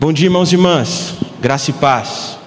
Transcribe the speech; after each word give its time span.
Bom 0.00 0.14
dia, 0.14 0.28
irmãos 0.28 0.50
e 0.50 0.54
irmãs. 0.54 1.14
Graça 1.42 1.68
e 1.68 1.74
paz. 1.74 2.38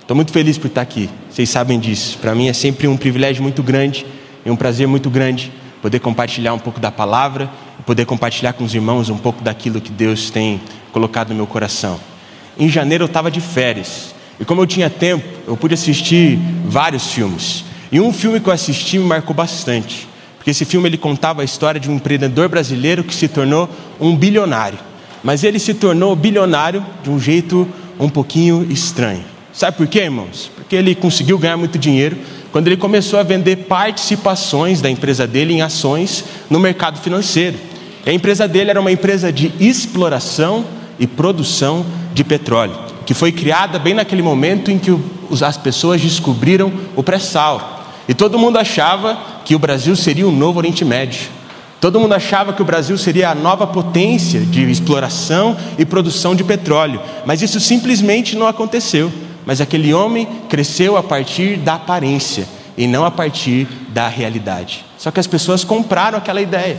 Estou 0.00 0.14
muito 0.14 0.30
feliz 0.30 0.56
por 0.56 0.68
estar 0.68 0.82
aqui. 0.82 1.10
Vocês 1.28 1.50
sabem 1.50 1.80
disso. 1.80 2.16
Para 2.18 2.32
mim 2.32 2.46
é 2.46 2.52
sempre 2.52 2.86
um 2.86 2.96
privilégio 2.96 3.42
muito 3.42 3.60
grande 3.60 4.06
e 4.46 4.50
um 4.52 4.54
prazer 4.54 4.86
muito 4.86 5.10
grande 5.10 5.52
poder 5.82 5.98
compartilhar 5.98 6.54
um 6.54 6.58
pouco 6.60 6.78
da 6.78 6.92
palavra 6.92 7.50
poder 7.84 8.06
compartilhar 8.06 8.52
com 8.52 8.62
os 8.62 8.72
irmãos 8.72 9.10
um 9.10 9.18
pouco 9.18 9.42
daquilo 9.42 9.80
que 9.80 9.90
Deus 9.90 10.30
tem 10.30 10.60
colocado 10.92 11.30
no 11.30 11.34
meu 11.34 11.46
coração. 11.48 11.98
Em 12.56 12.68
janeiro 12.68 13.02
eu 13.02 13.06
estava 13.06 13.32
de 13.32 13.40
férias 13.40 14.14
e 14.38 14.44
como 14.44 14.62
eu 14.62 14.66
tinha 14.68 14.88
tempo, 14.88 15.26
eu 15.48 15.56
pude 15.56 15.74
assistir 15.74 16.38
vários 16.66 17.10
filmes. 17.10 17.64
E 17.90 18.00
um 18.00 18.12
filme 18.12 18.38
que 18.38 18.48
eu 18.48 18.52
assisti 18.52 18.96
me 18.96 19.06
marcou 19.06 19.34
bastante, 19.34 20.08
porque 20.36 20.52
esse 20.52 20.64
filme 20.64 20.88
ele 20.88 20.98
contava 20.98 21.42
a 21.42 21.44
história 21.44 21.80
de 21.80 21.90
um 21.90 21.96
empreendedor 21.96 22.48
brasileiro 22.48 23.02
que 23.02 23.12
se 23.12 23.26
tornou 23.26 23.68
um 23.98 24.14
bilionário 24.14 24.93
mas 25.24 25.42
ele 25.42 25.58
se 25.58 25.72
tornou 25.72 26.14
bilionário 26.14 26.84
de 27.02 27.08
um 27.10 27.18
jeito 27.18 27.66
um 27.98 28.10
pouquinho 28.10 28.66
estranho. 28.70 29.24
Sabe 29.52 29.76
por 29.76 29.86
quê, 29.86 30.00
irmãos? 30.00 30.50
Porque 30.54 30.76
ele 30.76 30.94
conseguiu 30.94 31.38
ganhar 31.38 31.56
muito 31.56 31.78
dinheiro 31.78 32.16
quando 32.52 32.68
ele 32.68 32.76
começou 32.76 33.18
a 33.18 33.22
vender 33.22 33.56
participações 33.56 34.80
da 34.80 34.90
empresa 34.90 35.26
dele 35.26 35.54
em 35.54 35.62
ações 35.62 36.24
no 36.50 36.60
mercado 36.60 37.00
financeiro. 37.00 37.56
a 38.06 38.12
empresa 38.12 38.46
dele 38.46 38.70
era 38.70 38.80
uma 38.80 38.92
empresa 38.92 39.32
de 39.32 39.50
exploração 39.58 40.64
e 40.98 41.06
produção 41.06 41.86
de 42.12 42.22
petróleo, 42.22 42.78
que 43.06 43.14
foi 43.14 43.32
criada 43.32 43.78
bem 43.78 43.94
naquele 43.94 44.22
momento 44.22 44.70
em 44.70 44.78
que 44.78 44.94
as 45.42 45.56
pessoas 45.56 46.00
descobriram 46.00 46.70
o 46.94 47.02
pré-sal. 47.02 47.86
E 48.06 48.12
todo 48.12 48.38
mundo 48.38 48.58
achava 48.58 49.18
que 49.44 49.54
o 49.54 49.58
Brasil 49.58 49.96
seria 49.96 50.28
o 50.28 50.30
novo 50.30 50.58
Oriente 50.58 50.84
Médio. 50.84 51.28
Todo 51.84 52.00
mundo 52.00 52.14
achava 52.14 52.54
que 52.54 52.62
o 52.62 52.64
Brasil 52.64 52.96
seria 52.96 53.28
a 53.28 53.34
nova 53.34 53.66
potência 53.66 54.40
de 54.40 54.62
exploração 54.70 55.54
e 55.76 55.84
produção 55.84 56.34
de 56.34 56.42
petróleo, 56.42 56.98
mas 57.26 57.42
isso 57.42 57.60
simplesmente 57.60 58.34
não 58.34 58.46
aconteceu. 58.46 59.12
Mas 59.44 59.60
aquele 59.60 59.92
homem 59.92 60.26
cresceu 60.48 60.96
a 60.96 61.02
partir 61.02 61.58
da 61.58 61.74
aparência 61.74 62.48
e 62.74 62.86
não 62.86 63.04
a 63.04 63.10
partir 63.10 63.68
da 63.90 64.08
realidade. 64.08 64.82
Só 64.96 65.10
que 65.10 65.20
as 65.20 65.26
pessoas 65.26 65.62
compraram 65.62 66.16
aquela 66.16 66.40
ideia, 66.40 66.78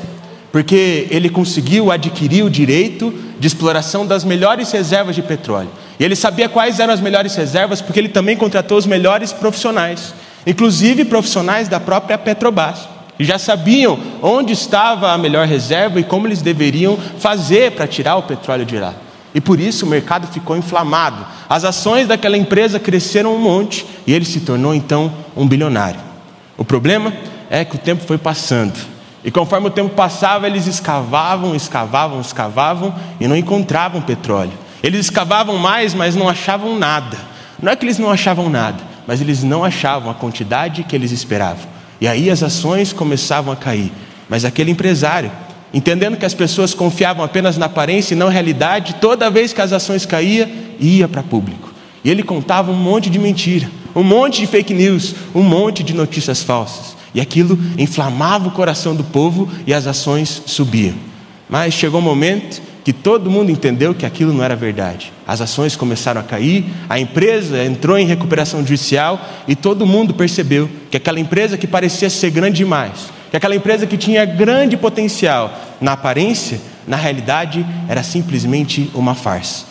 porque 0.52 1.06
ele 1.12 1.30
conseguiu 1.30 1.92
adquirir 1.92 2.44
o 2.44 2.50
direito 2.50 3.14
de 3.40 3.46
exploração 3.46 4.08
das 4.08 4.24
melhores 4.24 4.72
reservas 4.72 5.16
de 5.16 5.22
petróleo. 5.22 5.70
E 6.00 6.04
ele 6.04 6.16
sabia 6.16 6.50
quais 6.50 6.80
eram 6.80 6.96
as 6.96 7.00
melhores 7.00 7.36
reservas, 7.36 7.80
porque 7.80 8.00
ele 8.00 8.10
também 8.10 8.36
contratou 8.36 8.76
os 8.76 8.88
melhores 8.88 9.32
profissionais, 9.32 10.16
inclusive 10.48 11.06
profissionais 11.06 11.68
da 11.68 11.80
própria 11.80 12.18
Petrobras 12.18 12.95
já 13.24 13.40
sabiam 13.40 13.98
onde 14.22 14.54
estava 14.54 15.12
a 15.12 15.18
melhor 15.18 15.48
reserva 15.48 16.00
e 16.00 16.04
como 16.04 16.28
eles 16.28 16.42
deveriam 16.42 16.98
fazer 17.18 17.72
para 17.72 17.88
tirar 17.88 18.18
o 18.18 18.24
petróleo 18.24 18.66
de 18.66 18.78
lá. 18.78 18.94
E 19.34 19.42
por 19.42 19.60
isso 19.60 19.86
o 19.86 19.90
mercado 19.90 20.28
ficou 20.28 20.56
inflamado. 20.56 21.26
As 21.50 21.64
ações 21.64 22.08
daquela 22.08 22.38
empresa 22.38 22.80
cresceram 22.80 23.36
um 23.36 23.40
monte 23.40 23.86
e 24.08 24.14
ele 24.14 24.26
se 24.26 24.42
tornou 24.42 24.74
então 24.74 25.12
um 25.36 25.48
bilionário. 25.48 26.00
O 26.58 26.64
problema 26.64 27.14
é 27.50 27.66
que 27.66 27.76
o 27.76 27.80
tempo 27.80 28.04
foi 28.04 28.18
passando. 28.18 28.74
E 29.24 29.32
conforme 29.32 29.68
o 29.68 29.72
tempo 29.72 29.96
passava, 29.96 30.48
eles 30.48 30.68
escavavam, 30.68 31.56
escavavam, 31.56 32.22
escavavam 32.22 32.96
e 33.20 33.28
não 33.28 33.36
encontravam 33.36 34.02
petróleo. 34.02 34.54
Eles 34.82 35.02
escavavam 35.02 35.58
mais, 35.58 35.94
mas 35.94 36.16
não 36.16 36.30
achavam 36.30 36.78
nada. 36.78 37.18
Não 37.62 37.72
é 37.72 37.76
que 37.76 37.84
eles 37.86 37.98
não 37.98 38.12
achavam 38.12 38.50
nada, 38.50 38.78
mas 39.08 39.20
eles 39.20 39.44
não 39.44 39.64
achavam 39.64 40.12
a 40.12 40.14
quantidade 40.14 40.84
que 40.84 40.96
eles 40.96 41.12
esperavam. 41.12 41.75
E 42.00 42.08
aí 42.08 42.30
as 42.30 42.44
ações 42.44 42.92
começavam 42.92 43.54
a 43.54 43.56
cair. 43.56 43.92
Mas 44.30 44.44
aquele 44.44 44.72
empresário, 44.72 45.32
entendendo 45.74 46.18
que 46.18 46.26
as 46.26 46.34
pessoas 46.34 46.74
confiavam 46.74 47.24
apenas 47.24 47.58
na 47.58 47.68
aparência 47.68 48.14
e 48.14 48.18
não 48.18 48.28
na 48.28 48.32
realidade, 48.32 48.96
toda 48.96 49.30
vez 49.30 49.54
que 49.54 49.62
as 49.62 49.72
ações 49.72 50.06
caíam, 50.06 50.50
ia 50.80 51.08
para 51.08 51.24
público. 51.24 51.74
E 52.04 52.10
ele 52.10 52.24
contava 52.24 52.72
um 52.72 52.76
monte 52.76 53.10
de 53.10 53.18
mentira, 53.18 53.70
um 53.96 54.04
monte 54.04 54.42
de 54.42 54.48
fake 54.48 54.74
news, 54.74 55.16
um 55.34 55.42
monte 55.42 55.84
de 55.84 55.94
notícias 55.94 56.44
falsas. 56.44 56.96
E 57.14 57.22
aquilo 57.22 57.58
inflamava 57.78 58.50
o 58.50 58.52
coração 58.52 58.94
do 58.94 59.04
povo 59.04 59.50
e 59.66 59.74
as 59.74 59.88
ações 59.88 60.44
subiam. 60.46 60.96
Mas 61.50 61.74
chegou 61.74 62.02
um 62.02 62.04
momento 62.04 62.62
que 62.84 62.92
todo 62.92 63.32
mundo 63.32 63.52
entendeu 63.52 63.96
que 63.96 64.06
aquilo 64.06 64.34
não 64.34 64.44
era 64.44 64.56
verdade. 64.56 65.12
As 65.28 65.42
ações 65.42 65.76
começaram 65.76 66.22
a 66.22 66.24
cair, 66.24 66.66
a 66.88 67.00
empresa 67.00 67.64
entrou 67.64 67.98
em 67.98 68.06
recuperação 68.06 68.60
judicial 68.60 69.20
e 69.48 69.56
todo 69.56 69.86
mundo 69.86 70.14
percebeu 70.14 70.70
que 70.92 70.98
aquela 70.98 71.20
empresa 71.20 71.58
que 71.58 71.66
parecia 71.66 72.10
ser 72.10 72.30
grande 72.30 72.58
demais, 72.58 73.10
que 73.32 73.38
aquela 73.38 73.56
empresa 73.56 73.88
que 73.88 73.98
tinha 73.98 74.24
grande 74.24 74.78
potencial 74.78 75.52
na 75.82 75.94
aparência, 75.94 76.62
na 76.88 76.96
realidade 76.96 77.66
era 77.90 78.04
simplesmente 78.04 78.92
uma 78.94 79.16
farsa. 79.16 79.66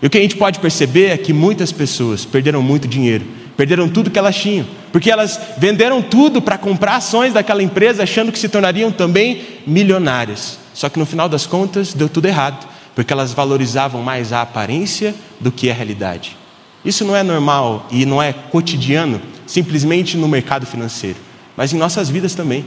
E 0.00 0.06
o 0.06 0.10
que 0.10 0.18
a 0.18 0.22
gente 0.22 0.36
pode 0.36 0.58
perceber 0.58 1.10
é 1.10 1.16
que 1.18 1.32
muitas 1.32 1.70
pessoas 1.70 2.24
perderam 2.24 2.62
muito 2.62 2.88
dinheiro, 2.88 3.26
perderam 3.56 3.88
tudo 3.88 4.10
que 4.10 4.18
elas 4.18 4.36
tinham, 4.36 4.66
porque 4.90 5.10
elas 5.10 5.38
venderam 5.58 6.00
tudo 6.00 6.40
para 6.40 6.56
comprar 6.56 6.96
ações 6.96 7.34
daquela 7.34 7.62
empresa 7.62 8.02
achando 8.02 8.32
que 8.32 8.38
se 8.38 8.48
tornariam 8.48 8.90
também 8.90 9.42
milionárias. 9.66 10.58
Só 10.72 10.88
que 10.88 10.98
no 10.98 11.06
final 11.06 11.28
das 11.28 11.46
contas 11.46 11.94
deu 11.94 12.08
tudo 12.08 12.26
errado, 12.26 12.66
porque 12.94 13.12
elas 13.12 13.32
valorizavam 13.32 14.02
mais 14.02 14.32
a 14.32 14.42
aparência 14.42 15.14
do 15.40 15.50
que 15.50 15.70
a 15.70 15.74
realidade. 15.74 16.36
Isso 16.84 17.04
não 17.04 17.16
é 17.16 17.22
normal 17.22 17.86
e 17.90 18.04
não 18.04 18.22
é 18.22 18.32
cotidiano 18.32 19.20
simplesmente 19.46 20.16
no 20.16 20.28
mercado 20.28 20.66
financeiro, 20.66 21.18
mas 21.56 21.72
em 21.72 21.78
nossas 21.78 22.08
vidas 22.08 22.34
também. 22.34 22.64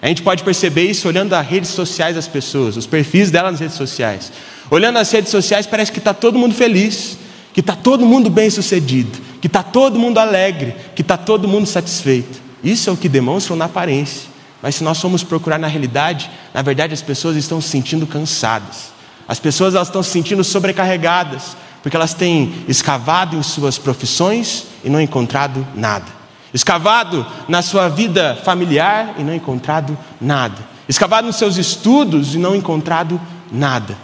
A 0.00 0.08
gente 0.08 0.22
pode 0.22 0.44
perceber 0.44 0.82
isso 0.82 1.08
olhando 1.08 1.32
as 1.32 1.46
redes 1.46 1.70
sociais 1.70 2.14
das 2.14 2.28
pessoas, 2.28 2.76
os 2.76 2.86
perfis 2.86 3.30
delas 3.30 3.52
nas 3.52 3.60
redes 3.60 3.76
sociais. 3.76 4.30
Olhando 4.70 4.98
as 4.98 5.10
redes 5.10 5.30
sociais, 5.30 5.66
parece 5.66 5.90
que 5.90 5.98
está 5.98 6.12
todo 6.12 6.38
mundo 6.38 6.54
feliz, 6.54 7.18
que 7.52 7.60
está 7.60 7.74
todo 7.74 8.04
mundo 8.04 8.28
bem 8.28 8.50
sucedido, 8.50 9.18
que 9.40 9.46
está 9.46 9.62
todo 9.62 9.98
mundo 9.98 10.18
alegre, 10.18 10.76
que 10.94 11.02
está 11.02 11.16
todo 11.16 11.48
mundo 11.48 11.66
satisfeito. 11.66 12.40
Isso 12.62 12.90
é 12.90 12.92
o 12.92 12.96
que 12.96 13.08
demonstram 13.08 13.56
na 13.56 13.64
aparência. 13.64 14.28
Mas 14.62 14.76
se 14.76 14.84
nós 14.84 15.00
formos 15.00 15.22
procurar 15.22 15.58
na 15.58 15.66
realidade, 15.66 16.30
na 16.52 16.60
verdade 16.62 16.92
as 16.92 17.02
pessoas 17.02 17.36
estão 17.36 17.60
se 17.60 17.68
sentindo 17.68 18.06
cansadas. 18.06 18.95
As 19.28 19.40
pessoas 19.40 19.74
elas 19.74 19.88
estão 19.88 20.02
se 20.02 20.10
sentindo 20.10 20.44
sobrecarregadas, 20.44 21.56
porque 21.82 21.96
elas 21.96 22.14
têm 22.14 22.52
escavado 22.68 23.36
em 23.36 23.42
suas 23.42 23.78
profissões 23.78 24.64
e 24.84 24.90
não 24.90 25.00
encontrado 25.00 25.66
nada. 25.74 26.06
Escavado 26.52 27.26
na 27.48 27.62
sua 27.62 27.88
vida 27.88 28.38
familiar 28.44 29.14
e 29.18 29.22
não 29.22 29.34
encontrado 29.34 29.96
nada. 30.20 30.56
Escavado 30.88 31.26
nos 31.26 31.36
seus 31.36 31.56
estudos 31.56 32.34
e 32.34 32.38
não 32.38 32.54
encontrado 32.54 33.20
nada. 33.50 33.96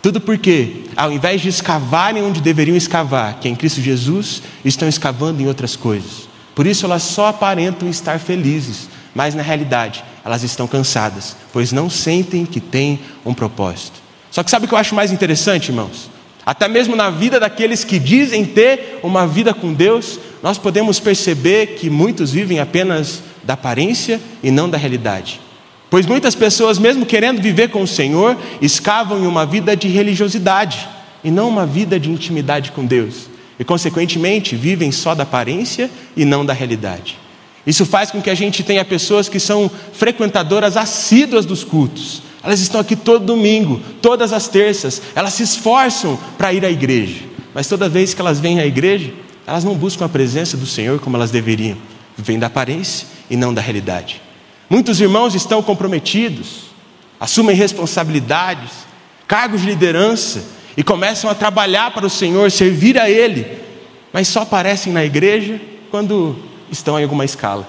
Tudo 0.00 0.20
porque, 0.20 0.84
ao 0.96 1.10
invés 1.10 1.40
de 1.40 1.48
escavarem 1.48 2.22
onde 2.22 2.40
deveriam 2.40 2.76
escavar, 2.76 3.38
que 3.40 3.48
é 3.48 3.50
em 3.50 3.56
Cristo 3.56 3.80
Jesus, 3.80 4.42
estão 4.64 4.88
escavando 4.88 5.42
em 5.42 5.48
outras 5.48 5.74
coisas. 5.74 6.28
Por 6.54 6.66
isso 6.66 6.86
elas 6.86 7.02
só 7.02 7.28
aparentam 7.28 7.88
estar 7.88 8.18
felizes, 8.18 8.88
mas 9.14 9.34
na 9.34 9.42
realidade 9.42 10.04
elas 10.24 10.42
estão 10.42 10.66
cansadas, 10.66 11.36
pois 11.52 11.72
não 11.72 11.90
sentem 11.90 12.46
que 12.46 12.60
têm 12.60 13.00
um 13.24 13.34
propósito. 13.34 14.07
Só 14.30 14.42
que 14.42 14.50
sabe 14.50 14.64
o 14.66 14.68
que 14.68 14.74
eu 14.74 14.78
acho 14.78 14.94
mais 14.94 15.12
interessante, 15.12 15.68
irmãos? 15.70 16.10
Até 16.44 16.66
mesmo 16.66 16.96
na 16.96 17.10
vida 17.10 17.38
daqueles 17.38 17.84
que 17.84 17.98
dizem 17.98 18.44
ter 18.44 19.00
uma 19.02 19.26
vida 19.26 19.52
com 19.52 19.72
Deus, 19.72 20.18
nós 20.42 20.56
podemos 20.56 20.98
perceber 20.98 21.76
que 21.78 21.90
muitos 21.90 22.32
vivem 22.32 22.58
apenas 22.58 23.22
da 23.44 23.54
aparência 23.54 24.20
e 24.42 24.50
não 24.50 24.68
da 24.68 24.78
realidade. 24.78 25.40
Pois 25.90 26.06
muitas 26.06 26.34
pessoas, 26.34 26.78
mesmo 26.78 27.06
querendo 27.06 27.40
viver 27.40 27.68
com 27.70 27.82
o 27.82 27.86
Senhor, 27.86 28.36
escavam 28.60 29.18
em 29.22 29.26
uma 29.26 29.46
vida 29.46 29.76
de 29.76 29.88
religiosidade 29.88 30.88
e 31.24 31.30
não 31.30 31.48
uma 31.48 31.66
vida 31.66 31.98
de 31.98 32.10
intimidade 32.10 32.72
com 32.72 32.84
Deus. 32.84 33.28
E, 33.58 33.64
consequentemente, 33.64 34.54
vivem 34.54 34.92
só 34.92 35.14
da 35.14 35.24
aparência 35.24 35.90
e 36.16 36.24
não 36.24 36.44
da 36.44 36.52
realidade. 36.52 37.16
Isso 37.66 37.84
faz 37.84 38.10
com 38.10 38.22
que 38.22 38.30
a 38.30 38.34
gente 38.34 38.62
tenha 38.62 38.84
pessoas 38.84 39.28
que 39.28 39.40
são 39.40 39.70
frequentadoras 39.92 40.76
assíduas 40.76 41.44
dos 41.44 41.64
cultos. 41.64 42.22
Elas 42.48 42.60
estão 42.60 42.80
aqui 42.80 42.96
todo 42.96 43.26
domingo, 43.26 43.78
todas 44.00 44.32
as 44.32 44.48
terças, 44.48 45.02
elas 45.14 45.34
se 45.34 45.42
esforçam 45.42 46.18
para 46.38 46.50
ir 46.50 46.64
à 46.64 46.70
igreja. 46.70 47.26
Mas 47.52 47.66
toda 47.66 47.90
vez 47.90 48.14
que 48.14 48.22
elas 48.22 48.40
vêm 48.40 48.58
à 48.58 48.64
igreja, 48.64 49.12
elas 49.46 49.64
não 49.64 49.74
buscam 49.74 50.06
a 50.06 50.08
presença 50.08 50.56
do 50.56 50.64
Senhor 50.64 50.98
como 50.98 51.14
elas 51.14 51.30
deveriam. 51.30 51.76
Vêm 52.16 52.38
da 52.38 52.46
aparência 52.46 53.06
e 53.28 53.36
não 53.36 53.52
da 53.52 53.60
realidade. 53.60 54.22
Muitos 54.70 54.98
irmãos 54.98 55.34
estão 55.34 55.62
comprometidos, 55.62 56.70
assumem 57.20 57.54
responsabilidades, 57.54 58.70
cargos 59.26 59.60
de 59.60 59.66
liderança 59.66 60.42
e 60.74 60.82
começam 60.82 61.28
a 61.28 61.34
trabalhar 61.34 61.90
para 61.90 62.06
o 62.06 62.10
Senhor, 62.10 62.50
servir 62.50 62.98
a 62.98 63.10
Ele, 63.10 63.46
mas 64.10 64.26
só 64.26 64.40
aparecem 64.40 64.90
na 64.90 65.04
igreja 65.04 65.60
quando 65.90 66.34
estão 66.72 66.98
em 66.98 67.02
alguma 67.02 67.26
escala. 67.26 67.68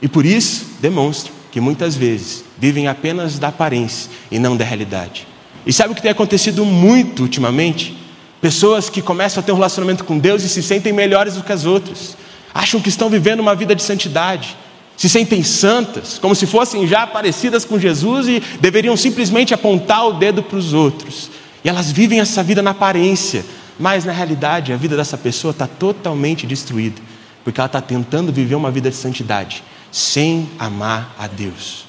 E 0.00 0.08
por 0.08 0.24
isso 0.24 0.64
demonstram 0.80 1.34
que 1.52 1.60
muitas 1.60 1.94
vezes 1.94 2.47
vivem 2.60 2.88
apenas 2.88 3.38
da 3.38 3.48
aparência 3.48 4.10
e 4.30 4.38
não 4.38 4.56
da 4.56 4.64
realidade. 4.64 5.26
E 5.66 5.72
sabe 5.72 5.92
o 5.92 5.94
que 5.94 6.02
tem 6.02 6.10
acontecido 6.10 6.64
muito 6.64 7.22
ultimamente? 7.22 7.96
Pessoas 8.40 8.88
que 8.88 9.02
começam 9.02 9.40
a 9.40 9.44
ter 9.44 9.52
um 9.52 9.56
relacionamento 9.56 10.04
com 10.04 10.18
Deus 10.18 10.42
e 10.42 10.48
se 10.48 10.62
sentem 10.62 10.92
melhores 10.92 11.34
do 11.34 11.42
que 11.42 11.52
as 11.52 11.66
outras, 11.66 12.16
acham 12.54 12.80
que 12.80 12.88
estão 12.88 13.10
vivendo 13.10 13.40
uma 13.40 13.54
vida 13.54 13.74
de 13.74 13.82
santidade, 13.82 14.56
se 14.96 15.08
sentem 15.08 15.42
santas, 15.42 16.18
como 16.18 16.34
se 16.34 16.46
fossem 16.46 16.86
já 16.86 17.06
parecidas 17.06 17.64
com 17.64 17.78
Jesus 17.78 18.26
e 18.28 18.42
deveriam 18.60 18.96
simplesmente 18.96 19.54
apontar 19.54 20.06
o 20.06 20.14
dedo 20.14 20.42
para 20.42 20.58
os 20.58 20.72
outros. 20.72 21.30
E 21.64 21.68
elas 21.68 21.90
vivem 21.90 22.20
essa 22.20 22.42
vida 22.42 22.62
na 22.62 22.70
aparência, 22.70 23.44
mas 23.78 24.04
na 24.04 24.12
realidade 24.12 24.72
a 24.72 24.76
vida 24.76 24.96
dessa 24.96 25.16
pessoa 25.16 25.52
está 25.52 25.66
totalmente 25.66 26.46
destruída, 26.46 27.00
porque 27.44 27.60
ela 27.60 27.66
está 27.66 27.80
tentando 27.80 28.32
viver 28.32 28.54
uma 28.54 28.70
vida 28.70 28.90
de 28.90 28.96
santidade, 28.96 29.62
sem 29.90 30.48
amar 30.58 31.14
a 31.18 31.26
Deus. 31.26 31.87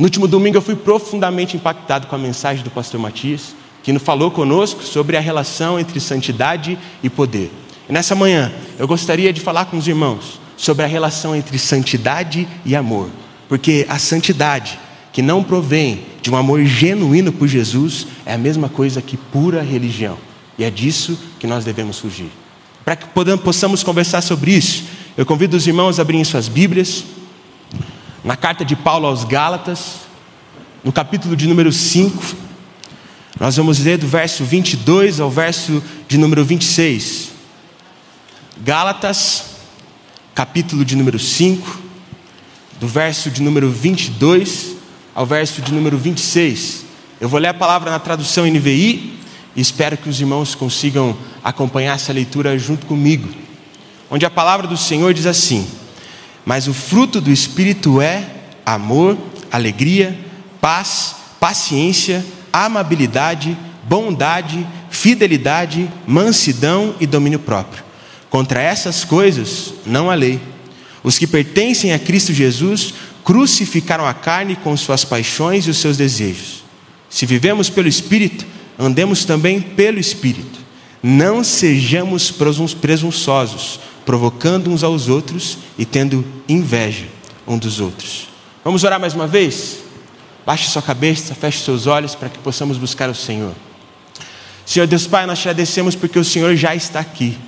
No 0.00 0.04
último 0.04 0.26
domingo 0.26 0.56
eu 0.56 0.62
fui 0.62 0.74
profundamente 0.74 1.58
impactado 1.58 2.06
com 2.06 2.16
a 2.16 2.18
mensagem 2.18 2.64
do 2.64 2.70
pastor 2.70 2.98
Matias, 2.98 3.54
que 3.82 3.92
nos 3.92 4.02
falou 4.02 4.30
conosco 4.30 4.82
sobre 4.82 5.14
a 5.14 5.20
relação 5.20 5.78
entre 5.78 6.00
santidade 6.00 6.78
e 7.02 7.10
poder. 7.10 7.52
E 7.86 7.92
nessa 7.92 8.14
manhã 8.14 8.50
eu 8.78 8.88
gostaria 8.88 9.30
de 9.30 9.42
falar 9.42 9.66
com 9.66 9.76
os 9.76 9.86
irmãos 9.86 10.40
sobre 10.56 10.86
a 10.86 10.88
relação 10.88 11.36
entre 11.36 11.58
santidade 11.58 12.48
e 12.64 12.74
amor, 12.74 13.10
porque 13.46 13.84
a 13.90 13.98
santidade 13.98 14.80
que 15.12 15.20
não 15.20 15.44
provém 15.44 16.06
de 16.22 16.30
um 16.30 16.36
amor 16.36 16.64
genuíno 16.64 17.30
por 17.30 17.46
Jesus 17.46 18.06
é 18.24 18.32
a 18.32 18.38
mesma 18.38 18.70
coisa 18.70 19.02
que 19.02 19.18
pura 19.18 19.60
religião. 19.60 20.16
E 20.58 20.64
é 20.64 20.70
disso 20.70 21.18
que 21.38 21.46
nós 21.46 21.62
devemos 21.62 21.98
fugir. 21.98 22.30
Para 22.86 22.96
que 22.96 23.06
possamos 23.44 23.82
conversar 23.82 24.22
sobre 24.22 24.52
isso, 24.52 24.82
eu 25.14 25.26
convido 25.26 25.58
os 25.58 25.66
irmãos 25.66 25.98
a 25.98 26.02
abrirem 26.02 26.24
suas 26.24 26.48
Bíblias, 26.48 27.04
na 28.22 28.36
carta 28.36 28.64
de 28.64 28.76
Paulo 28.76 29.06
aos 29.06 29.24
Gálatas, 29.24 30.00
no 30.84 30.92
capítulo 30.92 31.34
de 31.34 31.46
número 31.46 31.72
5, 31.72 32.36
nós 33.38 33.56
vamos 33.56 33.78
ler 33.78 33.96
do 33.96 34.06
verso 34.06 34.44
22 34.44 35.20
ao 35.20 35.30
verso 35.30 35.82
de 36.06 36.18
número 36.18 36.44
26. 36.44 37.30
Gálatas, 38.58 39.44
capítulo 40.34 40.84
de 40.84 40.94
número 40.96 41.18
5, 41.18 41.80
do 42.78 42.86
verso 42.86 43.30
de 43.30 43.42
número 43.42 43.70
22 43.70 44.76
ao 45.14 45.24
verso 45.24 45.62
de 45.62 45.72
número 45.72 45.96
26. 45.96 46.84
Eu 47.20 47.28
vou 47.28 47.40
ler 47.40 47.48
a 47.48 47.54
palavra 47.54 47.90
na 47.90 47.98
tradução 47.98 48.46
NVI 48.46 49.18
e 49.56 49.60
espero 49.60 49.96
que 49.96 50.08
os 50.08 50.20
irmãos 50.20 50.54
consigam 50.54 51.16
acompanhar 51.42 51.94
essa 51.94 52.12
leitura 52.12 52.58
junto 52.58 52.86
comigo. 52.86 53.28
Onde 54.10 54.26
a 54.26 54.30
palavra 54.30 54.66
do 54.66 54.76
Senhor 54.76 55.14
diz 55.14 55.26
assim: 55.26 55.66
Mas 56.44 56.66
o 56.68 56.74
fruto 56.74 57.20
do 57.20 57.30
Espírito 57.30 58.00
é 58.00 58.24
amor, 58.64 59.16
alegria, 59.50 60.18
paz, 60.60 61.16
paciência, 61.38 62.24
amabilidade, 62.52 63.56
bondade, 63.88 64.66
fidelidade, 64.90 65.90
mansidão 66.06 66.94
e 67.00 67.06
domínio 67.06 67.38
próprio. 67.38 67.84
Contra 68.28 68.62
essas 68.62 69.04
coisas 69.04 69.74
não 69.84 70.10
há 70.10 70.14
lei. 70.14 70.40
Os 71.02 71.18
que 71.18 71.26
pertencem 71.26 71.92
a 71.92 71.98
Cristo 71.98 72.32
Jesus 72.32 72.94
crucificaram 73.24 74.06
a 74.06 74.14
carne 74.14 74.56
com 74.56 74.76
suas 74.76 75.04
paixões 75.04 75.66
e 75.66 75.70
os 75.70 75.78
seus 75.78 75.96
desejos. 75.96 76.62
Se 77.08 77.26
vivemos 77.26 77.68
pelo 77.68 77.88
Espírito, 77.88 78.46
andemos 78.78 79.24
também 79.24 79.60
pelo 79.60 79.98
Espírito. 79.98 80.60
Não 81.02 81.42
sejamos 81.42 82.30
presunçosos, 82.30 83.80
provocando 84.10 84.72
uns 84.72 84.82
aos 84.82 85.08
outros 85.08 85.56
e 85.78 85.84
tendo 85.84 86.26
inveja 86.48 87.06
um 87.46 87.56
dos 87.56 87.78
outros. 87.78 88.26
Vamos 88.64 88.82
orar 88.82 88.98
mais 88.98 89.14
uma 89.14 89.28
vez? 89.28 89.84
Baixe 90.44 90.68
sua 90.68 90.82
cabeça, 90.82 91.32
feche 91.32 91.60
seus 91.60 91.86
olhos 91.86 92.16
para 92.16 92.28
que 92.28 92.36
possamos 92.38 92.76
buscar 92.76 93.08
o 93.08 93.14
Senhor. 93.14 93.54
Senhor 94.66 94.88
Deus 94.88 95.06
Pai, 95.06 95.26
nós 95.26 95.38
te 95.38 95.48
agradecemos 95.48 95.94
porque 95.94 96.18
o 96.18 96.24
Senhor 96.24 96.56
já 96.56 96.74
está 96.74 96.98
aqui. 96.98 97.38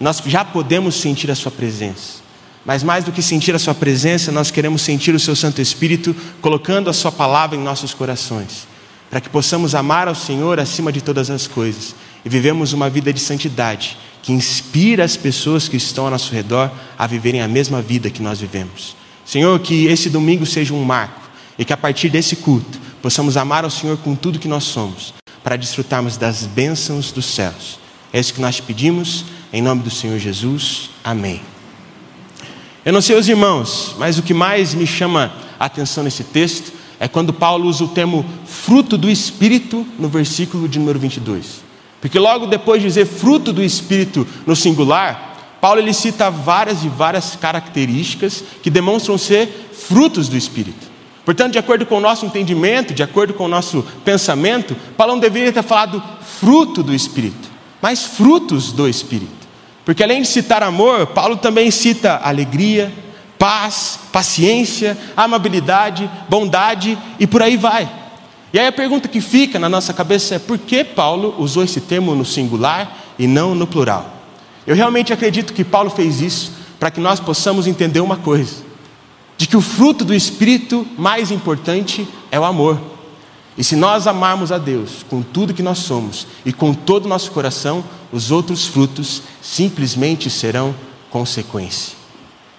Nós 0.00 0.20
já 0.26 0.44
podemos 0.44 0.96
sentir 0.96 1.30
a 1.30 1.36
Sua 1.36 1.52
presença. 1.52 2.24
Mas 2.64 2.82
mais 2.82 3.04
do 3.04 3.12
que 3.12 3.22
sentir 3.22 3.54
a 3.54 3.58
Sua 3.60 3.72
presença, 3.72 4.32
nós 4.32 4.50
queremos 4.50 4.82
sentir 4.82 5.14
o 5.14 5.20
Seu 5.20 5.36
Santo 5.36 5.62
Espírito 5.62 6.12
colocando 6.40 6.90
a 6.90 6.92
Sua 6.92 7.12
palavra 7.12 7.56
em 7.56 7.62
nossos 7.62 7.94
corações, 7.94 8.66
para 9.08 9.20
que 9.20 9.28
possamos 9.28 9.76
amar 9.76 10.08
ao 10.08 10.14
Senhor 10.16 10.58
acima 10.58 10.90
de 10.90 11.00
todas 11.00 11.30
as 11.30 11.46
coisas 11.46 11.94
e 12.24 12.28
vivemos 12.28 12.72
uma 12.72 12.90
vida 12.90 13.12
de 13.12 13.20
santidade 13.20 13.96
que 14.24 14.32
inspira 14.32 15.04
as 15.04 15.18
pessoas 15.18 15.68
que 15.68 15.76
estão 15.76 16.06
ao 16.06 16.10
nosso 16.10 16.32
redor 16.32 16.72
a 16.98 17.06
viverem 17.06 17.42
a 17.42 17.48
mesma 17.48 17.82
vida 17.82 18.08
que 18.08 18.22
nós 18.22 18.40
vivemos. 18.40 18.96
Senhor, 19.22 19.60
que 19.60 19.84
esse 19.84 20.08
domingo 20.08 20.46
seja 20.46 20.72
um 20.72 20.82
marco 20.82 21.20
e 21.58 21.64
que 21.64 21.74
a 21.74 21.76
partir 21.76 22.08
desse 22.08 22.36
culto 22.36 22.80
possamos 23.02 23.36
amar 23.36 23.64
ao 23.64 23.70
Senhor 23.70 23.98
com 23.98 24.14
tudo 24.14 24.38
que 24.38 24.48
nós 24.48 24.64
somos, 24.64 25.12
para 25.42 25.56
desfrutarmos 25.56 26.16
das 26.16 26.46
bênçãos 26.46 27.12
dos 27.12 27.26
céus. 27.26 27.78
É 28.14 28.18
isso 28.18 28.32
que 28.32 28.40
nós 28.40 28.56
te 28.56 28.62
pedimos, 28.62 29.26
em 29.52 29.60
nome 29.60 29.82
do 29.82 29.90
Senhor 29.90 30.18
Jesus. 30.18 30.88
Amém. 31.04 31.42
Eu 32.82 32.94
não 32.94 33.02
sei 33.02 33.16
os 33.18 33.28
irmãos, 33.28 33.94
mas 33.98 34.18
o 34.18 34.22
que 34.22 34.32
mais 34.32 34.72
me 34.72 34.86
chama 34.86 35.34
a 35.60 35.66
atenção 35.66 36.02
nesse 36.02 36.24
texto 36.24 36.72
é 36.98 37.06
quando 37.06 37.30
Paulo 37.30 37.68
usa 37.68 37.84
o 37.84 37.88
termo 37.88 38.24
fruto 38.46 38.96
do 38.96 39.10
Espírito 39.10 39.86
no 39.98 40.08
versículo 40.08 40.66
de 40.66 40.78
número 40.78 40.98
22. 40.98 41.73
Porque 42.04 42.18
logo 42.18 42.46
depois 42.46 42.82
de 42.82 42.88
dizer 42.88 43.06
fruto 43.06 43.50
do 43.50 43.64
Espírito 43.64 44.28
no 44.46 44.54
singular, 44.54 45.56
Paulo 45.58 45.80
ele 45.80 45.94
cita 45.94 46.30
várias 46.30 46.84
e 46.84 46.88
várias 46.90 47.34
características 47.34 48.44
que 48.62 48.68
demonstram 48.68 49.16
ser 49.16 49.70
frutos 49.72 50.28
do 50.28 50.36
Espírito. 50.36 50.86
Portanto, 51.24 51.52
de 51.52 51.58
acordo 51.58 51.86
com 51.86 51.96
o 51.96 52.02
nosso 52.02 52.26
entendimento, 52.26 52.92
de 52.92 53.02
acordo 53.02 53.32
com 53.32 53.46
o 53.46 53.48
nosso 53.48 53.82
pensamento, 54.04 54.76
Paulo 54.98 55.14
não 55.14 55.18
deveria 55.18 55.50
ter 55.50 55.62
falado 55.62 56.02
fruto 56.20 56.82
do 56.82 56.94
Espírito, 56.94 57.48
mas 57.80 58.04
frutos 58.04 58.70
do 58.70 58.86
Espírito. 58.86 59.48
Porque 59.82 60.02
além 60.02 60.20
de 60.20 60.28
citar 60.28 60.62
amor, 60.62 61.06
Paulo 61.06 61.38
também 61.38 61.70
cita 61.70 62.20
alegria, 62.22 62.92
paz, 63.38 63.98
paciência, 64.12 64.94
amabilidade, 65.16 66.10
bondade 66.28 66.98
e 67.18 67.26
por 67.26 67.42
aí 67.42 67.56
vai. 67.56 68.03
E 68.54 68.58
aí 68.60 68.68
a 68.68 68.72
pergunta 68.72 69.08
que 69.08 69.20
fica 69.20 69.58
na 69.58 69.68
nossa 69.68 69.92
cabeça 69.92 70.36
é 70.36 70.38
por 70.38 70.56
que 70.58 70.84
Paulo 70.84 71.34
usou 71.38 71.64
esse 71.64 71.80
termo 71.80 72.14
no 72.14 72.24
singular 72.24 72.96
e 73.18 73.26
não 73.26 73.52
no 73.52 73.66
plural? 73.66 74.08
Eu 74.64 74.76
realmente 74.76 75.12
acredito 75.12 75.52
que 75.52 75.64
Paulo 75.64 75.90
fez 75.90 76.20
isso 76.20 76.52
para 76.78 76.88
que 76.88 77.00
nós 77.00 77.18
possamos 77.18 77.66
entender 77.66 77.98
uma 77.98 78.16
coisa: 78.16 78.62
de 79.36 79.48
que 79.48 79.56
o 79.56 79.60
fruto 79.60 80.04
do 80.04 80.14
Espírito 80.14 80.86
mais 80.96 81.32
importante 81.32 82.06
é 82.30 82.38
o 82.38 82.44
amor. 82.44 82.80
E 83.58 83.64
se 83.64 83.74
nós 83.74 84.06
amarmos 84.06 84.52
a 84.52 84.58
Deus 84.58 85.04
com 85.10 85.20
tudo 85.20 85.52
que 85.52 85.62
nós 85.62 85.78
somos 85.78 86.24
e 86.46 86.52
com 86.52 86.72
todo 86.72 87.06
o 87.06 87.08
nosso 87.08 87.32
coração, 87.32 87.82
os 88.12 88.30
outros 88.30 88.68
frutos 88.68 89.22
simplesmente 89.42 90.30
serão 90.30 90.72
consequência. 91.10 91.96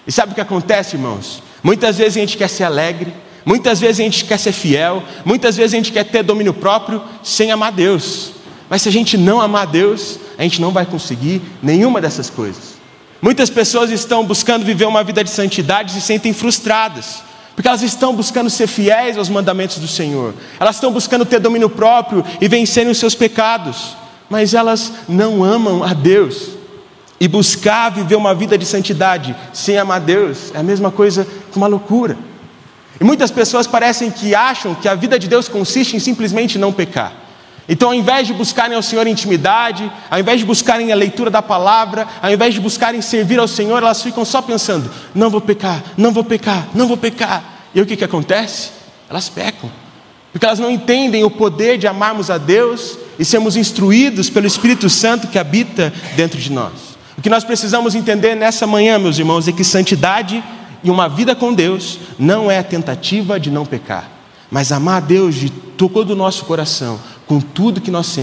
E 0.05 0.11
sabe 0.11 0.33
o 0.33 0.35
que 0.35 0.41
acontece, 0.41 0.97
irmãos? 0.97 1.41
Muitas 1.63 1.97
vezes 1.97 2.17
a 2.17 2.19
gente 2.19 2.35
quer 2.35 2.49
ser 2.49 2.65
alegre, 2.65 3.13
muitas 3.45 3.79
vezes 3.79 3.99
a 3.99 4.03
gente 4.03 4.25
quer 4.25 4.39
ser 4.39 4.51
fiel, 4.51 5.03
muitas 5.23 5.55
vezes 5.55 5.73
a 5.73 5.77
gente 5.77 5.91
quer 5.91 6.03
ter 6.03 6.23
domínio 6.23 6.53
próprio 6.53 7.01
sem 7.23 7.51
amar 7.51 7.71
Deus. 7.71 8.31
Mas 8.69 8.81
se 8.81 8.89
a 8.89 8.91
gente 8.91 9.17
não 9.17 9.39
amar 9.39 9.67
Deus, 9.67 10.19
a 10.37 10.43
gente 10.43 10.59
não 10.59 10.71
vai 10.71 10.85
conseguir 10.85 11.41
nenhuma 11.61 12.01
dessas 12.01 12.29
coisas. 12.29 12.75
Muitas 13.21 13.49
pessoas 13.49 13.91
estão 13.91 14.25
buscando 14.25 14.65
viver 14.65 14.85
uma 14.85 15.03
vida 15.03 15.23
de 15.23 15.29
santidade 15.29 15.91
e 15.91 15.93
se 15.93 16.01
sentem 16.01 16.33
frustradas 16.33 17.23
porque 17.55 17.69
elas 17.69 17.81
estão 17.81 18.13
buscando 18.13 18.49
ser 18.49 18.67
fiéis 18.67 19.17
aos 19.17 19.29
mandamentos 19.29 19.77
do 19.77 19.87
Senhor, 19.87 20.33
elas 20.59 20.75
estão 20.75 20.91
buscando 20.91 21.25
ter 21.25 21.39
domínio 21.39 21.69
próprio 21.69 22.23
e 22.41 22.47
vencerem 22.49 22.91
os 22.91 22.97
seus 22.97 23.15
pecados, 23.15 23.95
mas 24.29 24.53
elas 24.53 24.91
não 25.07 25.43
amam 25.43 25.83
a 25.83 25.93
Deus. 25.93 26.49
E 27.17 27.29
buscar 27.29 27.89
viver 27.91 28.15
uma 28.15 28.35
vida 28.35 28.57
de 28.57 28.65
santidade 28.65 29.33
sem 29.53 29.77
amar 29.77 30.01
Deus 30.01 30.53
é 30.53 30.57
a 30.57 30.63
mesma 30.63 30.91
coisa 30.91 31.25
que 31.49 31.57
uma 31.57 31.65
loucura. 31.65 32.17
E 32.99 33.03
muitas 33.03 33.31
pessoas 33.31 33.67
parecem 33.67 34.09
que 34.09 34.33
acham 34.33 34.73
que 34.73 34.87
a 34.87 34.95
vida 34.95 35.19
de 35.19 35.27
Deus 35.27 35.47
consiste 35.47 35.95
em 35.95 35.99
simplesmente 35.99 36.57
não 36.57 36.71
pecar. 36.71 37.25
Então, 37.67 37.89
ao 37.89 37.95
invés 37.95 38.27
de 38.27 38.33
buscarem 38.33 38.75
ao 38.75 38.81
Senhor 38.81 39.07
intimidade, 39.07 39.91
ao 40.09 40.19
invés 40.19 40.39
de 40.39 40.45
buscarem 40.45 40.91
a 40.91 40.95
leitura 40.95 41.31
da 41.31 41.41
palavra, 41.41 42.07
ao 42.21 42.31
invés 42.31 42.53
de 42.53 42.59
buscarem 42.59 43.01
servir 43.01 43.39
ao 43.39 43.47
Senhor, 43.47 43.81
elas 43.81 44.03
ficam 44.03 44.23
só 44.23 44.41
pensando: 44.41 44.89
não 45.15 45.29
vou 45.29 45.41
pecar, 45.41 45.83
não 45.97 46.11
vou 46.11 46.23
pecar, 46.23 46.67
não 46.75 46.87
vou 46.87 46.97
pecar. 46.97 47.69
E 47.73 47.81
o 47.81 47.85
que, 47.85 47.97
que 47.97 48.03
acontece? 48.03 48.69
Elas 49.09 49.29
pecam, 49.29 49.69
porque 50.31 50.45
elas 50.45 50.59
não 50.59 50.69
entendem 50.69 51.23
o 51.23 51.31
poder 51.31 51.77
de 51.77 51.87
amarmos 51.87 52.29
a 52.29 52.37
Deus 52.37 52.99
e 53.17 53.25
sermos 53.25 53.55
instruídos 53.55 54.29
pelo 54.29 54.45
Espírito 54.45 54.89
Santo 54.89 55.27
que 55.27 55.39
habita 55.39 55.91
dentro 56.15 56.39
de 56.39 56.51
nós. 56.51 56.95
O 57.17 57.21
que 57.21 57.29
nós 57.29 57.43
precisamos 57.43 57.95
entender 57.95 58.35
nessa 58.35 58.67
manhã, 58.67 58.99
meus 58.99 59.17
irmãos, 59.17 59.47
é 59.47 59.51
que 59.51 59.63
santidade 59.63 60.43
e 60.85 60.91
uma 60.91 61.09
vida 61.09 61.35
com 61.35 61.51
Deus 61.51 61.97
não 62.19 62.49
é 62.51 62.59
a 62.59 62.63
tentativa 62.63 63.39
de 63.39 63.49
não 63.49 63.65
pecar, 63.65 64.07
mas 64.51 64.71
amar 64.71 64.97
a 64.97 65.05
Deus 65.05 65.33
de 65.33 65.49
todo 65.49 66.11
o 66.11 66.15
nosso 66.15 66.45
coração, 66.45 66.99
com 67.25 67.41
tudo 67.41 67.81
que 67.81 67.89
nós 67.89 68.15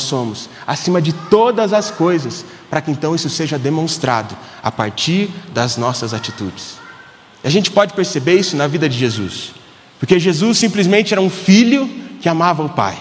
somos, 0.00 0.50
acima 0.66 1.00
de 1.00 1.12
todas 1.12 1.72
as 1.72 1.92
coisas, 1.92 2.44
para 2.68 2.80
que 2.80 2.90
então 2.90 3.14
isso 3.14 3.30
seja 3.30 3.56
demonstrado 3.56 4.36
a 4.60 4.72
partir 4.72 5.30
das 5.54 5.76
nossas 5.76 6.12
atitudes. 6.12 6.78
A 7.44 7.48
gente 7.48 7.70
pode 7.70 7.94
perceber 7.94 8.34
isso 8.34 8.56
na 8.56 8.66
vida 8.66 8.88
de 8.88 8.98
Jesus, 8.98 9.52
porque 10.00 10.18
Jesus 10.18 10.58
simplesmente 10.58 11.14
era 11.14 11.20
um 11.20 11.30
filho 11.30 11.88
que 12.20 12.28
amava 12.28 12.64
o 12.64 12.68
Pai, 12.68 12.98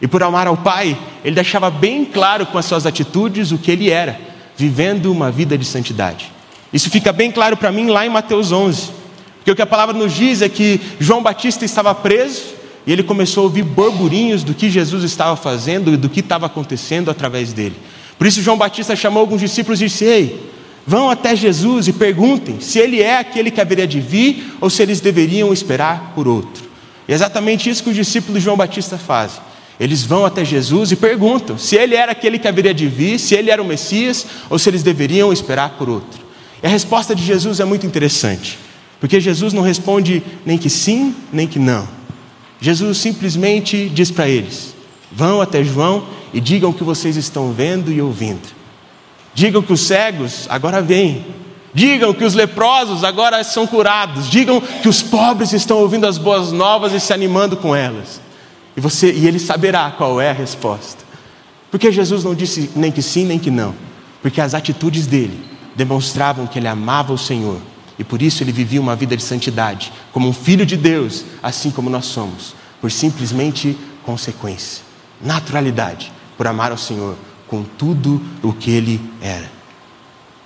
e 0.00 0.06
por 0.06 0.22
amar 0.22 0.46
ao 0.46 0.56
Pai, 0.56 0.96
ele 1.24 1.34
deixava 1.34 1.68
bem 1.68 2.04
claro 2.04 2.46
com 2.46 2.58
as 2.58 2.64
suas 2.64 2.86
atitudes 2.86 3.50
o 3.50 3.58
que 3.58 3.72
ele 3.72 3.90
era, 3.90 4.20
vivendo 4.56 5.10
uma 5.10 5.32
vida 5.32 5.58
de 5.58 5.64
santidade. 5.64 6.31
Isso 6.72 6.90
fica 6.90 7.12
bem 7.12 7.30
claro 7.30 7.56
para 7.56 7.70
mim 7.70 7.88
lá 7.88 8.06
em 8.06 8.08
Mateus 8.08 8.50
11, 8.50 8.90
porque 9.36 9.50
o 9.50 9.56
que 9.56 9.62
a 9.62 9.66
palavra 9.66 9.94
nos 9.94 10.12
diz 10.14 10.40
é 10.40 10.48
que 10.48 10.80
João 10.98 11.22
Batista 11.22 11.64
estava 11.64 11.94
preso, 11.94 12.42
e 12.86 12.92
ele 12.92 13.02
começou 13.02 13.42
a 13.42 13.44
ouvir 13.44 13.62
burburinhos 13.62 14.42
do 14.42 14.54
que 14.54 14.70
Jesus 14.70 15.04
estava 15.04 15.36
fazendo 15.36 15.92
e 15.92 15.96
do 15.96 16.08
que 16.08 16.20
estava 16.20 16.46
acontecendo 16.46 17.10
através 17.10 17.52
dele. 17.52 17.76
Por 18.18 18.26
isso, 18.26 18.42
João 18.42 18.56
Batista 18.56 18.96
chamou 18.96 19.20
alguns 19.20 19.40
discípulos 19.40 19.80
e 19.80 19.86
disse: 19.86 20.04
Ei, 20.04 20.50
vão 20.86 21.10
até 21.10 21.34
Jesus 21.36 21.88
e 21.88 21.92
perguntem 21.92 22.60
se 22.60 22.78
ele 22.78 23.00
é 23.00 23.18
aquele 23.18 23.50
que 23.50 23.60
haveria 23.60 23.86
de 23.86 24.00
vir 24.00 24.56
ou 24.60 24.68
se 24.68 24.82
eles 24.82 25.00
deveriam 25.00 25.52
esperar 25.52 26.12
por 26.14 26.26
outro. 26.26 26.64
E 27.08 27.12
é 27.12 27.14
exatamente 27.14 27.68
isso 27.68 27.82
que 27.82 27.90
os 27.90 27.96
discípulos 27.96 28.38
de 28.38 28.44
João 28.44 28.56
Batista 28.56 28.98
fazem. 28.98 29.40
Eles 29.78 30.04
vão 30.04 30.24
até 30.24 30.44
Jesus 30.44 30.92
e 30.92 30.96
perguntam 30.96 31.58
se 31.58 31.76
ele 31.76 31.96
era 31.96 32.12
aquele 32.12 32.38
que 32.38 32.46
haveria 32.46 32.74
de 32.74 32.86
vir, 32.86 33.18
se 33.18 33.34
ele 33.34 33.50
era 33.50 33.60
o 33.60 33.64
Messias 33.64 34.26
ou 34.48 34.58
se 34.58 34.68
eles 34.70 34.82
deveriam 34.82 35.32
esperar 35.32 35.70
por 35.70 35.88
outro. 35.88 36.22
E 36.62 36.66
a 36.66 36.70
resposta 36.70 37.14
de 37.14 37.24
Jesus 37.24 37.58
é 37.58 37.64
muito 37.64 37.86
interessante, 37.86 38.58
porque 39.00 39.20
Jesus 39.20 39.52
não 39.52 39.62
responde 39.62 40.22
nem 40.46 40.56
que 40.56 40.70
sim, 40.70 41.14
nem 41.32 41.48
que 41.48 41.58
não. 41.58 41.88
Jesus 42.60 42.98
simplesmente 42.98 43.88
diz 43.88 44.10
para 44.12 44.28
eles: 44.28 44.74
vão 45.10 45.40
até 45.40 45.64
João 45.64 46.06
e 46.32 46.40
digam 46.40 46.70
o 46.70 46.74
que 46.74 46.84
vocês 46.84 47.16
estão 47.16 47.52
vendo 47.52 47.90
e 47.90 48.00
ouvindo. 48.00 48.48
Digam 49.34 49.60
que 49.60 49.72
os 49.72 49.80
cegos 49.80 50.46
agora 50.48 50.80
vêm. 50.80 51.26
Digam 51.74 52.12
que 52.12 52.22
os 52.22 52.34
leprosos 52.34 53.02
agora 53.02 53.42
são 53.42 53.66
curados. 53.66 54.28
Digam 54.28 54.60
que 54.60 54.88
os 54.88 55.02
pobres 55.02 55.54
estão 55.54 55.78
ouvindo 55.78 56.06
as 56.06 56.18
boas 56.18 56.52
novas 56.52 56.92
e 56.92 57.00
se 57.00 57.14
animando 57.14 57.56
com 57.56 57.74
elas. 57.74 58.20
E, 58.76 58.80
você, 58.80 59.10
e 59.10 59.26
ele 59.26 59.38
saberá 59.38 59.90
qual 59.90 60.20
é 60.20 60.30
a 60.30 60.34
resposta. 60.34 61.02
Porque 61.70 61.90
Jesus 61.90 62.22
não 62.24 62.34
disse 62.34 62.70
nem 62.76 62.92
que 62.92 63.00
sim, 63.00 63.24
nem 63.24 63.38
que 63.38 63.50
não. 63.50 63.74
Porque 64.20 64.38
as 64.38 64.52
atitudes 64.52 65.06
dele 65.06 65.51
demonstravam 65.74 66.46
que 66.46 66.58
ele 66.58 66.68
amava 66.68 67.12
o 67.12 67.18
Senhor. 67.18 67.60
E 67.98 68.04
por 68.04 68.22
isso 68.22 68.42
ele 68.42 68.52
vivia 68.52 68.80
uma 68.80 68.96
vida 68.96 69.16
de 69.16 69.22
santidade, 69.22 69.92
como 70.12 70.28
um 70.28 70.32
filho 70.32 70.66
de 70.66 70.76
Deus, 70.76 71.24
assim 71.42 71.70
como 71.70 71.90
nós 71.90 72.06
somos, 72.06 72.54
por 72.80 72.90
simplesmente 72.90 73.76
consequência, 74.04 74.82
naturalidade, 75.20 76.12
por 76.36 76.46
amar 76.46 76.72
ao 76.72 76.78
Senhor 76.78 77.16
com 77.52 77.62
tudo 77.62 78.20
o 78.42 78.50
que 78.52 78.70
ele 78.70 78.98
era. 79.20 79.50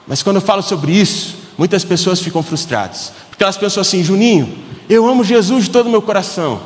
Mas 0.09 0.25
quando 0.25 0.37
eu 0.37 0.42
falo 0.42 0.61
sobre 0.61 0.90
isso, 0.92 1.37
muitas 1.56 1.85
pessoas 1.85 2.21
ficam 2.21 2.42
frustradas, 2.42 3.12
porque 3.28 3.45
elas 3.45 3.56
pensam 3.56 3.80
assim: 3.80 4.02
Juninho, 4.02 4.59
eu 4.88 5.09
amo 5.09 5.23
Jesus 5.23 5.66
de 5.66 5.71
todo 5.71 5.87
o 5.87 5.90
meu 5.90 6.02
coração. 6.02 6.61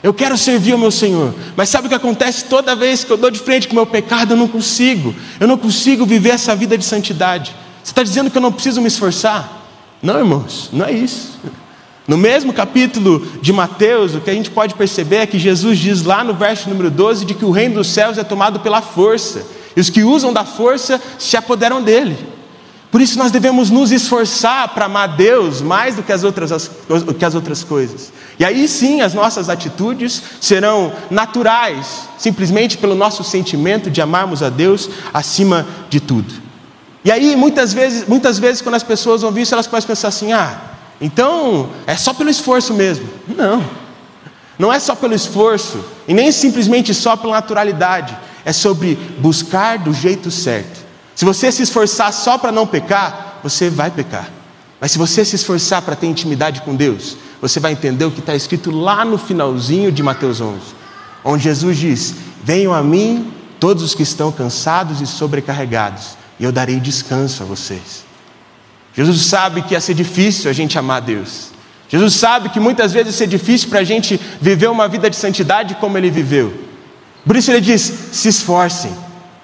Eu 0.00 0.14
quero 0.14 0.38
servir 0.38 0.72
ao 0.72 0.78
meu 0.78 0.90
Senhor, 0.90 1.34
mas 1.56 1.68
sabe 1.68 1.86
o 1.86 1.88
que 1.90 1.94
acontece 1.94 2.44
toda 2.44 2.74
vez 2.74 3.04
que 3.04 3.10
eu 3.10 3.18
dou 3.18 3.30
de 3.30 3.40
frente 3.40 3.66
com 3.66 3.72
o 3.72 3.76
meu 3.76 3.86
pecado? 3.86 4.32
Eu 4.32 4.36
não 4.36 4.48
consigo, 4.48 5.14
eu 5.38 5.46
não 5.46 5.58
consigo 5.58 6.06
viver 6.06 6.30
essa 6.30 6.54
vida 6.56 6.78
de 6.78 6.84
santidade. 6.84 7.54
Você 7.82 7.92
está 7.92 8.02
dizendo 8.02 8.30
que 8.30 8.36
eu 8.36 8.42
não 8.42 8.52
preciso 8.52 8.80
me 8.80 8.88
esforçar? 8.88 9.60
Não, 10.02 10.18
irmãos, 10.18 10.70
não 10.72 10.86
é 10.86 10.92
isso. 10.92 11.38
No 12.06 12.16
mesmo 12.16 12.52
capítulo 12.52 13.24
de 13.40 13.52
Mateus, 13.52 14.14
o 14.14 14.20
que 14.20 14.30
a 14.30 14.34
gente 14.34 14.50
pode 14.50 14.74
perceber 14.74 15.16
é 15.16 15.26
que 15.26 15.38
Jesus 15.38 15.78
diz 15.78 16.02
lá 16.02 16.24
no 16.24 16.34
verso 16.34 16.68
número 16.68 16.90
12 16.90 17.24
de 17.24 17.34
que 17.34 17.44
o 17.44 17.50
reino 17.50 17.76
dos 17.76 17.88
céus 17.88 18.18
é 18.18 18.24
tomado 18.24 18.60
pela 18.60 18.82
força, 18.82 19.46
e 19.76 19.80
os 19.80 19.88
que 19.88 20.02
usam 20.02 20.32
da 20.32 20.44
força 20.44 21.00
se 21.18 21.36
apoderam 21.36 21.80
dele. 21.82 22.16
Por 22.90 23.00
isso 23.00 23.16
nós 23.16 23.30
devemos 23.30 23.70
nos 23.70 23.92
esforçar 23.92 24.68
para 24.70 24.86
amar 24.86 25.14
Deus 25.16 25.60
mais 25.60 25.94
do 25.94 26.02
que 26.02 26.12
as, 26.12 26.24
outras, 26.24 26.50
as, 26.50 26.68
que 27.16 27.24
as 27.24 27.36
outras 27.36 27.62
coisas. 27.62 28.12
E 28.36 28.44
aí 28.44 28.66
sim 28.66 29.00
as 29.00 29.14
nossas 29.14 29.48
atitudes 29.48 30.20
serão 30.40 30.92
naturais, 31.08 32.08
simplesmente 32.18 32.76
pelo 32.76 32.96
nosso 32.96 33.22
sentimento 33.22 33.88
de 33.88 34.02
amarmos 34.02 34.42
a 34.42 34.48
Deus 34.48 34.90
acima 35.14 35.64
de 35.88 36.00
tudo. 36.00 36.49
E 37.04 37.10
aí 37.10 37.34
muitas 37.34 37.72
vezes, 37.72 38.06
muitas 38.06 38.38
vezes 38.38 38.60
quando 38.60 38.74
as 38.74 38.82
pessoas 38.82 39.22
ouvem 39.22 39.42
isso, 39.42 39.54
elas 39.54 39.68
a 39.72 39.82
pensar 39.82 40.08
assim: 40.08 40.32
ah, 40.32 40.60
então 41.00 41.70
é 41.86 41.96
só 41.96 42.12
pelo 42.12 42.30
esforço 42.30 42.74
mesmo. 42.74 43.08
Não, 43.28 43.64
não 44.58 44.72
é 44.72 44.78
só 44.78 44.94
pelo 44.94 45.14
esforço, 45.14 45.82
e 46.06 46.12
nem 46.12 46.30
simplesmente 46.30 46.92
só 46.92 47.16
pela 47.16 47.32
naturalidade, 47.32 48.16
é 48.44 48.52
sobre 48.52 48.94
buscar 49.18 49.78
do 49.78 49.92
jeito 49.92 50.30
certo. 50.30 50.80
Se 51.14 51.24
você 51.24 51.50
se 51.50 51.62
esforçar 51.62 52.12
só 52.12 52.38
para 52.38 52.52
não 52.52 52.66
pecar, 52.66 53.40
você 53.42 53.70
vai 53.70 53.90
pecar. 53.90 54.30
Mas 54.80 54.92
se 54.92 54.98
você 54.98 55.24
se 55.24 55.36
esforçar 55.36 55.82
para 55.82 55.94
ter 55.94 56.06
intimidade 56.06 56.62
com 56.62 56.74
Deus, 56.74 57.16
você 57.40 57.60
vai 57.60 57.72
entender 57.72 58.04
o 58.04 58.10
que 58.10 58.20
está 58.20 58.34
escrito 58.34 58.70
lá 58.70 59.04
no 59.04 59.18
finalzinho 59.18 59.92
de 59.92 60.02
Mateus 60.02 60.40
11, 60.40 60.60
onde 61.24 61.44
Jesus 61.44 61.76
diz: 61.76 62.14
Venham 62.42 62.72
a 62.72 62.82
mim 62.82 63.32
todos 63.58 63.82
os 63.82 63.94
que 63.94 64.02
estão 64.02 64.32
cansados 64.32 65.00
e 65.00 65.06
sobrecarregados, 65.06 66.16
e 66.40 66.44
eu 66.44 66.50
darei 66.50 66.80
descanso 66.80 67.42
a 67.42 67.46
vocês. 67.46 68.02
Jesus 68.96 69.20
sabe 69.20 69.62
que 69.62 69.74
ia 69.74 69.80
ser 69.80 69.94
difícil 69.94 70.50
a 70.50 70.54
gente 70.54 70.78
amar 70.78 71.02
Deus. 71.02 71.50
Jesus 71.86 72.14
sabe 72.14 72.48
que 72.48 72.58
muitas 72.58 72.92
vezes 72.92 73.12
ia 73.12 73.18
ser 73.18 73.26
difícil 73.26 73.68
para 73.68 73.80
a 73.80 73.84
gente 73.84 74.18
viver 74.40 74.68
uma 74.68 74.88
vida 74.88 75.10
de 75.10 75.16
santidade 75.16 75.74
como 75.74 75.98
ele 75.98 76.10
viveu. 76.10 76.52
Por 77.26 77.36
isso 77.36 77.50
ele 77.50 77.60
diz: 77.60 77.82
se 78.12 78.28
esforcem, 78.28 78.90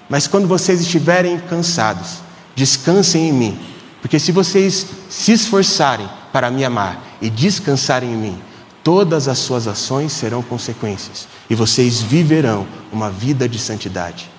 mas 0.09 0.27
quando 0.27 0.47
vocês 0.47 0.81
estiverem 0.81 1.39
cansados, 1.39 2.17
descansem 2.55 3.29
em 3.29 3.33
mim, 3.33 3.59
porque 4.01 4.19
se 4.19 4.31
vocês 4.31 4.87
se 5.07 5.33
esforçarem 5.33 6.09
para 6.33 6.49
me 6.49 6.65
amar 6.65 7.17
e 7.21 7.29
descansarem 7.29 8.11
em 8.11 8.17
mim, 8.17 8.41
todas 8.83 9.27
as 9.27 9.37
suas 9.37 9.67
ações 9.67 10.13
serão 10.13 10.41
consequências 10.41 11.27
e 11.49 11.53
vocês 11.53 12.01
viverão 12.01 12.65
uma 12.91 13.11
vida 13.11 13.47
de 13.47 13.59
santidade. 13.59 14.29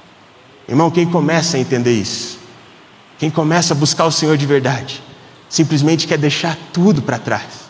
Irmão, 0.69 0.91
quem 0.91 1.07
começa 1.07 1.57
a 1.57 1.61
entender 1.61 1.93
isso, 1.93 2.38
quem 3.19 3.31
começa 3.31 3.75
a 3.75 3.77
buscar 3.77 4.07
o 4.07 4.13
Senhor 4.13 4.37
de 4.37 4.47
verdade, 4.47 5.03
simplesmente 5.49 6.07
quer 6.07 6.19
deixar 6.19 6.57
tudo 6.73 7.03
para 7.03 7.19
trás. 7.19 7.69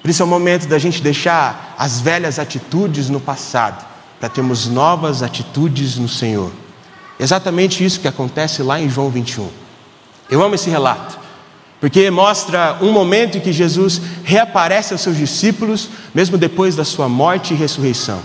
Por 0.00 0.10
isso 0.10 0.22
é 0.22 0.24
o 0.24 0.28
momento 0.28 0.66
da 0.66 0.78
gente 0.78 1.02
deixar 1.02 1.74
as 1.78 2.00
velhas 2.00 2.38
atitudes 2.38 3.08
no 3.08 3.20
passado, 3.20 3.86
para 4.18 4.28
termos 4.28 4.66
novas 4.66 5.22
atitudes 5.22 5.96
no 5.96 6.08
Senhor. 6.08 6.50
Exatamente 7.20 7.84
isso 7.84 8.00
que 8.00 8.08
acontece 8.08 8.62
lá 8.62 8.80
em 8.80 8.88
João 8.88 9.10
21. 9.10 9.48
Eu 10.30 10.42
amo 10.42 10.54
esse 10.54 10.70
relato, 10.70 11.18
porque 11.80 12.10
mostra 12.10 12.78
um 12.80 12.92
momento 12.92 13.38
em 13.38 13.40
que 13.40 13.52
Jesus 13.52 14.00
reaparece 14.24 14.92
aos 14.92 15.02
seus 15.02 15.16
discípulos, 15.16 15.90
mesmo 16.14 16.38
depois 16.38 16.74
da 16.74 16.84
sua 16.84 17.08
morte 17.08 17.52
e 17.52 17.56
ressurreição. 17.56 18.20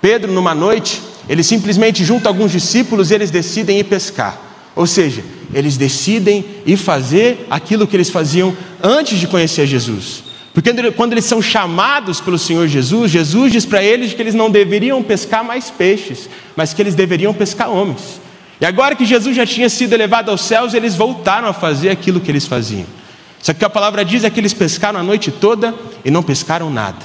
Pedro, 0.00 0.32
numa 0.32 0.54
noite, 0.54 1.00
ele 1.28 1.42
simplesmente 1.42 2.04
junta 2.04 2.28
alguns 2.28 2.50
discípulos 2.50 3.10
e 3.10 3.14
eles 3.14 3.30
decidem 3.30 3.78
ir 3.78 3.84
pescar. 3.84 4.38
Ou 4.74 4.86
seja, 4.86 5.22
eles 5.52 5.76
decidem 5.76 6.44
ir 6.64 6.76
fazer 6.76 7.46
aquilo 7.50 7.86
que 7.86 7.96
eles 7.96 8.10
faziam 8.10 8.56
antes 8.82 9.18
de 9.18 9.26
conhecer 9.26 9.66
Jesus. 9.66 10.24
Porque 10.52 10.72
quando 10.92 11.12
eles 11.12 11.24
são 11.24 11.40
chamados 11.40 12.20
pelo 12.20 12.38
Senhor 12.38 12.66
Jesus, 12.66 13.10
Jesus 13.10 13.52
diz 13.52 13.64
para 13.64 13.82
eles 13.82 14.12
que 14.12 14.20
eles 14.20 14.34
não 14.34 14.50
deveriam 14.50 15.02
pescar 15.02 15.44
mais 15.44 15.70
peixes, 15.70 16.28
mas 16.56 16.74
que 16.74 16.82
eles 16.82 16.94
deveriam 16.94 17.32
pescar 17.32 17.70
homens. 17.70 18.20
E 18.60 18.66
agora 18.66 18.94
que 18.94 19.04
Jesus 19.04 19.34
já 19.34 19.46
tinha 19.46 19.68
sido 19.68 19.92
elevado 19.92 20.30
aos 20.30 20.42
céus, 20.42 20.74
eles 20.74 20.96
voltaram 20.96 21.48
a 21.48 21.52
fazer 21.52 21.88
aquilo 21.88 22.20
que 22.20 22.30
eles 22.30 22.46
faziam. 22.46 22.86
Só 23.40 23.54
que 23.54 23.64
a 23.64 23.70
palavra 23.70 24.04
diz 24.04 24.22
é 24.22 24.30
que 24.30 24.38
eles 24.38 24.52
pescaram 24.52 25.00
a 25.00 25.02
noite 25.02 25.30
toda 25.30 25.74
e 26.04 26.10
não 26.10 26.22
pescaram 26.22 26.68
nada. 26.68 26.98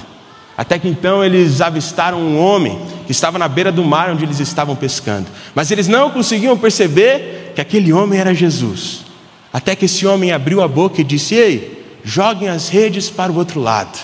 Até 0.58 0.80
que 0.80 0.88
então 0.88 1.24
eles 1.24 1.60
avistaram 1.60 2.18
um 2.18 2.40
homem 2.40 2.80
que 3.06 3.12
estava 3.12 3.38
na 3.38 3.48
beira 3.48 3.72
do 3.72 3.84
mar 3.84 4.10
onde 4.10 4.24
eles 4.24 4.40
estavam 4.40 4.76
pescando. 4.76 5.28
Mas 5.54 5.70
eles 5.70 5.88
não 5.88 6.10
conseguiam 6.10 6.58
perceber 6.58 7.52
que 7.54 7.62
aquele 7.62 7.92
homem 7.92 8.20
era 8.20 8.34
Jesus. 8.34 9.06
Até 9.52 9.76
que 9.76 9.86
esse 9.86 10.06
homem 10.08 10.32
abriu 10.32 10.62
a 10.62 10.68
boca 10.68 11.02
e 11.02 11.04
disse: 11.04 11.36
Ei, 11.36 11.86
joguem 12.04 12.48
as 12.48 12.70
redes 12.70 13.10
para 13.10 13.32
o 13.32 13.36
outro 13.36 13.60
lado. 13.60 13.98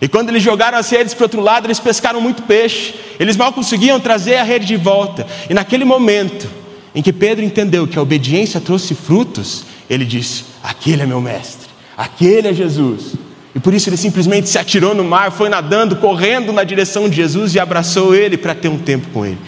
E 0.00 0.08
quando 0.08 0.28
eles 0.28 0.42
jogaram 0.42 0.78
as 0.78 0.90
redes 0.90 1.12
para 1.12 1.22
o 1.22 1.26
outro 1.26 1.40
lado, 1.40 1.66
eles 1.66 1.80
pescaram 1.80 2.20
muito 2.20 2.42
peixe. 2.44 2.94
Eles 3.18 3.36
mal 3.36 3.52
conseguiam 3.52 4.00
trazer 4.00 4.36
a 4.36 4.42
rede 4.42 4.66
de 4.66 4.76
volta. 4.76 5.26
E 5.48 5.54
naquele 5.54 5.84
momento 5.84 6.48
em 6.94 7.02
que 7.02 7.12
Pedro 7.12 7.44
entendeu 7.44 7.86
que 7.86 7.98
a 7.98 8.02
obediência 8.02 8.60
trouxe 8.60 8.94
frutos, 8.94 9.64
ele 9.88 10.04
disse: 10.04 10.44
Aquele 10.62 11.02
é 11.02 11.06
meu 11.06 11.20
mestre, 11.20 11.68
aquele 11.96 12.48
é 12.48 12.54
Jesus. 12.54 13.14
E 13.54 13.58
por 13.58 13.74
isso 13.74 13.88
ele 13.88 13.96
simplesmente 13.96 14.48
se 14.48 14.58
atirou 14.58 14.94
no 14.94 15.04
mar, 15.04 15.32
foi 15.32 15.48
nadando, 15.48 15.96
correndo 15.96 16.52
na 16.52 16.62
direção 16.62 17.08
de 17.08 17.16
Jesus 17.16 17.54
e 17.54 17.58
abraçou 17.60 18.14
ele 18.14 18.36
para 18.36 18.54
ter 18.54 18.68
um 18.68 18.78
tempo 18.78 19.08
com 19.12 19.26
ele. 19.26 19.38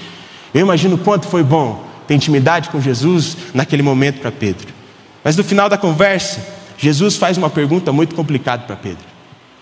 Eu 0.52 0.60
imagino 0.60 0.98
quanto 0.98 1.28
foi 1.28 1.42
bom 1.42 1.84
ter 2.06 2.14
intimidade 2.14 2.68
com 2.68 2.80
Jesus 2.80 3.36
naquele 3.54 3.82
momento 3.82 4.20
para 4.20 4.32
Pedro. 4.32 4.68
Mas 5.22 5.36
no 5.36 5.44
final 5.44 5.68
da 5.68 5.78
conversa, 5.78 6.44
Jesus 6.76 7.16
faz 7.16 7.38
uma 7.38 7.48
pergunta 7.48 7.92
muito 7.92 8.14
complicada 8.14 8.64
para 8.64 8.74
Pedro. 8.74 9.04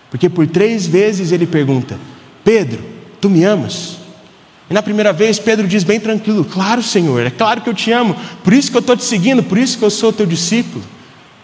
Porque 0.09 0.27
por 0.27 0.47
três 0.47 0.87
vezes 0.87 1.31
ele 1.31 1.45
pergunta: 1.45 1.97
Pedro, 2.43 2.83
tu 3.21 3.29
me 3.29 3.43
amas? 3.43 3.97
E 4.69 4.73
na 4.73 4.81
primeira 4.81 5.13
vez 5.13 5.37
Pedro 5.37 5.67
diz 5.67 5.83
bem 5.83 5.99
tranquilo: 5.99 6.43
Claro, 6.43 6.81
Senhor, 6.81 7.25
é 7.25 7.29
claro 7.29 7.61
que 7.61 7.69
eu 7.69 7.73
te 7.73 7.91
amo, 7.91 8.15
por 8.43 8.53
isso 8.53 8.71
que 8.71 8.77
eu 8.77 8.81
estou 8.81 8.97
te 8.97 9.03
seguindo, 9.03 9.43
por 9.43 9.57
isso 9.57 9.77
que 9.77 9.85
eu 9.85 9.89
sou 9.91 10.11
teu 10.11 10.25
discípulo. 10.25 10.83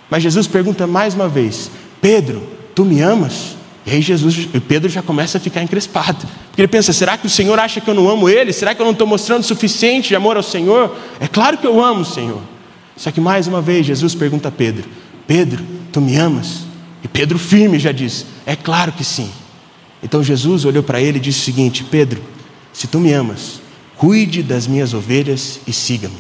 Mas 0.10 0.24
Jesus 0.24 0.48
pergunta 0.48 0.88
mais 0.88 1.14
uma 1.14 1.30
vez: 1.30 1.70
Pedro, 2.02 2.57
tu 2.78 2.86
me 2.86 3.02
amas? 3.02 3.56
E 3.88 3.92
aí 3.92 4.04
Jesus, 4.04 4.48
Pedro 4.68 4.88
já 4.88 5.02
começa 5.02 5.40
a 5.40 5.42
ficar 5.42 5.64
encrespado. 5.64 6.28
Porque 6.50 6.62
ele 6.62 6.68
pensa: 6.68 6.94
será 6.94 7.18
que 7.18 7.26
o 7.26 7.30
Senhor 7.30 7.58
acha 7.58 7.82
que 7.82 7.90
eu 7.90 7.96
não 7.96 8.08
amo 8.08 8.30
ele? 8.30 8.54
Será 8.54 8.76
que 8.76 8.80
eu 8.80 8.86
não 8.86 8.92
estou 8.92 9.08
mostrando 9.08 9.42
suficiente 9.42 10.10
de 10.10 10.16
amor 10.16 10.38
ao 10.38 10.44
Senhor? 10.44 10.96
É 11.20 11.28
claro 11.28 11.58
que 11.58 11.66
eu 11.66 11.84
amo 11.84 12.02
o 12.02 12.06
Senhor. 12.06 12.40
Só 12.96 13.10
que 13.10 13.20
mais 13.20 13.48
uma 13.48 13.64
vez 13.64 13.84
Jesus 13.84 14.14
pergunta 14.14 14.50
a 14.50 14.52
Pedro: 14.52 14.88
Pedro, 15.26 15.66
tu 15.92 16.00
me 16.00 16.18
amas? 16.18 16.66
E 17.04 17.08
Pedro, 17.08 17.40
firme, 17.40 17.80
já 17.80 17.92
diz: 17.92 18.28
É 18.46 18.56
claro 18.56 18.92
que 18.92 19.04
sim. 19.04 19.32
Então 20.04 20.24
Jesus 20.24 20.64
olhou 20.64 20.84
para 20.84 21.02
ele 21.02 21.18
e 21.18 21.22
disse 21.22 21.40
o 21.40 21.46
seguinte: 21.46 21.84
Pedro, 21.84 22.22
se 22.72 22.86
tu 22.86 23.00
me 23.00 23.12
amas, 23.12 23.60
cuide 23.96 24.44
das 24.44 24.68
minhas 24.68 24.94
ovelhas 24.94 25.62
e 25.66 25.74
siga-me. 25.74 26.20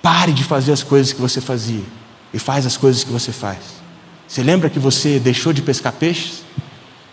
Pare 0.00 0.32
de 0.32 0.44
fazer 0.44 0.70
as 0.70 0.84
coisas 0.84 1.12
que 1.12 1.20
você 1.20 1.40
fazia 1.40 1.82
e 2.32 2.38
faz 2.38 2.64
as 2.64 2.76
coisas 2.76 3.02
que 3.02 3.10
você 3.10 3.32
faz. 3.32 3.85
Você 4.26 4.42
lembra 4.42 4.68
que 4.68 4.78
você 4.78 5.18
deixou 5.18 5.52
de 5.52 5.62
pescar 5.62 5.92
peixes? 5.92 6.42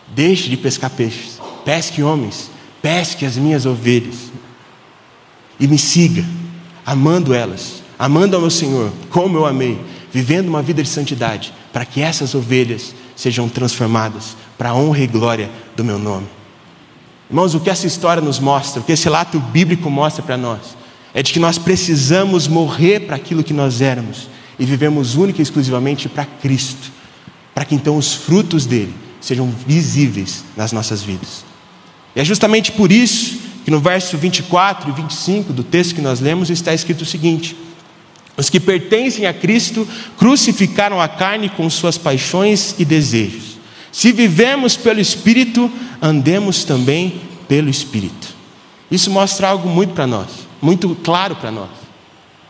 Deixe 0.07 0.49
de 0.49 0.57
pescar 0.57 0.89
peixes. 0.89 1.39
Pesque 1.63 2.03
homens, 2.03 2.49
pesque 2.81 3.25
as 3.25 3.37
minhas 3.37 3.65
ovelhas. 3.65 4.31
E 5.59 5.67
me 5.67 5.77
siga, 5.77 6.25
amando 6.85 7.33
elas, 7.33 7.83
amando 7.97 8.35
ao 8.35 8.41
meu 8.41 8.49
Senhor, 8.49 8.91
como 9.09 9.37
eu 9.37 9.45
amei, 9.45 9.79
vivendo 10.11 10.49
uma 10.49 10.61
vida 10.61 10.83
de 10.83 10.89
santidade, 10.89 11.53
para 11.71 11.85
que 11.85 12.01
essas 12.01 12.35
ovelhas 12.35 12.93
sejam 13.15 13.47
transformadas 13.47 14.35
para 14.57 14.69
a 14.69 14.75
honra 14.75 14.99
e 14.99 15.07
glória 15.07 15.49
do 15.75 15.83
meu 15.83 15.97
nome. 15.97 16.27
Irmãos, 17.29 17.55
o 17.55 17.59
que 17.59 17.69
essa 17.69 17.87
história 17.87 18.21
nos 18.21 18.39
mostra, 18.39 18.81
o 18.81 18.83
que 18.83 18.91
esse 18.91 19.05
relato 19.05 19.39
bíblico 19.39 19.89
mostra 19.89 20.21
para 20.21 20.37
nós, 20.37 20.75
é 21.13 21.23
de 21.23 21.31
que 21.31 21.39
nós 21.39 21.57
precisamos 21.57 22.47
morrer 22.47 23.01
para 23.01 23.15
aquilo 23.15 23.43
que 23.43 23.53
nós 23.53 23.81
éramos 23.81 24.27
e 24.59 24.65
vivemos 24.65 25.15
única 25.15 25.39
e 25.39 25.43
exclusivamente 25.43 26.09
para 26.09 26.25
Cristo, 26.25 26.91
para 27.53 27.65
que 27.65 27.75
então 27.75 27.97
os 27.97 28.13
frutos 28.13 28.65
dele 28.65 28.93
sejam 29.21 29.49
visíveis 29.65 30.43
nas 30.55 30.71
nossas 30.71 31.01
vidas. 31.01 31.45
E 32.15 32.19
é 32.19 32.25
justamente 32.25 32.71
por 32.71 32.91
isso 32.91 33.39
que 33.63 33.71
no 33.71 33.79
verso 33.79 34.17
24 34.17 34.89
e 34.89 34.93
25 34.93 35.53
do 35.53 35.63
texto 35.63 35.95
que 35.95 36.01
nós 36.01 36.19
lemos 36.19 36.49
está 36.49 36.73
escrito 36.73 37.01
o 37.01 37.05
seguinte: 37.05 37.55
Os 38.35 38.49
que 38.49 38.59
pertencem 38.59 39.25
a 39.25 39.33
Cristo 39.33 39.87
crucificaram 40.17 40.99
a 40.99 41.07
carne 41.07 41.49
com 41.49 41.69
suas 41.69 41.97
paixões 41.97 42.75
e 42.77 42.85
desejos. 42.85 43.57
Se 43.91 44.11
vivemos 44.11 44.75
pelo 44.75 44.99
Espírito, 44.99 45.71
andemos 46.01 46.63
também 46.63 47.21
pelo 47.47 47.69
Espírito. 47.69 48.35
Isso 48.89 49.09
mostra 49.09 49.49
algo 49.49 49.69
muito 49.69 49.93
para 49.93 50.07
nós, 50.07 50.29
muito 50.61 50.95
claro 51.03 51.35
para 51.35 51.51
nós. 51.51 51.82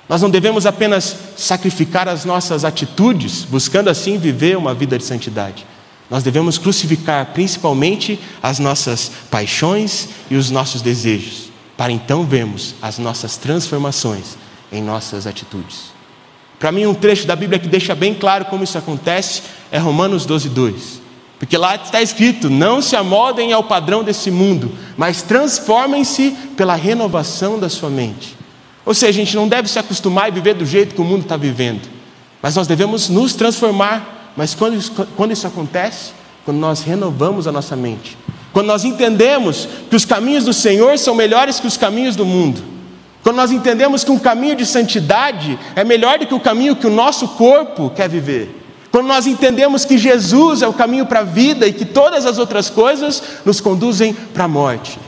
Nós 0.08 0.22
não 0.22 0.30
devemos 0.30 0.66
apenas 0.66 1.16
sacrificar 1.38 2.08
as 2.08 2.26
nossas 2.26 2.66
atitudes, 2.66 3.44
buscando 3.46 3.90
assim 3.90 4.18
viver 4.18 4.58
uma 4.58 4.74
vida 4.74 4.98
de 4.98 5.04
santidade. 5.04 5.66
Nós 6.10 6.24
devemos 6.24 6.58
crucificar 6.58 7.28
principalmente 7.34 8.20
as 8.42 8.60
nossas 8.60 9.12
paixões 9.32 10.10
e 10.30 10.36
os 10.36 10.52
nossos 10.52 10.82
desejos, 10.82 11.50
para 11.78 11.92
então 11.92 12.26
vermos 12.26 12.76
as 12.82 13.00
nossas 13.00 13.38
transformações 13.38 14.38
em 14.72 14.82
nossas 14.82 15.26
atitudes. 15.26 15.94
Para 16.60 16.72
mim, 16.72 16.86
um 16.86 16.94
trecho 16.94 17.26
da 17.26 17.36
Bíblia 17.36 17.60
que 17.60 17.68
deixa 17.68 17.96
bem 17.96 18.14
claro 18.14 18.46
como 18.46 18.64
isso 18.64 18.78
acontece 18.78 19.42
é 19.72 19.78
Romanos 19.78 20.26
12, 20.26 20.50
2. 20.50 21.02
Porque 21.40 21.58
lá 21.58 21.76
está 21.76 22.02
escrito: 22.02 22.50
não 22.50 22.82
se 22.82 22.96
amoldem 22.96 23.52
ao 23.52 23.64
padrão 23.64 24.04
desse 24.04 24.32
mundo, 24.32 24.72
mas 24.96 25.22
transformem-se 25.22 26.32
pela 26.56 26.76
renovação 26.76 27.60
da 27.60 27.68
sua 27.68 27.90
mente. 27.90 28.38
Ou 28.86 28.94
seja, 28.94 29.22
a 29.22 29.24
gente 29.24 29.36
não 29.36 29.48
deve 29.48 29.70
se 29.70 29.80
acostumar 29.80 30.28
e 30.28 30.32
viver 30.32 30.56
do 30.56 30.66
jeito 30.66 30.94
que 30.96 31.02
o 31.02 31.06
mundo 31.06 31.22
está 31.24 31.38
vivendo, 31.38 31.88
mas 32.42 32.56
nós 32.56 32.68
devemos 32.68 33.10
nos 33.10 33.34
transformar 33.34 34.14
mas 34.36 34.56
quando 34.56 34.76
isso, 34.76 34.92
quando 35.16 35.32
isso 35.32 35.48
acontece? 35.48 36.12
Quando 36.46 36.58
nós 36.58 36.82
renovamos 36.82 37.48
a 37.48 37.52
nossa 37.52 37.76
mente. 37.76 38.18
Quando 38.52 38.68
nós 38.68 38.84
entendemos 38.84 39.68
que 39.90 39.96
os 39.96 40.06
caminhos 40.06 40.46
do 40.46 40.54
Senhor 40.54 40.98
são 40.98 41.16
melhores 41.16 41.60
que 41.60 41.68
os 41.68 41.78
caminhos 41.78 42.16
do 42.16 42.26
mundo. 42.26 42.62
Quando 43.22 43.38
nós 43.38 43.52
entendemos 43.52 44.04
que 44.04 44.12
um 44.12 44.20
caminho 44.20 44.56
de 44.56 44.66
santidade 44.66 45.58
é 45.76 45.84
melhor 45.84 46.20
do 46.20 46.28
que 46.28 46.34
o 46.34 46.40
caminho 46.40 46.76
que 46.76 46.86
o 46.86 46.92
nosso 46.92 47.28
corpo 47.30 47.90
quer 47.96 48.10
viver. 48.10 48.60
Quando 48.92 49.08
nós 49.08 49.26
entendemos 49.26 49.86
que 49.86 49.98
Jesus 49.98 50.62
é 50.62 50.68
o 50.68 50.74
caminho 50.74 51.06
para 51.06 51.22
a 51.22 51.24
vida 51.24 51.66
e 51.66 51.74
que 51.74 51.86
todas 51.86 52.26
as 52.26 52.38
outras 52.38 52.70
coisas 52.70 53.24
nos 53.46 53.60
conduzem 53.62 54.14
para 54.14 54.44
a 54.44 54.48
morte. 54.48 55.00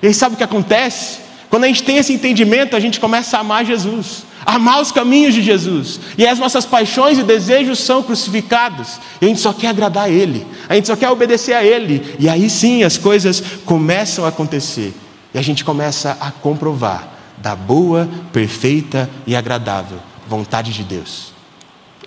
E 0.00 0.06
aí 0.06 0.14
sabe 0.14 0.34
o 0.34 0.38
que 0.38 0.44
acontece? 0.44 1.18
Quando 1.54 1.62
a 1.62 1.68
gente 1.68 1.84
tem 1.84 1.98
esse 1.98 2.12
entendimento, 2.12 2.74
a 2.74 2.80
gente 2.80 2.98
começa 2.98 3.36
a 3.36 3.40
amar 3.40 3.64
Jesus 3.64 4.24
amar 4.44 4.82
os 4.82 4.90
caminhos 4.90 5.32
de 5.32 5.40
Jesus. 5.40 6.00
E 6.18 6.26
as 6.26 6.36
nossas 6.36 6.66
paixões 6.66 7.16
e 7.16 7.22
desejos 7.22 7.78
são 7.78 8.02
crucificados. 8.02 8.98
E 9.20 9.24
a 9.24 9.28
gente 9.28 9.38
só 9.38 9.52
quer 9.52 9.68
agradar 9.68 10.06
a 10.06 10.10
Ele, 10.10 10.44
a 10.68 10.74
gente 10.74 10.88
só 10.88 10.96
quer 10.96 11.08
obedecer 11.10 11.52
a 11.52 11.64
Ele. 11.64 12.16
E 12.18 12.28
aí 12.28 12.50
sim 12.50 12.82
as 12.82 12.98
coisas 12.98 13.40
começam 13.64 14.24
a 14.24 14.30
acontecer. 14.30 14.92
E 15.32 15.38
a 15.38 15.42
gente 15.42 15.64
começa 15.64 16.18
a 16.20 16.32
comprovar 16.32 17.08
da 17.38 17.54
boa, 17.54 18.08
perfeita 18.32 19.08
e 19.24 19.36
agradável 19.36 20.00
vontade 20.28 20.72
de 20.72 20.82
Deus. 20.82 21.32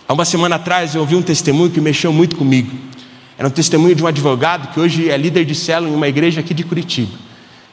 Há 0.05 0.11
uma 0.11 0.25
semana 0.25 0.57
atrás 0.57 0.93
eu 0.93 0.99
ouvi 0.99 1.15
um 1.15 1.21
testemunho 1.21 1.71
que 1.71 1.79
mexeu 1.79 2.11
muito 2.11 2.35
comigo. 2.35 2.77
Era 3.37 3.47
um 3.47 3.51
testemunho 3.51 3.95
de 3.95 4.03
um 4.03 4.07
advogado 4.07 4.73
que 4.73 4.79
hoje 4.81 5.09
é 5.09 5.15
líder 5.15 5.45
de 5.45 5.55
célula 5.55 5.89
em 5.89 5.95
uma 5.95 6.09
igreja 6.09 6.41
aqui 6.41 6.53
de 6.53 6.65
Curitiba. 6.65 7.26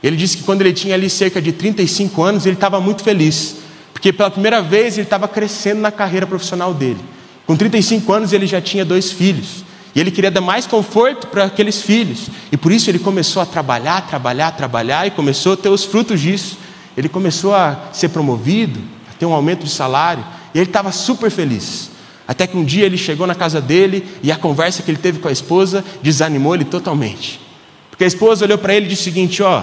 Ele 0.04 0.16
disse 0.16 0.36
que 0.36 0.44
quando 0.44 0.60
ele 0.60 0.72
tinha 0.72 0.94
ali 0.94 1.10
cerca 1.10 1.42
de 1.42 1.50
35 1.50 2.22
anos, 2.22 2.46
ele 2.46 2.54
estava 2.54 2.80
muito 2.80 3.02
feliz 3.02 3.64
porque 4.04 4.12
pela 4.12 4.30
primeira 4.30 4.60
vez 4.60 4.98
ele 4.98 5.06
estava 5.06 5.26
crescendo 5.26 5.80
na 5.80 5.90
carreira 5.90 6.26
profissional 6.26 6.74
dele. 6.74 7.00
Com 7.46 7.56
35 7.56 8.12
anos 8.12 8.34
ele 8.34 8.46
já 8.46 8.60
tinha 8.60 8.84
dois 8.84 9.10
filhos. 9.10 9.64
E 9.94 10.00
ele 10.00 10.10
queria 10.10 10.30
dar 10.30 10.42
mais 10.42 10.66
conforto 10.66 11.28
para 11.28 11.44
aqueles 11.44 11.80
filhos. 11.80 12.26
E 12.52 12.56
por 12.58 12.70
isso 12.70 12.90
ele 12.90 12.98
começou 12.98 13.40
a 13.40 13.46
trabalhar, 13.46 14.06
trabalhar, 14.06 14.50
trabalhar 14.50 15.06
e 15.06 15.10
começou 15.10 15.54
a 15.54 15.56
ter 15.56 15.70
os 15.70 15.84
frutos 15.84 16.20
disso. 16.20 16.58
Ele 16.94 17.08
começou 17.08 17.54
a 17.54 17.78
ser 17.94 18.10
promovido, 18.10 18.78
a 19.10 19.14
ter 19.14 19.24
um 19.24 19.32
aumento 19.32 19.64
de 19.64 19.70
salário. 19.70 20.22
E 20.52 20.58
ele 20.58 20.66
estava 20.66 20.92
super 20.92 21.30
feliz. 21.30 21.90
Até 22.28 22.46
que 22.46 22.58
um 22.58 22.64
dia 22.64 22.84
ele 22.84 22.98
chegou 22.98 23.26
na 23.26 23.34
casa 23.34 23.58
dele 23.58 24.06
e 24.22 24.30
a 24.30 24.36
conversa 24.36 24.82
que 24.82 24.90
ele 24.90 24.98
teve 24.98 25.18
com 25.18 25.28
a 25.28 25.32
esposa 25.32 25.82
desanimou 26.02 26.54
ele 26.54 26.66
totalmente. 26.66 27.40
Porque 27.88 28.04
a 28.04 28.06
esposa 28.08 28.44
olhou 28.44 28.58
para 28.58 28.74
ele 28.74 28.84
e 28.84 28.88
disse 28.90 29.02
o 29.02 29.04
seguinte: 29.04 29.42
Ó, 29.42 29.62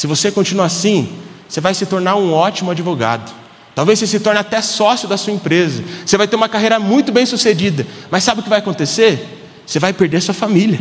se 0.00 0.06
você 0.06 0.30
continuar 0.30 0.64
assim, 0.64 1.10
você 1.46 1.60
vai 1.60 1.74
se 1.74 1.84
tornar 1.84 2.16
um 2.16 2.32
ótimo 2.32 2.70
advogado. 2.70 3.30
Talvez 3.74 3.98
você 3.98 4.06
se 4.06 4.18
torne 4.18 4.40
até 4.40 4.62
sócio 4.62 5.06
da 5.06 5.18
sua 5.18 5.30
empresa. 5.30 5.84
Você 6.06 6.16
vai 6.16 6.26
ter 6.26 6.36
uma 6.36 6.48
carreira 6.48 6.78
muito 6.78 7.12
bem 7.12 7.26
sucedida. 7.26 7.86
Mas 8.10 8.24
sabe 8.24 8.40
o 8.40 8.42
que 8.42 8.48
vai 8.48 8.60
acontecer? 8.60 9.60
Você 9.66 9.78
vai 9.78 9.92
perder 9.92 10.22
sua 10.22 10.32
família. 10.32 10.80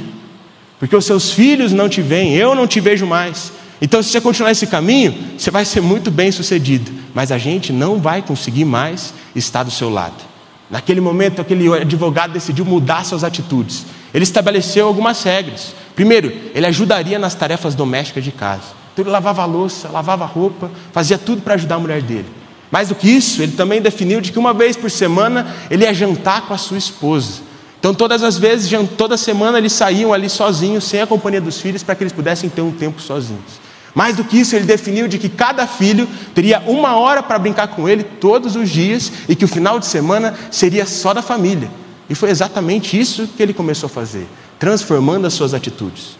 Porque 0.80 0.96
os 0.96 1.04
seus 1.04 1.32
filhos 1.32 1.74
não 1.74 1.90
te 1.90 2.02
veem, 2.02 2.34
eu 2.34 2.56
não 2.56 2.66
te 2.66 2.80
vejo 2.80 3.06
mais. 3.06 3.52
Então, 3.82 4.02
se 4.02 4.08
você 4.10 4.22
continuar 4.22 4.52
esse 4.52 4.68
caminho, 4.68 5.14
você 5.38 5.52
vai 5.52 5.66
ser 5.66 5.82
muito 5.82 6.10
bem 6.10 6.32
sucedido. 6.32 6.90
Mas 7.14 7.30
a 7.30 7.38
gente 7.38 7.74
não 7.74 8.00
vai 8.00 8.22
conseguir 8.22 8.64
mais 8.64 9.14
estar 9.36 9.64
do 9.64 9.72
seu 9.72 9.90
lado. 9.90 10.24
Naquele 10.70 11.02
momento, 11.02 11.42
aquele 11.42 11.68
advogado 11.74 12.32
decidiu 12.32 12.64
mudar 12.64 13.04
suas 13.04 13.26
atitudes. 13.26 13.86
Ele 14.14 14.24
estabeleceu 14.24 14.88
algumas 14.88 15.22
regras. 15.24 15.76
Primeiro, 15.94 16.32
ele 16.56 16.66
ajudaria 16.66 17.20
nas 17.20 17.36
tarefas 17.36 17.76
domésticas 17.76 18.24
de 18.24 18.32
casa. 18.32 18.79
Então, 19.00 19.08
ele 19.08 19.14
lavava 19.14 19.44
a 19.44 19.46
louça, 19.46 19.88
lavava 19.88 20.26
a 20.26 20.28
roupa, 20.28 20.70
fazia 20.92 21.18
tudo 21.18 21.42
para 21.42 21.54
ajudar 21.54 21.76
a 21.76 21.80
mulher 21.80 22.02
dele. 22.02 22.26
Mais 22.70 22.90
do 22.90 22.96
que 22.96 23.10
isso, 23.10 23.42
ele 23.42 23.54
também 23.54 23.82
definiu 23.82 24.20
de 24.20 24.30
que 24.30 24.38
uma 24.38 24.54
vez 24.54 24.76
por 24.76 24.92
semana 24.92 25.56
ele 25.72 25.86
ia 25.86 25.94
jantar 25.94 26.42
com 26.42 26.54
a 26.54 26.58
sua 26.58 26.78
esposa. 26.78 27.42
Então, 27.80 27.94
todas 27.94 28.24
as 28.24 28.38
vezes, 28.38 28.70
toda 28.98 29.16
semana, 29.16 29.58
eles 29.58 29.72
saíam 29.72 30.12
ali 30.12 30.30
sozinhos, 30.30 30.84
sem 30.84 31.02
a 31.02 31.08
companhia 31.08 31.40
dos 31.40 31.62
filhos, 31.62 31.82
para 31.82 31.96
que 31.96 32.04
eles 32.04 32.12
pudessem 32.12 32.50
ter 32.50 32.62
um 32.62 32.72
tempo 32.72 33.02
sozinhos. 33.02 33.62
Mais 33.96 34.18
do 34.18 34.24
que 34.26 34.38
isso, 34.38 34.54
ele 34.54 34.66
definiu 34.66 35.08
de 35.08 35.18
que 35.18 35.30
cada 35.30 35.66
filho 35.66 36.06
teria 36.36 36.62
uma 36.68 37.00
hora 37.00 37.24
para 37.24 37.40
brincar 37.40 37.70
com 37.70 37.88
ele 37.88 38.04
todos 38.04 38.58
os 38.58 38.70
dias 38.70 39.14
e 39.30 39.36
que 39.36 39.46
o 39.46 39.48
final 39.48 39.80
de 39.80 39.86
semana 39.86 40.36
seria 40.52 40.86
só 40.86 41.14
da 41.14 41.22
família. 41.22 41.72
E 42.10 42.16
foi 42.16 42.30
exatamente 42.30 43.00
isso 43.00 43.30
que 43.38 43.42
ele 43.42 43.54
começou 43.54 43.88
a 43.88 43.90
fazer, 43.90 44.28
transformando 44.60 45.26
as 45.26 45.34
suas 45.34 45.54
atitudes. 45.54 46.19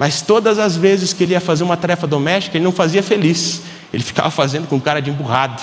Mas 0.00 0.22
todas 0.22 0.58
as 0.58 0.78
vezes 0.78 1.12
que 1.12 1.24
ele 1.24 1.32
ia 1.32 1.40
fazer 1.42 1.62
uma 1.62 1.76
tarefa 1.76 2.06
doméstica, 2.06 2.56
ele 2.56 2.64
não 2.64 2.72
fazia 2.72 3.02
feliz, 3.02 3.60
ele 3.92 4.02
ficava 4.02 4.30
fazendo 4.30 4.66
com 4.66 4.80
cara 4.80 4.98
de 4.98 5.10
emburrado. 5.10 5.60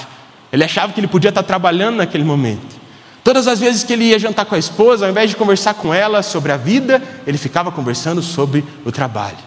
Ele 0.54 0.64
achava 0.64 0.94
que 0.94 1.00
ele 1.00 1.08
podia 1.08 1.30
estar 1.30 1.42
trabalhando 1.42 1.96
naquele 1.96 2.24
momento. 2.24 2.78
Todas 3.24 3.48
as 3.48 3.60
vezes 3.60 3.84
que 3.84 3.92
ele 3.92 4.04
ia 4.04 4.20
jantar 4.20 4.46
com 4.46 4.54
a 4.54 4.60
esposa, 4.60 5.06
ao 5.06 5.10
invés 5.10 5.32
de 5.32 5.36
conversar 5.36 5.74
com 5.74 5.92
ela 5.92 6.22
sobre 6.22 6.52
a 6.52 6.56
vida, 6.56 7.02
ele 7.26 7.36
ficava 7.36 7.72
conversando 7.72 8.22
sobre 8.22 8.64
o 8.86 8.92
trabalho. 8.92 9.40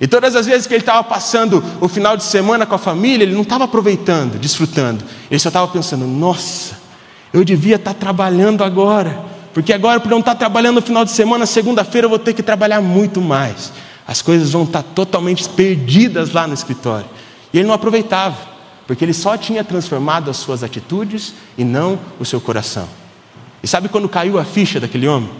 E 0.00 0.06
todas 0.06 0.34
as 0.34 0.46
vezes 0.46 0.66
que 0.66 0.72
ele 0.72 0.80
estava 0.80 1.04
passando 1.04 1.62
o 1.78 1.86
final 1.86 2.16
de 2.16 2.24
semana 2.24 2.64
com 2.64 2.74
a 2.74 2.78
família, 2.78 3.24
ele 3.24 3.34
não 3.34 3.42
estava 3.42 3.64
aproveitando, 3.64 4.38
desfrutando. 4.38 5.04
Ele 5.30 5.38
só 5.38 5.50
estava 5.50 5.68
pensando: 5.68 6.06
nossa, 6.06 6.78
eu 7.30 7.44
devia 7.44 7.76
estar 7.76 7.92
trabalhando 7.92 8.64
agora, 8.64 9.20
porque 9.52 9.70
agora, 9.70 10.00
por 10.00 10.10
não 10.10 10.20
estar 10.20 10.34
trabalhando 10.34 10.76
no 10.76 10.82
final 10.82 11.04
de 11.04 11.10
semana, 11.10 11.44
segunda-feira 11.44 12.06
eu 12.06 12.08
vou 12.08 12.18
ter 12.18 12.32
que 12.32 12.42
trabalhar 12.42 12.80
muito 12.80 13.20
mais. 13.20 13.70
As 14.10 14.20
coisas 14.20 14.50
vão 14.50 14.64
estar 14.64 14.82
totalmente 14.82 15.48
perdidas 15.50 16.32
lá 16.32 16.44
no 16.44 16.52
escritório. 16.52 17.06
E 17.52 17.58
ele 17.58 17.68
não 17.68 17.74
aproveitava 17.74 18.36
porque 18.84 19.04
ele 19.04 19.14
só 19.14 19.36
tinha 19.36 19.62
transformado 19.62 20.28
as 20.28 20.36
suas 20.36 20.64
atitudes 20.64 21.32
e 21.56 21.62
não 21.62 21.96
o 22.18 22.24
seu 22.24 22.40
coração. 22.40 22.88
E 23.62 23.68
sabe 23.68 23.88
quando 23.88 24.08
caiu 24.08 24.36
a 24.36 24.44
ficha 24.44 24.80
daquele 24.80 25.06
homem? 25.06 25.30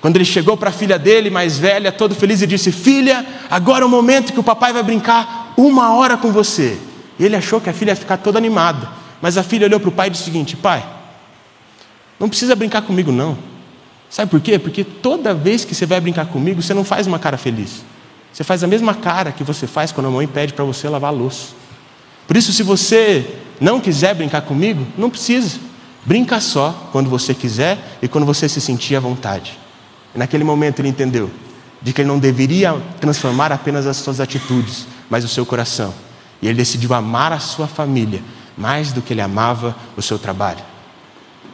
Quando 0.00 0.16
ele 0.16 0.24
chegou 0.24 0.56
para 0.56 0.70
a 0.70 0.72
filha 0.72 0.98
dele, 0.98 1.30
mais 1.30 1.56
velha, 1.56 1.92
todo 1.92 2.12
feliz, 2.12 2.42
e 2.42 2.48
disse: 2.48 2.72
Filha, 2.72 3.24
agora 3.48 3.84
é 3.84 3.86
o 3.86 3.88
momento 3.88 4.32
que 4.32 4.40
o 4.40 4.42
papai 4.42 4.72
vai 4.72 4.82
brincar 4.82 5.54
uma 5.56 5.94
hora 5.94 6.16
com 6.16 6.32
você. 6.32 6.80
E 7.16 7.24
ele 7.24 7.36
achou 7.36 7.60
que 7.60 7.70
a 7.70 7.72
filha 7.72 7.92
ia 7.92 7.96
ficar 7.96 8.16
toda 8.16 8.38
animada. 8.38 8.88
Mas 9.22 9.38
a 9.38 9.44
filha 9.44 9.68
olhou 9.68 9.78
para 9.78 9.88
o 9.88 9.92
pai 9.92 10.08
e 10.08 10.10
disse 10.10 10.24
o 10.24 10.26
seguinte: 10.26 10.56
Pai, 10.56 10.84
não 12.18 12.28
precisa 12.28 12.56
brincar 12.56 12.82
comigo, 12.82 13.12
não. 13.12 13.38
Sabe 14.08 14.32
por 14.32 14.40
quê? 14.40 14.58
Porque 14.58 14.82
toda 14.82 15.32
vez 15.32 15.64
que 15.64 15.76
você 15.76 15.86
vai 15.86 16.00
brincar 16.00 16.26
comigo, 16.26 16.60
você 16.60 16.74
não 16.74 16.82
faz 16.82 17.06
uma 17.06 17.20
cara 17.20 17.38
feliz. 17.38 17.84
Você 18.32 18.44
faz 18.44 18.62
a 18.62 18.66
mesma 18.66 18.94
cara 18.94 19.32
que 19.32 19.44
você 19.44 19.66
faz 19.66 19.92
quando 19.92 20.06
a 20.06 20.10
mãe 20.10 20.26
pede 20.26 20.52
para 20.52 20.64
você 20.64 20.88
lavar 20.88 21.12
a 21.12 21.16
louça. 21.16 21.48
Por 22.26 22.36
isso, 22.36 22.52
se 22.52 22.62
você 22.62 23.38
não 23.60 23.80
quiser 23.80 24.14
brincar 24.14 24.42
comigo, 24.42 24.86
não 24.96 25.10
precisa. 25.10 25.58
Brinca 26.04 26.40
só 26.40 26.88
quando 26.92 27.10
você 27.10 27.34
quiser 27.34 27.98
e 28.00 28.08
quando 28.08 28.24
você 28.24 28.48
se 28.48 28.60
sentir 28.60 28.96
à 28.96 29.00
vontade. 29.00 29.58
E 30.14 30.18
naquele 30.18 30.44
momento 30.44 30.80
ele 30.80 30.88
entendeu 30.88 31.30
de 31.82 31.92
que 31.92 32.00
ele 32.00 32.08
não 32.08 32.18
deveria 32.18 32.74
transformar 33.00 33.52
apenas 33.52 33.86
as 33.86 33.96
suas 33.96 34.20
atitudes, 34.20 34.86
mas 35.08 35.24
o 35.24 35.28
seu 35.28 35.44
coração. 35.44 35.92
E 36.40 36.46
ele 36.48 36.56
decidiu 36.56 36.94
amar 36.94 37.32
a 37.32 37.38
sua 37.38 37.66
família 37.66 38.22
mais 38.56 38.92
do 38.92 39.00
que 39.00 39.12
ele 39.12 39.20
amava 39.20 39.74
o 39.96 40.02
seu 40.02 40.18
trabalho. 40.18 40.60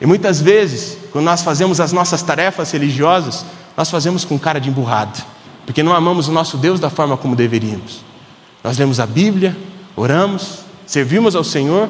E 0.00 0.06
muitas 0.06 0.40
vezes, 0.40 0.98
quando 1.10 1.24
nós 1.24 1.42
fazemos 1.42 1.80
as 1.80 1.92
nossas 1.92 2.22
tarefas 2.22 2.70
religiosas, 2.70 3.44
nós 3.76 3.90
fazemos 3.90 4.24
com 4.24 4.38
cara 4.38 4.58
de 4.58 4.68
emburrado, 4.68 5.22
porque 5.66 5.82
não 5.82 5.92
amamos 5.92 6.28
o 6.28 6.32
nosso 6.32 6.56
Deus 6.56 6.80
da 6.80 6.88
forma 6.88 7.16
como 7.16 7.36
deveríamos. 7.36 8.00
Nós 8.64 8.78
lemos 8.78 8.98
a 8.98 9.06
Bíblia, 9.06 9.54
oramos, 9.94 10.66
Servimos 10.86 11.34
ao 11.34 11.42
Senhor 11.42 11.88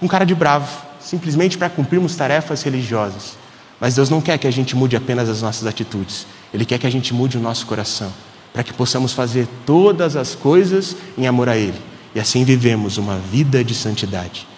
com 0.00 0.08
cara 0.08 0.24
de 0.24 0.34
bravo, 0.34 0.66
simplesmente 0.98 1.58
para 1.58 1.68
cumprirmos 1.68 2.16
tarefas 2.16 2.62
religiosas. 2.62 3.36
Mas 3.78 3.94
Deus 3.94 4.08
não 4.08 4.20
quer 4.20 4.38
que 4.38 4.46
a 4.46 4.50
gente 4.50 4.74
mude 4.74 4.96
apenas 4.96 5.28
as 5.28 5.42
nossas 5.42 5.66
atitudes, 5.66 6.26
Ele 6.52 6.64
quer 6.64 6.78
que 6.78 6.86
a 6.86 6.90
gente 6.90 7.12
mude 7.12 7.36
o 7.36 7.40
nosso 7.40 7.66
coração, 7.66 8.10
para 8.52 8.62
que 8.62 8.72
possamos 8.72 9.12
fazer 9.12 9.46
todas 9.66 10.16
as 10.16 10.34
coisas 10.34 10.96
em 11.18 11.26
amor 11.26 11.50
a 11.50 11.56
Ele, 11.56 11.78
e 12.14 12.20
assim 12.20 12.44
vivemos 12.44 12.96
uma 12.96 13.18
vida 13.18 13.62
de 13.62 13.74
santidade. 13.74 14.48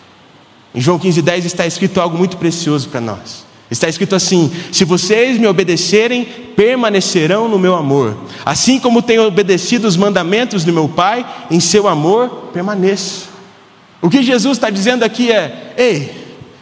Em 0.73 0.81
João 0.81 0.99
15,10 0.99 1.45
está 1.45 1.67
escrito 1.67 2.01
algo 2.01 2.17
muito 2.17 2.37
precioso 2.37 2.89
para 2.89 3.01
nós. 3.01 3.45
Está 3.73 3.89
escrito 3.89 4.15
assim: 4.15 4.53
Se 4.71 4.85
vocês 4.85 5.39
me 5.39 5.47
obedecerem, 5.47 6.25
permanecerão 6.55 7.49
no 7.49 7.59
meu 7.59 7.75
amor. 7.75 8.17
Assim 8.45 8.79
como 8.79 9.01
tenho 9.01 9.27
obedecido 9.27 9.89
os 9.89 9.97
mandamentos 9.97 10.63
do 10.63 10.73
meu 10.73 10.89
Pai, 10.89 11.27
em 11.51 11.59
seu 11.59 11.89
amor 11.89 12.51
permaneço. 12.53 13.31
O 14.03 14.11
que 14.11 14.23
Jesus 14.23 14.59
está 14.59 14.69
dizendo 14.69 15.05
aqui 15.05 15.33
é: 15.33 15.73
ei, 15.79 16.13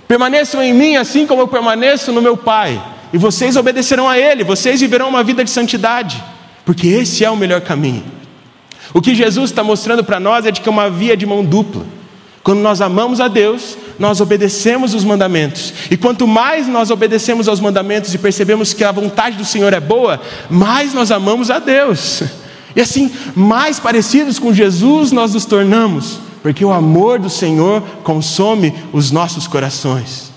permaneçam 0.06 0.62
em 0.62 0.72
mim 0.72 0.94
assim 0.94 1.26
como 1.26 1.42
eu 1.42 1.48
permaneço 1.48 2.12
no 2.12 2.22
meu 2.22 2.36
Pai, 2.36 2.80
e 3.12 3.18
vocês 3.18 3.56
obedecerão 3.56 4.08
a 4.08 4.16
Ele, 4.16 4.44
vocês 4.44 4.80
viverão 4.80 5.08
uma 5.08 5.24
vida 5.24 5.42
de 5.42 5.50
santidade, 5.50 6.22
porque 6.64 6.86
esse 6.86 7.24
é 7.24 7.30
o 7.30 7.36
melhor 7.36 7.60
caminho. 7.60 8.04
O 8.94 9.00
que 9.00 9.16
Jesus 9.16 9.50
está 9.50 9.64
mostrando 9.64 10.04
para 10.04 10.20
nós 10.20 10.46
é 10.46 10.52
de 10.52 10.60
que 10.60 10.68
é 10.68 10.72
uma 10.72 10.88
via 10.88 11.16
de 11.16 11.26
mão 11.26 11.44
dupla. 11.44 11.84
Quando 12.42 12.60
nós 12.60 12.80
amamos 12.80 13.20
a 13.20 13.28
Deus, 13.28 13.76
nós 13.98 14.20
obedecemos 14.20 14.94
os 14.94 15.04
mandamentos. 15.04 15.74
E 15.90 15.96
quanto 15.96 16.26
mais 16.26 16.66
nós 16.66 16.90
obedecemos 16.90 17.48
aos 17.48 17.60
mandamentos 17.60 18.14
e 18.14 18.18
percebemos 18.18 18.72
que 18.72 18.82
a 18.82 18.92
vontade 18.92 19.36
do 19.36 19.44
Senhor 19.44 19.72
é 19.72 19.80
boa, 19.80 20.20
mais 20.48 20.94
nós 20.94 21.10
amamos 21.10 21.50
a 21.50 21.58
Deus. 21.58 22.22
E 22.74 22.80
assim, 22.80 23.10
mais 23.34 23.78
parecidos 23.78 24.38
com 24.38 24.52
Jesus 24.52 25.12
nós 25.12 25.34
nos 25.34 25.44
tornamos 25.44 26.20
porque 26.42 26.64
o 26.64 26.72
amor 26.72 27.18
do 27.18 27.28
Senhor 27.30 27.82
consome 28.02 28.74
os 28.92 29.10
nossos 29.10 29.46
corações. 29.46 30.30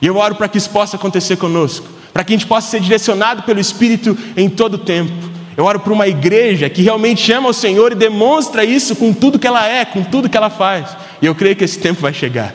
E 0.00 0.06
eu 0.06 0.16
oro 0.16 0.34
para 0.34 0.48
que 0.48 0.58
isso 0.58 0.70
possa 0.70 0.96
acontecer 0.96 1.36
conosco, 1.36 1.86
para 2.12 2.22
que 2.22 2.34
a 2.34 2.36
gente 2.36 2.46
possa 2.46 2.70
ser 2.70 2.80
direcionado 2.80 3.42
pelo 3.42 3.60
Espírito 3.60 4.16
em 4.36 4.48
todo 4.48 4.74
o 4.74 4.78
tempo. 4.78 5.12
Eu 5.56 5.64
oro 5.64 5.80
por 5.80 5.92
uma 5.92 6.06
igreja 6.06 6.68
que 6.68 6.82
realmente 6.82 7.32
ama 7.32 7.48
o 7.48 7.54
Senhor 7.54 7.92
e 7.92 7.94
demonstra 7.94 8.64
isso 8.64 8.94
com 8.94 9.12
tudo 9.12 9.38
que 9.38 9.46
ela 9.46 9.66
é, 9.66 9.86
com 9.86 10.02
tudo 10.02 10.28
que 10.28 10.36
ela 10.36 10.50
faz. 10.50 10.94
E 11.20 11.26
eu 11.26 11.34
creio 11.34 11.56
que 11.56 11.64
esse 11.64 11.78
tempo 11.78 12.00
vai 12.00 12.12
chegar. 12.12 12.54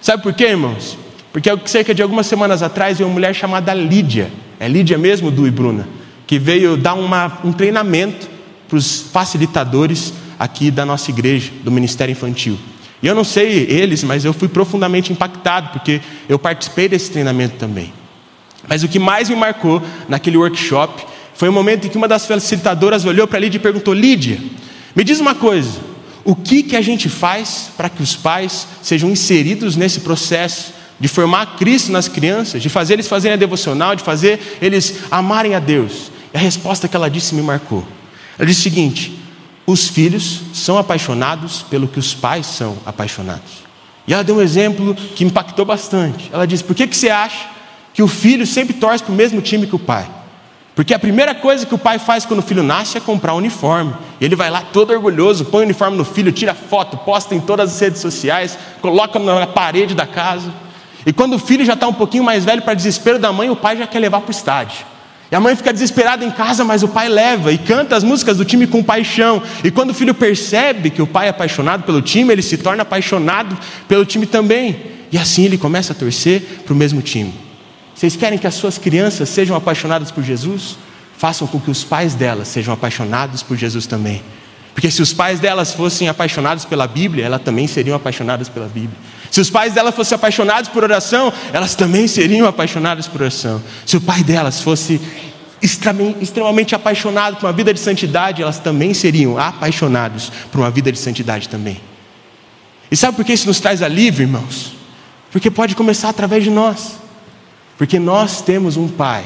Sabe 0.00 0.22
por 0.22 0.32
quê, 0.32 0.44
irmãos? 0.44 0.98
Porque 1.32 1.50
cerca 1.66 1.94
de 1.94 2.02
algumas 2.02 2.26
semanas 2.26 2.62
atrás 2.62 2.98
veio 2.98 3.08
uma 3.08 3.14
mulher 3.14 3.34
chamada 3.34 3.74
Lídia, 3.74 4.30
é 4.60 4.68
Lídia 4.68 4.96
mesmo, 4.96 5.28
e 5.46 5.50
Bruna, 5.50 5.88
que 6.26 6.38
veio 6.38 6.76
dar 6.76 6.94
uma, 6.94 7.40
um 7.44 7.52
treinamento 7.52 8.28
para 8.68 8.78
os 8.78 9.00
facilitadores 9.12 10.12
aqui 10.38 10.70
da 10.70 10.86
nossa 10.86 11.10
igreja, 11.10 11.50
do 11.62 11.70
Ministério 11.70 12.12
Infantil. 12.12 12.58
E 13.02 13.06
eu 13.06 13.14
não 13.14 13.24
sei 13.24 13.66
eles, 13.68 14.02
mas 14.02 14.24
eu 14.24 14.32
fui 14.32 14.48
profundamente 14.48 15.12
impactado, 15.12 15.70
porque 15.70 16.00
eu 16.28 16.38
participei 16.38 16.88
desse 16.88 17.10
treinamento 17.10 17.56
também. 17.56 17.92
Mas 18.68 18.82
o 18.82 18.88
que 18.88 18.98
mais 18.98 19.28
me 19.28 19.36
marcou 19.36 19.82
naquele 20.08 20.36
workshop 20.36 21.04
foi 21.34 21.48
o 21.48 21.52
momento 21.52 21.86
em 21.86 21.90
que 21.90 21.96
uma 21.96 22.08
das 22.08 22.26
facilitadoras 22.26 23.04
olhou 23.04 23.26
para 23.26 23.38
Lídia 23.38 23.58
e 23.58 23.60
perguntou: 23.60 23.92
Lídia, 23.92 24.38
me 24.94 25.04
diz 25.04 25.20
uma 25.20 25.34
coisa, 25.34 25.80
o 26.24 26.34
que, 26.34 26.62
que 26.62 26.76
a 26.76 26.80
gente 26.80 27.08
faz 27.08 27.70
para 27.76 27.90
que 27.90 28.02
os 28.02 28.16
pais 28.16 28.66
sejam 28.82 29.10
inseridos 29.10 29.76
nesse 29.76 30.00
processo 30.00 30.72
de 30.98 31.06
formar 31.06 31.56
Cristo 31.56 31.92
nas 31.92 32.08
crianças, 32.08 32.62
de 32.62 32.68
fazer 32.68 32.94
eles 32.94 33.08
fazerem 33.08 33.34
a 33.34 33.38
devocional, 33.38 33.94
de 33.94 34.02
fazer 34.02 34.58
eles 34.60 35.00
amarem 35.10 35.54
a 35.54 35.58
Deus? 35.58 36.10
E 36.32 36.36
a 36.36 36.40
resposta 36.40 36.88
que 36.88 36.96
ela 36.96 37.10
disse 37.10 37.34
me 37.34 37.42
marcou. 37.42 37.86
Ela 38.38 38.46
disse 38.46 38.60
o 38.60 38.62
seguinte: 38.62 39.18
os 39.66 39.88
filhos 39.88 40.40
são 40.54 40.78
apaixonados 40.78 41.62
pelo 41.62 41.86
que 41.86 41.98
os 41.98 42.14
pais 42.14 42.46
são 42.46 42.78
apaixonados. 42.86 43.64
E 44.06 44.12
ela 44.12 44.24
deu 44.24 44.36
um 44.36 44.42
exemplo 44.42 44.94
que 44.94 45.24
impactou 45.24 45.64
bastante. 45.64 46.30
Ela 46.32 46.46
disse: 46.46 46.64
Por 46.64 46.74
que, 46.74 46.86
que 46.86 46.96
você 46.96 47.10
acha 47.10 47.50
que 47.92 48.02
o 48.02 48.08
filho 48.08 48.46
sempre 48.46 48.74
torce 48.74 49.04
para 49.04 49.12
o 49.12 49.16
mesmo 49.16 49.40
time 49.40 49.66
que 49.66 49.76
o 49.76 49.78
pai? 49.78 50.08
Porque 50.74 50.92
a 50.92 50.98
primeira 50.98 51.34
coisa 51.34 51.64
que 51.64 51.74
o 51.74 51.78
pai 51.78 52.00
faz 52.00 52.26
quando 52.26 52.40
o 52.40 52.42
filho 52.42 52.62
nasce 52.62 52.98
é 52.98 53.00
comprar 53.00 53.34
um 53.34 53.38
uniforme. 53.38 53.94
Ele 54.20 54.34
vai 54.34 54.50
lá 54.50 54.60
todo 54.60 54.92
orgulhoso, 54.92 55.44
põe 55.44 55.60
o 55.60 55.64
uniforme 55.64 55.96
no 55.96 56.04
filho, 56.04 56.32
tira 56.32 56.52
foto, 56.52 56.96
posta 56.96 57.34
em 57.34 57.40
todas 57.40 57.72
as 57.72 57.80
redes 57.80 58.00
sociais, 58.00 58.58
coloca 58.80 59.18
na 59.18 59.46
parede 59.46 59.94
da 59.94 60.06
casa. 60.06 60.52
E 61.06 61.12
quando 61.12 61.34
o 61.34 61.38
filho 61.38 61.64
já 61.64 61.74
está 61.74 61.86
um 61.86 61.92
pouquinho 61.92 62.24
mais 62.24 62.44
velho, 62.44 62.62
para 62.62 62.74
desespero 62.74 63.18
da 63.18 63.32
mãe, 63.32 63.50
o 63.50 63.56
pai 63.56 63.76
já 63.76 63.86
quer 63.86 64.00
levar 64.00 64.20
para 64.20 64.28
o 64.28 64.32
estádio. 64.32 64.84
E 65.30 65.36
a 65.36 65.40
mãe 65.40 65.54
fica 65.54 65.72
desesperada 65.72 66.24
em 66.24 66.30
casa, 66.30 66.64
mas 66.64 66.82
o 66.82 66.88
pai 66.88 67.08
leva 67.08 67.52
e 67.52 67.58
canta 67.58 67.96
as 67.96 68.02
músicas 68.02 68.36
do 68.36 68.44
time 68.44 68.66
com 68.66 68.82
paixão. 68.82 69.42
E 69.62 69.70
quando 69.70 69.90
o 69.90 69.94
filho 69.94 70.14
percebe 70.14 70.90
que 70.90 71.02
o 71.02 71.06
pai 71.06 71.26
é 71.26 71.30
apaixonado 71.30 71.84
pelo 71.84 72.02
time, 72.02 72.32
ele 72.32 72.42
se 72.42 72.56
torna 72.56 72.82
apaixonado 72.82 73.56
pelo 73.86 74.04
time 74.04 74.26
também. 74.26 74.76
E 75.12 75.18
assim 75.18 75.44
ele 75.44 75.56
começa 75.56 75.92
a 75.92 75.96
torcer 75.96 76.62
para 76.64 76.72
o 76.72 76.76
mesmo 76.76 77.00
time. 77.00 77.43
Vocês 78.04 78.16
querem 78.16 78.38
que 78.38 78.46
as 78.46 78.56
suas 78.56 78.76
crianças 78.76 79.30
sejam 79.30 79.56
apaixonadas 79.56 80.10
por 80.10 80.22
Jesus? 80.22 80.76
Façam 81.16 81.46
com 81.46 81.58
que 81.58 81.70
os 81.70 81.82
pais 81.84 82.14
delas 82.14 82.48
sejam 82.48 82.74
apaixonados 82.74 83.42
por 83.42 83.56
Jesus 83.56 83.86
também. 83.86 84.22
Porque 84.74 84.90
se 84.90 85.00
os 85.00 85.14
pais 85.14 85.40
delas 85.40 85.72
fossem 85.72 86.06
apaixonados 86.06 86.66
pela 86.66 86.86
Bíblia, 86.86 87.24
elas 87.24 87.40
também 87.40 87.66
seriam 87.66 87.96
apaixonadas 87.96 88.46
pela 88.46 88.66
Bíblia. 88.66 88.94
Se 89.30 89.40
os 89.40 89.48
pais 89.48 89.72
delas 89.72 89.94
fossem 89.94 90.16
apaixonados 90.16 90.68
por 90.68 90.84
oração, 90.84 91.32
elas 91.50 91.74
também 91.74 92.06
seriam 92.06 92.46
apaixonadas 92.46 93.08
por 93.08 93.22
oração. 93.22 93.62
Se 93.86 93.96
o 93.96 94.00
pai 94.02 94.22
delas 94.22 94.60
fosse 94.60 95.00
extremamente 95.62 96.74
apaixonado 96.74 97.36
por 97.36 97.46
uma 97.46 97.54
vida 97.54 97.72
de 97.72 97.80
santidade, 97.80 98.42
elas 98.42 98.58
também 98.58 98.92
seriam 98.92 99.38
apaixonados 99.38 100.30
por 100.52 100.60
uma 100.60 100.70
vida 100.70 100.92
de 100.92 100.98
santidade 100.98 101.48
também. 101.48 101.80
E 102.90 102.96
sabe 102.98 103.16
por 103.16 103.24
que 103.24 103.32
isso 103.32 103.46
nos 103.46 103.60
traz 103.60 103.80
alívio, 103.80 104.24
irmãos? 104.24 104.74
Porque 105.32 105.50
pode 105.50 105.74
começar 105.74 106.10
através 106.10 106.44
de 106.44 106.50
nós. 106.50 107.02
Porque 107.76 107.98
nós 107.98 108.40
temos 108.40 108.76
um 108.76 108.88
Pai, 108.88 109.24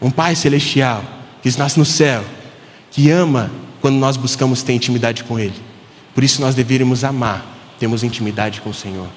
um 0.00 0.10
Pai 0.10 0.34
celestial, 0.34 1.02
que 1.42 1.58
nasce 1.58 1.78
no 1.78 1.84
céu, 1.84 2.24
que 2.90 3.10
ama 3.10 3.50
quando 3.80 3.96
nós 3.96 4.16
buscamos 4.16 4.62
ter 4.62 4.74
intimidade 4.74 5.24
com 5.24 5.38
Ele. 5.38 5.54
Por 6.14 6.24
isso 6.24 6.40
nós 6.40 6.54
deveríamos 6.54 7.04
amar, 7.04 7.46
temos 7.78 8.02
intimidade 8.02 8.60
com 8.60 8.70
o 8.70 8.74
Senhor. 8.74 9.08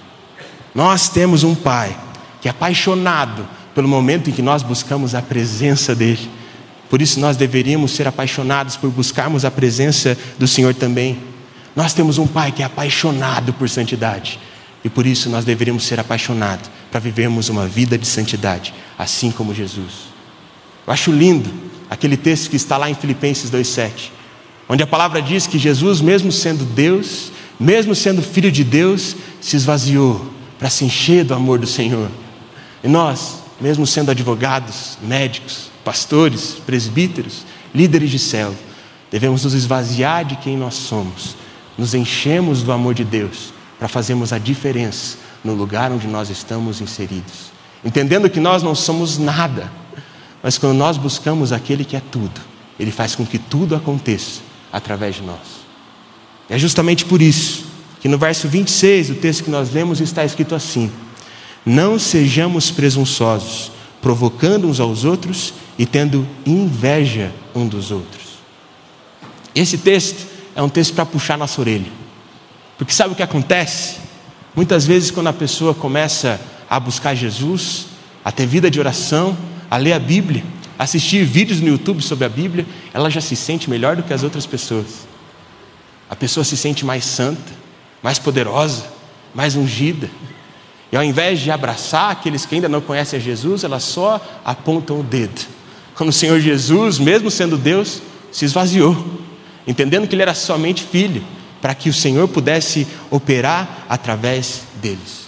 Nós 0.74 1.10
temos 1.10 1.44
um 1.44 1.56
Pai 1.56 1.98
que 2.42 2.48
é 2.48 2.52
apaixonado 2.52 3.48
pelo 3.76 3.88
momento 3.88 4.30
em 4.30 4.34
que 4.34 4.42
nós 4.42 4.64
buscamos 4.64 5.16
a 5.16 5.22
presença 5.22 5.94
dEle. 5.94 6.30
Por 6.90 7.02
isso 7.02 7.20
nós 7.20 7.38
deveríamos 7.38 7.92
ser 7.92 8.08
apaixonados 8.08 8.76
por 8.76 8.90
buscarmos 8.90 9.46
a 9.46 9.52
presença 9.52 10.18
do 10.38 10.48
Senhor 10.48 10.74
também. 10.74 11.18
Nós 11.76 11.94
temos 11.94 12.18
um 12.18 12.28
Pai 12.28 12.52
que 12.52 12.62
é 12.62 12.66
apaixonado 12.66 13.54
por 13.54 13.70
santidade. 13.70 14.40
E 14.84 14.90
por 14.90 15.06
isso 15.06 15.30
nós 15.30 15.46
deveríamos 15.46 15.84
ser 15.84 16.00
apaixonados 16.00 16.70
para 16.90 17.00
vivermos 17.00 17.50
uma 17.50 17.68
vida 17.68 17.98
de 17.98 18.06
santidade, 18.06 18.74
assim 18.98 19.32
como 19.32 19.54
Jesus. 19.54 20.12
Eu 20.86 20.94
acho 20.94 21.12
lindo 21.12 21.52
aquele 21.90 22.18
texto 22.18 22.50
que 22.50 22.56
está 22.56 22.78
lá 22.78 22.90
em 22.90 22.96
Filipenses 22.96 23.52
2,7, 23.52 24.12
onde 24.68 24.82
a 24.82 24.88
palavra 24.88 25.22
diz 25.22 25.46
que 25.46 25.60
Jesus, 25.60 26.02
mesmo 26.02 26.32
sendo 26.32 26.66
Deus, 26.66 27.32
mesmo 27.60 27.94
sendo 27.94 28.22
filho 28.24 28.52
de 28.52 28.64
Deus, 28.64 29.16
se 29.40 29.56
esvaziou 29.56 30.32
para 30.58 30.70
se 30.70 30.84
encher 30.84 31.24
do 31.24 31.34
amor 31.34 31.60
do 31.60 31.68
Senhor. 31.68 32.10
E 32.84 32.88
nós, 32.88 33.44
mesmo 33.60 33.86
sendo 33.86 34.10
advogados, 34.10 34.98
médicos, 35.04 35.70
pastores, 35.86 36.56
presbíteros, 36.66 37.46
líderes 37.74 38.10
de 38.10 38.18
céu, 38.18 38.56
devemos 39.12 39.44
nos 39.44 39.54
esvaziar 39.54 40.26
de 40.26 40.38
quem 40.38 40.58
nós 40.58 40.74
somos, 40.74 41.36
nos 41.78 41.94
enchemos 41.94 42.64
do 42.64 42.72
amor 42.72 42.96
de 42.96 43.04
Deus 43.04 43.54
para 43.82 43.88
fazermos 43.88 44.32
a 44.32 44.38
diferença 44.38 45.18
no 45.44 45.56
lugar 45.56 45.92
onde 45.92 46.06
nós 46.06 46.30
estamos 46.30 46.82
inseridos. 46.82 47.52
Entendendo 47.84 48.30
que 48.30 48.40
nós 48.40 48.62
não 48.62 48.76
somos 48.76 49.18
nada, 49.18 49.72
mas 50.44 50.60
quando 50.60 50.78
nós 50.78 50.98
buscamos 50.98 51.52
aquele 51.52 51.84
que 51.84 51.96
é 51.96 52.02
tudo, 52.12 52.40
ele 52.80 52.92
faz 52.92 53.16
com 53.16 53.26
que 53.26 53.40
tudo 53.40 53.76
aconteça 53.76 54.42
através 54.72 55.16
de 55.16 55.24
nós. 55.24 55.40
É 56.48 56.60
justamente 56.60 57.06
por 57.06 57.24
isso 57.24 57.66
que 58.00 58.08
no 58.08 58.20
verso 58.20 58.48
26, 58.48 59.10
o 59.10 59.16
texto 59.16 59.46
que 59.46 59.50
nós 59.50 59.74
lemos, 59.74 60.00
está 60.00 60.24
escrito 60.24 60.54
assim: 60.54 60.92
Não 61.66 61.98
sejamos 61.98 62.70
presunçosos, 62.70 63.72
provocando 64.00 64.68
uns 64.68 64.80
aos 64.80 65.06
outros 65.06 65.56
e 65.76 65.88
tendo 65.88 66.28
inveja 66.46 67.32
um 67.56 67.68
dos 67.68 67.90
outros. 67.90 68.38
Esse 69.56 69.80
texto 69.80 70.28
é 70.56 70.62
um 70.62 70.70
texto 70.70 70.94
para 70.94 71.04
puxar 71.04 71.36
nossa 71.36 71.60
orelha. 71.60 72.01
Porque 72.82 72.96
sabe 72.96 73.14
o 73.14 73.16
que 73.16 73.22
acontece? 73.22 73.98
Muitas 74.56 74.88
vezes, 74.88 75.12
quando 75.12 75.28
a 75.28 75.34
pessoa 75.34 75.72
começa 75.72 76.42
a 76.68 76.80
buscar 76.80 77.14
Jesus, 77.14 77.86
a 78.26 78.32
ter 78.32 78.48
vida 78.48 78.72
de 78.72 78.80
oração, 78.80 79.38
a 79.70 79.78
ler 79.78 79.94
a 79.94 80.00
Bíblia, 80.00 80.44
assistir 80.80 81.24
vídeos 81.24 81.62
no 81.62 81.68
YouTube 81.68 82.02
sobre 82.02 82.26
a 82.26 82.30
Bíblia, 82.30 82.66
ela 82.92 83.08
já 83.12 83.22
se 83.22 83.36
sente 83.36 83.70
melhor 83.70 83.96
do 83.96 84.02
que 84.02 84.12
as 84.12 84.24
outras 84.24 84.48
pessoas. 84.48 85.06
A 86.10 86.16
pessoa 86.16 86.44
se 86.44 86.58
sente 86.58 86.84
mais 86.84 87.06
santa, 87.06 87.54
mais 88.02 88.18
poderosa, 88.18 88.86
mais 89.32 89.56
ungida. 89.56 90.10
E 90.92 90.98
ao 90.98 91.04
invés 91.04 91.40
de 91.40 91.52
abraçar 91.52 92.10
aqueles 92.10 92.48
que 92.48 92.56
ainda 92.56 92.68
não 92.68 92.82
conhecem 92.82 93.20
a 93.20 93.22
Jesus, 93.22 93.64
elas 93.64 93.84
só 93.84 94.20
apontam 94.44 95.02
o 95.02 95.04
dedo. 95.04 95.40
Quando 95.94 96.10
o 96.10 96.14
Senhor 96.14 96.40
Jesus, 96.40 96.98
mesmo 96.98 97.30
sendo 97.30 97.60
Deus, 97.60 98.02
se 98.32 98.44
esvaziou, 98.44 99.22
entendendo 99.68 100.08
que 100.08 100.16
ele 100.16 100.24
era 100.24 100.34
somente 100.34 100.82
filho, 100.82 101.24
para 101.62 101.76
que 101.76 101.90
o 101.90 101.94
Senhor 101.94 102.28
pudesse 102.28 102.88
operar 103.10 103.86
através 103.88 104.64
deles. 104.82 105.28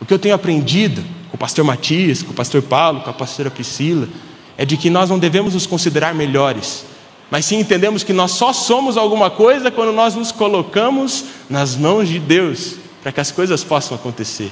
O 0.00 0.06
que 0.06 0.14
eu 0.14 0.18
tenho 0.18 0.34
aprendido 0.34 1.04
com 1.30 1.36
o 1.36 1.38
pastor 1.38 1.64
Matias, 1.64 2.22
com 2.22 2.30
o 2.30 2.34
pastor 2.34 2.62
Paulo, 2.62 3.00
com 3.00 3.10
a 3.10 3.12
pastora 3.12 3.50
Priscila, 3.50 4.08
é 4.56 4.64
de 4.64 4.76
que 4.76 4.88
nós 4.88 5.10
não 5.10 5.18
devemos 5.18 5.54
nos 5.54 5.66
considerar 5.66 6.14
melhores, 6.14 6.84
mas 7.30 7.44
sim 7.44 7.58
entendemos 7.58 8.02
que 8.02 8.12
nós 8.12 8.30
só 8.32 8.52
somos 8.52 8.96
alguma 8.96 9.30
coisa 9.30 9.70
quando 9.70 9.92
nós 9.92 10.14
nos 10.14 10.32
colocamos 10.32 11.24
nas 11.50 11.76
mãos 11.76 12.08
de 12.08 12.18
Deus, 12.18 12.76
para 13.02 13.12
que 13.12 13.20
as 13.20 13.30
coisas 13.30 13.62
possam 13.64 13.96
acontecer. 13.96 14.50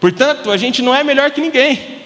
Portanto, 0.00 0.50
a 0.50 0.56
gente 0.56 0.82
não 0.82 0.94
é 0.94 1.04
melhor 1.04 1.30
que 1.30 1.40
ninguém. 1.40 2.02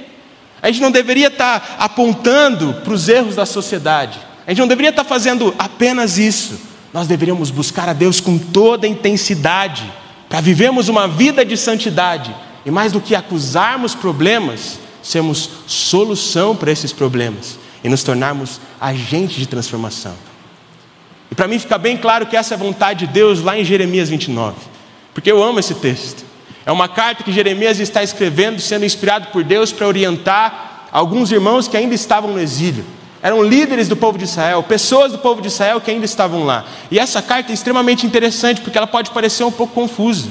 A 0.60 0.70
gente 0.70 0.82
não 0.82 0.90
deveria 0.90 1.28
estar 1.28 1.76
apontando 1.78 2.74
para 2.84 2.92
os 2.92 3.08
erros 3.08 3.34
da 3.34 3.46
sociedade. 3.46 4.18
A 4.46 4.50
gente 4.50 4.60
não 4.60 4.68
deveria 4.68 4.90
estar 4.90 5.04
fazendo 5.04 5.54
apenas 5.58 6.18
isso. 6.18 6.58
Nós 6.96 7.06
deveríamos 7.06 7.50
buscar 7.50 7.90
a 7.90 7.92
Deus 7.92 8.22
com 8.22 8.38
toda 8.38 8.86
intensidade, 8.86 9.92
para 10.30 10.40
vivermos 10.40 10.88
uma 10.88 11.06
vida 11.06 11.44
de 11.44 11.54
santidade. 11.54 12.34
E 12.64 12.70
mais 12.70 12.90
do 12.90 13.02
que 13.02 13.14
acusarmos 13.14 13.94
problemas, 13.94 14.78
sermos 15.02 15.50
solução 15.66 16.56
para 16.56 16.72
esses 16.72 16.94
problemas 16.94 17.58
e 17.84 17.88
nos 17.90 18.02
tornarmos 18.02 18.62
agentes 18.80 19.36
de 19.36 19.46
transformação. 19.46 20.14
E 21.30 21.34
para 21.34 21.46
mim 21.46 21.58
fica 21.58 21.76
bem 21.76 21.98
claro 21.98 22.24
que 22.24 22.34
essa 22.34 22.54
é 22.54 22.56
a 22.56 22.58
vontade 22.58 23.00
de 23.06 23.12
Deus 23.12 23.42
lá 23.42 23.58
em 23.58 23.62
Jeremias 23.62 24.08
29, 24.08 24.56
porque 25.12 25.30
eu 25.30 25.42
amo 25.42 25.60
esse 25.60 25.74
texto. 25.74 26.24
É 26.64 26.72
uma 26.72 26.88
carta 26.88 27.22
que 27.22 27.30
Jeremias 27.30 27.78
está 27.78 28.02
escrevendo, 28.02 28.58
sendo 28.58 28.86
inspirado 28.86 29.26
por 29.26 29.44
Deus 29.44 29.70
para 29.70 29.86
orientar 29.86 30.88
alguns 30.90 31.30
irmãos 31.30 31.68
que 31.68 31.76
ainda 31.76 31.94
estavam 31.94 32.32
no 32.32 32.40
exílio. 32.40 32.86
Eram 33.26 33.42
líderes 33.42 33.88
do 33.88 33.96
povo 33.96 34.16
de 34.16 34.22
Israel, 34.22 34.62
pessoas 34.62 35.10
do 35.10 35.18
povo 35.18 35.42
de 35.42 35.48
Israel 35.48 35.80
que 35.80 35.90
ainda 35.90 36.04
estavam 36.04 36.44
lá. 36.44 36.64
E 36.92 36.96
essa 36.96 37.20
carta 37.20 37.50
é 37.50 37.54
extremamente 37.54 38.06
interessante 38.06 38.60
porque 38.60 38.78
ela 38.78 38.86
pode 38.86 39.10
parecer 39.10 39.42
um 39.42 39.50
pouco 39.50 39.74
confusa. 39.74 40.28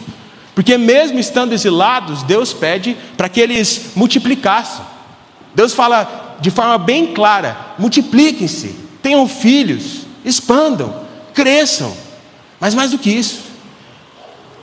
Porque, 0.55 0.77
mesmo 0.77 1.19
estando 1.19 1.51
exilados, 1.51 2.23
Deus 2.23 2.53
pede 2.53 2.95
para 3.17 3.27
que 3.27 3.41
eles 3.41 3.91
multiplicassem. 3.97 4.85
Deus 5.53 5.73
fala 5.73 6.37
de 6.39 6.49
forma 6.49 6.77
bem 6.77 7.07
clara: 7.07 7.57
multipliquem-se, 7.77 8.73
tenham 9.03 9.27
filhos, 9.27 10.07
expandam, 10.23 11.01
cresçam. 11.33 11.93
Mas 12.61 12.73
mais 12.73 12.91
do 12.91 12.97
que 12.97 13.09
isso, 13.09 13.41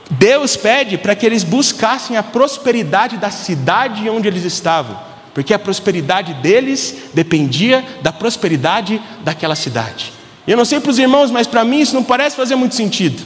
Deus 0.09 0.57
pede 0.57 0.97
para 0.97 1.13
que 1.13 1.23
eles 1.23 1.43
buscassem 1.43 2.17
a 2.17 2.23
prosperidade 2.23 3.15
da 3.17 3.29
cidade 3.29 4.09
onde 4.09 4.27
eles 4.27 4.43
estavam, 4.43 4.99
porque 5.33 5.53
a 5.53 5.59
prosperidade 5.59 6.33
deles 6.35 6.95
dependia 7.13 7.83
da 8.01 8.11
prosperidade 8.11 9.01
daquela 9.23 9.55
cidade. 9.55 10.13
E 10.45 10.51
eu 10.51 10.57
não 10.57 10.65
sei 10.65 10.79
para 10.79 10.91
os 10.91 10.99
irmãos, 10.99 11.31
mas 11.31 11.47
para 11.47 11.63
mim 11.63 11.79
isso 11.79 11.95
não 11.95 12.03
parece 12.03 12.35
fazer 12.35 12.55
muito 12.55 12.75
sentido. 12.75 13.23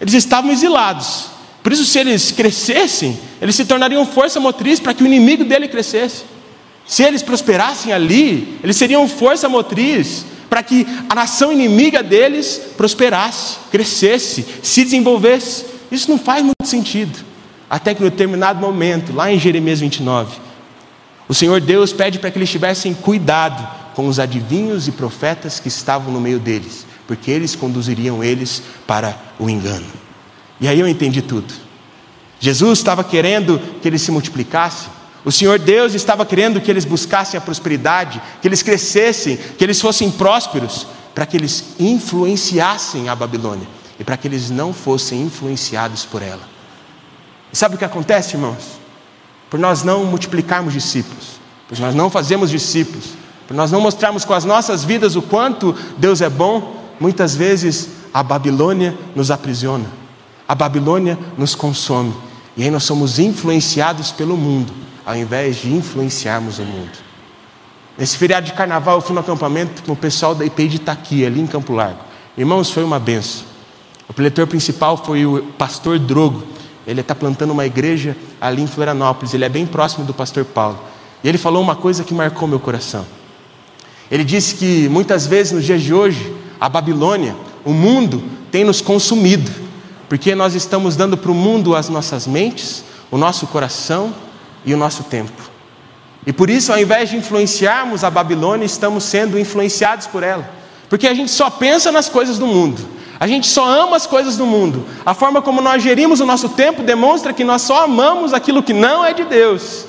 Eles 0.00 0.14
estavam 0.14 0.50
exilados, 0.50 1.38
por 1.62 1.72
isso, 1.72 1.84
se 1.84 1.98
eles 1.98 2.30
crescessem, 2.30 3.18
eles 3.42 3.54
se 3.54 3.64
tornariam 3.64 4.06
força 4.06 4.40
motriz 4.40 4.80
para 4.80 4.94
que 4.94 5.02
o 5.02 5.06
inimigo 5.06 5.44
dele 5.44 5.68
crescesse. 5.68 6.24
Se 6.86 7.02
eles 7.02 7.22
prosperassem 7.22 7.92
ali, 7.92 8.58
eles 8.64 8.76
seriam 8.76 9.06
força 9.06 9.48
motriz 9.48 10.24
para 10.48 10.62
que 10.62 10.86
a 11.10 11.14
nação 11.14 11.52
inimiga 11.52 12.02
deles 12.02 12.58
prosperasse, 12.76 13.56
crescesse, 13.70 14.46
se 14.62 14.82
desenvolvesse. 14.82 15.66
Isso 15.92 16.10
não 16.10 16.18
faz 16.18 16.42
muito 16.42 16.64
sentido. 16.64 17.18
Até 17.68 17.92
que, 17.92 18.02
em 18.02 18.08
determinado 18.08 18.58
momento, 18.58 19.12
lá 19.14 19.30
em 19.30 19.38
Jeremias 19.38 19.80
29, 19.80 20.38
o 21.28 21.34
Senhor 21.34 21.60
Deus 21.60 21.92
pede 21.92 22.18
para 22.18 22.30
que 22.30 22.38
eles 22.38 22.50
tivessem 22.50 22.94
cuidado 22.94 23.68
com 23.94 24.08
os 24.08 24.18
adivinhos 24.18 24.88
e 24.88 24.92
profetas 24.92 25.60
que 25.60 25.68
estavam 25.68 26.12
no 26.12 26.20
meio 26.20 26.38
deles, 26.38 26.86
porque 27.06 27.30
eles 27.30 27.54
conduziriam 27.54 28.24
eles 28.24 28.62
para 28.86 29.16
o 29.38 29.50
engano. 29.50 29.86
E 30.60 30.66
aí 30.66 30.80
eu 30.80 30.88
entendi 30.88 31.20
tudo. 31.20 31.52
Jesus 32.40 32.78
estava 32.78 33.04
querendo 33.04 33.60
que 33.82 33.88
eles 33.88 34.02
se 34.02 34.10
multiplicassem. 34.10 34.88
O 35.24 35.32
Senhor 35.32 35.58
Deus 35.58 35.94
estava 35.94 36.24
querendo 36.24 36.60
que 36.60 36.70
eles 36.70 36.84
buscassem 36.84 37.36
a 37.36 37.40
prosperidade, 37.40 38.22
que 38.40 38.48
eles 38.48 38.62
crescessem, 38.62 39.36
que 39.36 39.64
eles 39.64 39.80
fossem 39.80 40.10
prósperos, 40.10 40.86
para 41.14 41.26
que 41.26 41.36
eles 41.36 41.74
influenciassem 41.78 43.08
a 43.08 43.16
Babilônia 43.16 43.66
e 43.98 44.04
para 44.04 44.16
que 44.16 44.28
eles 44.28 44.48
não 44.48 44.72
fossem 44.72 45.22
influenciados 45.22 46.04
por 46.04 46.22
ela. 46.22 46.48
E 47.52 47.56
sabe 47.56 47.74
o 47.74 47.78
que 47.78 47.84
acontece, 47.84 48.36
irmãos? 48.36 48.77
Por 49.50 49.58
nós 49.58 49.82
não 49.82 50.04
multiplicarmos 50.04 50.72
discípulos, 50.72 51.40
por 51.68 51.78
nós 51.78 51.94
não 51.94 52.10
fazemos 52.10 52.50
discípulos, 52.50 53.10
por 53.46 53.54
nós 53.54 53.70
não 53.70 53.80
mostrarmos 53.80 54.24
com 54.24 54.34
as 54.34 54.44
nossas 54.44 54.84
vidas 54.84 55.16
o 55.16 55.22
quanto 55.22 55.74
Deus 55.96 56.20
é 56.20 56.28
bom, 56.28 56.92
muitas 57.00 57.34
vezes 57.34 57.88
a 58.12 58.22
Babilônia 58.22 58.96
nos 59.14 59.30
aprisiona, 59.30 59.86
a 60.46 60.54
Babilônia 60.54 61.18
nos 61.36 61.54
consome, 61.54 62.14
e 62.56 62.62
aí 62.62 62.70
nós 62.70 62.84
somos 62.84 63.18
influenciados 63.18 64.10
pelo 64.10 64.36
mundo, 64.36 64.72
ao 65.06 65.16
invés 65.16 65.56
de 65.56 65.72
influenciarmos 65.72 66.58
o 66.58 66.62
mundo. 66.62 67.08
Nesse 67.96 68.16
feriado 68.16 68.46
de 68.46 68.52
carnaval, 68.52 68.98
eu 68.98 69.00
fui 69.00 69.14
no 69.14 69.20
acampamento 69.20 69.82
com 69.82 69.92
o 69.92 69.96
pessoal 69.96 70.34
da 70.34 70.44
IPI 70.44 70.68
de 70.68 70.76
Itaqui, 70.76 71.26
ali 71.26 71.40
em 71.40 71.46
Campo 71.46 71.72
Largo. 71.72 71.98
Irmãos, 72.36 72.70
foi 72.70 72.84
uma 72.84 72.98
benção. 72.98 73.44
O 74.08 74.12
preletor 74.12 74.46
principal 74.46 74.96
foi 74.96 75.26
o 75.26 75.42
pastor 75.58 75.98
Drogo. 75.98 76.46
Ele 76.88 77.02
está 77.02 77.14
plantando 77.14 77.50
uma 77.50 77.66
igreja 77.66 78.16
ali 78.40 78.62
em 78.62 78.66
Florianópolis. 78.66 79.34
Ele 79.34 79.44
é 79.44 79.48
bem 79.50 79.66
próximo 79.66 80.06
do 80.06 80.14
pastor 80.14 80.42
Paulo. 80.46 80.80
E 81.22 81.28
ele 81.28 81.36
falou 81.36 81.62
uma 81.62 81.76
coisa 81.76 82.02
que 82.02 82.14
marcou 82.14 82.48
meu 82.48 82.58
coração. 82.58 83.04
Ele 84.10 84.24
disse 84.24 84.54
que 84.54 84.88
muitas 84.88 85.26
vezes 85.26 85.52
nos 85.52 85.64
dias 85.66 85.82
de 85.82 85.92
hoje, 85.92 86.34
a 86.58 86.66
Babilônia, 86.66 87.36
o 87.62 87.74
mundo, 87.74 88.24
tem 88.50 88.64
nos 88.64 88.80
consumido, 88.80 89.50
porque 90.08 90.34
nós 90.34 90.54
estamos 90.54 90.96
dando 90.96 91.18
para 91.18 91.30
o 91.30 91.34
mundo 91.34 91.76
as 91.76 91.90
nossas 91.90 92.26
mentes, 92.26 92.82
o 93.10 93.18
nosso 93.18 93.46
coração 93.48 94.14
e 94.64 94.72
o 94.72 94.78
nosso 94.78 95.04
tempo. 95.04 95.50
E 96.26 96.32
por 96.32 96.48
isso, 96.48 96.72
ao 96.72 96.78
invés 96.78 97.10
de 97.10 97.18
influenciarmos 97.18 98.02
a 98.02 98.08
Babilônia, 98.08 98.64
estamos 98.64 99.04
sendo 99.04 99.38
influenciados 99.38 100.06
por 100.06 100.22
ela, 100.22 100.48
porque 100.88 101.06
a 101.06 101.12
gente 101.12 101.30
só 101.30 101.50
pensa 101.50 101.92
nas 101.92 102.08
coisas 102.08 102.38
do 102.38 102.46
mundo. 102.46 102.80
A 103.20 103.26
gente 103.26 103.48
só 103.48 103.66
ama 103.66 103.96
as 103.96 104.06
coisas 104.06 104.36
do 104.36 104.46
mundo. 104.46 104.86
A 105.04 105.12
forma 105.12 105.42
como 105.42 105.60
nós 105.60 105.82
gerimos 105.82 106.20
o 106.20 106.26
nosso 106.26 106.50
tempo 106.50 106.82
demonstra 106.82 107.32
que 107.32 107.42
nós 107.42 107.62
só 107.62 107.84
amamos 107.84 108.32
aquilo 108.32 108.62
que 108.62 108.72
não 108.72 109.04
é 109.04 109.12
de 109.12 109.24
Deus. 109.24 109.86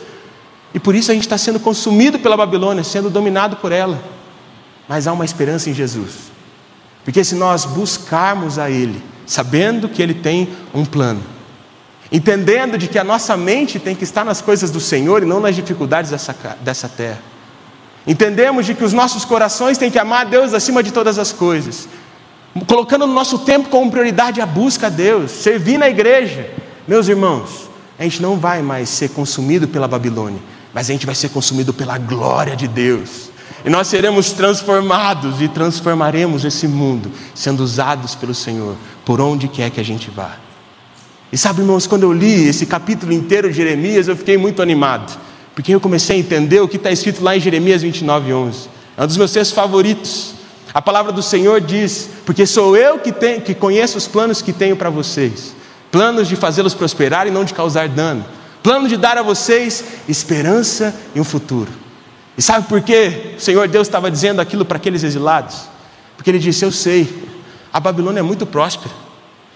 E 0.73 0.79
por 0.79 0.95
isso 0.95 1.11
a 1.11 1.13
gente 1.13 1.23
está 1.23 1.37
sendo 1.37 1.59
consumido 1.59 2.17
pela 2.19 2.35
Babilônia, 2.35 2.83
sendo 2.83 3.09
dominado 3.09 3.57
por 3.57 3.71
ela. 3.71 4.01
Mas 4.87 5.05
há 5.05 5.13
uma 5.13 5.25
esperança 5.25 5.69
em 5.69 5.73
Jesus. 5.73 6.31
Porque 7.03 7.23
se 7.23 7.35
nós 7.35 7.65
buscarmos 7.65 8.57
a 8.57 8.69
Ele, 8.69 9.01
sabendo 9.25 9.87
que 9.87 10.01
Ele 10.01 10.13
tem 10.13 10.49
um 10.73 10.83
plano, 10.83 11.23
entendendo 12.11 12.77
de 12.77 12.87
que 12.87 12.97
a 12.97 13.03
nossa 13.03 13.37
mente 13.37 13.79
tem 13.79 13.95
que 13.95 14.03
estar 14.03 14.25
nas 14.25 14.41
coisas 14.41 14.71
do 14.71 14.79
Senhor 14.79 15.21
e 15.21 15.25
não 15.25 15.39
nas 15.39 15.55
dificuldades 15.55 16.09
dessa, 16.09 16.35
dessa 16.61 16.89
terra, 16.89 17.21
entendemos 18.07 18.65
de 18.65 18.73
que 18.73 18.83
os 18.83 18.93
nossos 18.93 19.23
corações 19.23 19.77
têm 19.77 19.91
que 19.91 19.99
amar 19.99 20.21
a 20.21 20.29
Deus 20.29 20.53
acima 20.53 20.81
de 20.81 20.91
todas 20.91 21.19
as 21.19 21.31
coisas, 21.31 21.87
colocando 22.67 23.05
no 23.05 23.13
nosso 23.13 23.39
tempo 23.39 23.69
como 23.69 23.91
prioridade 23.91 24.41
a 24.41 24.45
busca 24.45 24.88
a 24.88 24.89
Deus, 24.89 25.31
servir 25.31 25.77
na 25.77 25.89
igreja. 25.89 26.49
Meus 26.88 27.07
irmãos, 27.07 27.69
a 27.97 28.03
gente 28.03 28.21
não 28.21 28.38
vai 28.38 28.62
mais 28.62 28.89
ser 28.89 29.09
consumido 29.09 29.67
pela 29.67 29.88
Babilônia, 29.88 30.39
mas 30.73 30.89
a 30.89 30.93
gente 30.93 31.05
vai 31.05 31.15
ser 31.15 31.29
consumido 31.29 31.73
pela 31.73 31.97
glória 31.97 32.55
de 32.55 32.67
Deus. 32.67 33.29
E 33.63 33.69
nós 33.69 33.88
seremos 33.88 34.31
transformados 34.31 35.41
e 35.41 35.47
transformaremos 35.47 36.45
esse 36.45 36.67
mundo, 36.67 37.12
sendo 37.35 37.62
usados 37.62 38.15
pelo 38.15 38.33
Senhor, 38.33 38.75
por 39.03 39.19
onde 39.19 39.47
quer 39.47 39.69
que 39.69 39.79
a 39.79 39.83
gente 39.83 40.09
vá. 40.09 40.38
E 41.31 41.38
sabe, 41.38 41.62
irmãos, 41.62 41.85
quando 41.85 42.03
eu 42.03 42.13
li 42.13 42.47
esse 42.47 42.65
capítulo 42.65 43.12
inteiro 43.12 43.49
de 43.49 43.57
Jeremias, 43.57 44.07
eu 44.07 44.15
fiquei 44.15 44.38
muito 44.38 44.62
animado, 44.62 45.19
porque 45.53 45.75
eu 45.75 45.79
comecei 45.79 46.15
a 46.15 46.19
entender 46.19 46.62
o 46.62 46.67
que 46.67 46.77
está 46.77 46.91
escrito 46.91 47.23
lá 47.23 47.35
em 47.35 47.39
Jeremias 47.39 47.81
29, 47.81 48.33
11. 48.33 48.69
É 48.97 49.03
um 49.03 49.07
dos 49.07 49.17
meus 49.17 49.31
textos 49.31 49.55
favoritos. 49.55 50.38
A 50.73 50.82
palavra 50.82 51.12
do 51.12 51.21
Senhor 51.21 51.60
diz: 51.62 52.10
Porque 52.25 52.45
sou 52.45 52.77
eu 52.77 52.99
que, 52.99 53.12
tenho, 53.12 53.41
que 53.41 53.53
conheço 53.53 53.97
os 53.97 54.08
planos 54.08 54.41
que 54.41 54.53
tenho 54.53 54.75
para 54.75 54.89
vocês, 54.89 55.55
planos 55.91 56.27
de 56.27 56.36
fazê-los 56.36 56.73
prosperar 56.73 57.27
e 57.27 57.32
não 57.32 57.43
de 57.43 57.53
causar 57.53 57.88
dano, 57.88 58.25
plano 58.62 58.88
de 58.88 58.97
dar 58.97 59.17
a 59.17 59.23
vocês 59.23 59.84
esperança 60.08 60.95
e 61.15 61.19
um 61.19 61.23
futuro. 61.23 61.71
E 62.38 62.41
sabe 62.41 62.67
por 62.67 62.82
que 62.82 63.36
o 63.38 63.41
Senhor 63.41 63.67
Deus 63.67 63.88
estava 63.88 64.10
dizendo 64.10 64.39
aquilo 64.39 64.63
para 64.63 64.77
aqueles 64.77 65.03
exilados? 65.03 65.62
Porque 66.15 66.29
ele 66.29 66.39
disse: 66.39 66.63
Eu 66.63 66.71
sei, 66.71 67.27
a 67.73 67.79
Babilônia 67.79 68.19
é 68.19 68.23
muito 68.23 68.45
próspera. 68.45 68.93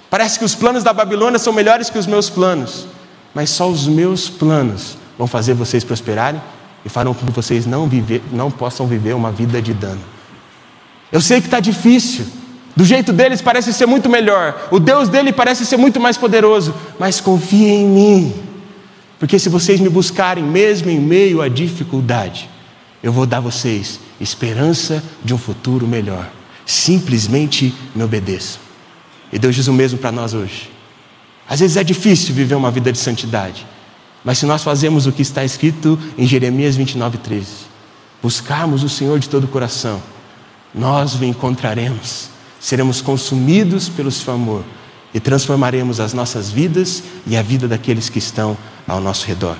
Parece 0.10 0.38
que 0.38 0.45
os 0.45 0.54
planos 0.54 0.84
da 0.84 0.93
Babilônia 0.93 1.39
são 1.39 1.54
melhores 1.54 1.89
que 1.89 1.97
os 1.97 2.06
meus 2.06 2.30
planos, 2.30 2.88
mas 3.34 3.49
só 3.49 3.67
os 3.67 3.88
meus 3.88 4.30
planos 4.30 4.97
vão 5.17 5.28
fazer 5.28 5.54
vocês 5.54 5.84
prosperarem 5.84 6.41
e 6.86 6.89
farão 6.89 7.13
com 7.13 7.26
que 7.26 7.32
vocês 7.32 7.65
não, 7.65 7.88
viver, 7.88 8.21
não 8.32 8.52
possam 8.52 8.86
viver 8.86 9.13
uma 9.13 9.32
vida 9.32 9.62
de 9.62 9.73
dano. 9.73 10.12
Eu 11.13 11.21
sei 11.21 11.39
que 11.39 11.47
está 11.47 11.60
difícil, 11.60 12.26
do 12.76 12.84
jeito 12.84 13.13
deles 13.13 13.39
parece 13.39 13.71
ser 13.71 13.86
muito 13.86 14.10
melhor, 14.10 14.67
o 14.71 14.80
Deus 14.80 15.08
dele 15.10 15.32
parece 15.32 15.63
ser 15.63 15.78
muito 15.78 15.99
mais 15.99 16.17
poderoso, 16.17 16.73
mas 16.99 17.21
confie 17.21 17.67
em 17.67 17.86
mim, 17.86 18.34
porque 19.19 19.38
se 19.38 19.47
vocês 19.47 19.80
me 19.80 19.89
buscarem, 19.89 20.43
mesmo 20.43 20.89
em 20.89 20.99
meio 20.99 21.39
à 21.39 21.47
dificuldade, 21.47 22.49
eu 23.04 23.13
vou 23.13 23.28
dar 23.28 23.38
a 23.38 23.41
vocês 23.41 23.99
esperança 24.19 25.04
de 25.23 25.36
um 25.36 25.38
futuro 25.38 25.88
melhor. 25.88 26.32
Simplesmente 26.65 27.76
me 27.93 28.04
obedeçam. 28.04 28.60
E 29.32 29.38
Deus 29.38 29.54
diz 29.54 29.67
o 29.67 29.73
mesmo 29.73 29.99
para 29.99 30.12
nós 30.12 30.34
hoje. 30.34 30.71
Às 31.47 31.60
vezes 31.60 31.78
é 31.78 31.84
difícil 31.84 32.34
viver 32.34 32.56
uma 32.56 32.71
vida 32.71 32.91
de 32.91 32.97
santidade, 32.97 33.67
mas 34.23 34.39
se 34.39 34.45
nós 34.45 34.63
fazemos 34.63 35.06
o 35.06 35.12
que 35.12 35.21
está 35.21 35.43
escrito 35.43 35.99
em 36.17 36.26
Jeremias 36.26 36.76
29, 36.76 37.19
13, 37.19 37.47
buscarmos 38.21 38.84
o 38.84 38.89
Senhor 38.89 39.19
de 39.19 39.30
todo 39.30 39.43
o 39.43 39.47
coração, 39.49 40.02
nós 40.73 41.15
o 41.15 41.23
encontraremos, 41.23 42.29
seremos 42.59 43.01
consumidos 43.01 43.89
pelo 43.89 44.12
seu 44.12 44.33
amor 44.33 44.63
e 45.13 45.19
transformaremos 45.19 45.99
as 45.99 46.13
nossas 46.13 46.49
vidas 46.49 47.03
e 47.27 47.38
a 47.38 47.41
vida 47.41 47.67
daqueles 47.67 48.09
que 48.09 48.19
estão 48.19 48.57
ao 48.88 48.99
nosso 48.99 49.27
redor. 49.27 49.57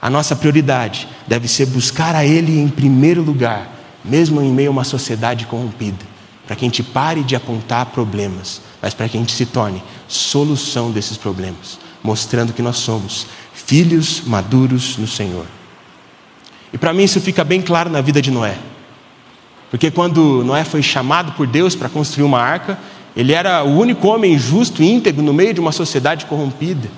A 0.00 0.08
nossa 0.08 0.34
prioridade 0.34 1.08
deve 1.26 1.48
ser 1.48 1.66
buscar 1.66 2.14
a 2.14 2.24
Ele 2.24 2.58
em 2.58 2.68
primeiro 2.68 3.22
lugar, 3.22 3.68
mesmo 4.04 4.40
em 4.40 4.50
meio 4.50 4.68
a 4.68 4.72
uma 4.72 4.84
sociedade 4.84 5.44
corrompida, 5.46 6.06
para 6.46 6.56
que 6.56 6.64
a 6.64 6.68
gente 6.68 6.82
pare 6.82 7.22
de 7.22 7.36
apontar 7.36 7.86
problemas, 7.86 8.62
mas 8.80 8.94
para 8.94 9.08
que 9.08 9.16
a 9.16 9.20
gente 9.20 9.34
se 9.34 9.44
torne 9.44 9.82
solução 10.06 10.90
desses 10.90 11.16
problemas, 11.16 11.78
mostrando 12.02 12.52
que 12.52 12.62
nós 12.62 12.76
somos 12.76 13.26
filhos 13.52 14.22
maduros 14.24 14.96
no 14.96 15.06
Senhor. 15.06 15.44
E 16.72 16.78
para 16.78 16.92
mim 16.92 17.02
isso 17.02 17.20
fica 17.20 17.44
bem 17.44 17.60
claro 17.60 17.90
na 17.90 18.00
vida 18.00 18.22
de 18.22 18.30
Noé. 18.30 18.56
Porque 19.70 19.90
quando 19.90 20.42
Noé 20.44 20.64
foi 20.64 20.82
chamado 20.82 21.32
por 21.32 21.46
Deus 21.46 21.74
para 21.74 21.88
construir 21.88 22.24
uma 22.24 22.40
arca, 22.40 22.78
ele 23.16 23.32
era 23.32 23.62
o 23.64 23.76
único 23.78 24.08
homem 24.08 24.38
justo 24.38 24.82
e 24.82 24.90
íntegro 24.90 25.22
no 25.22 25.32
meio 25.32 25.52
de 25.52 25.60
uma 25.60 25.72
sociedade 25.72 26.26
corrompida. 26.26 26.88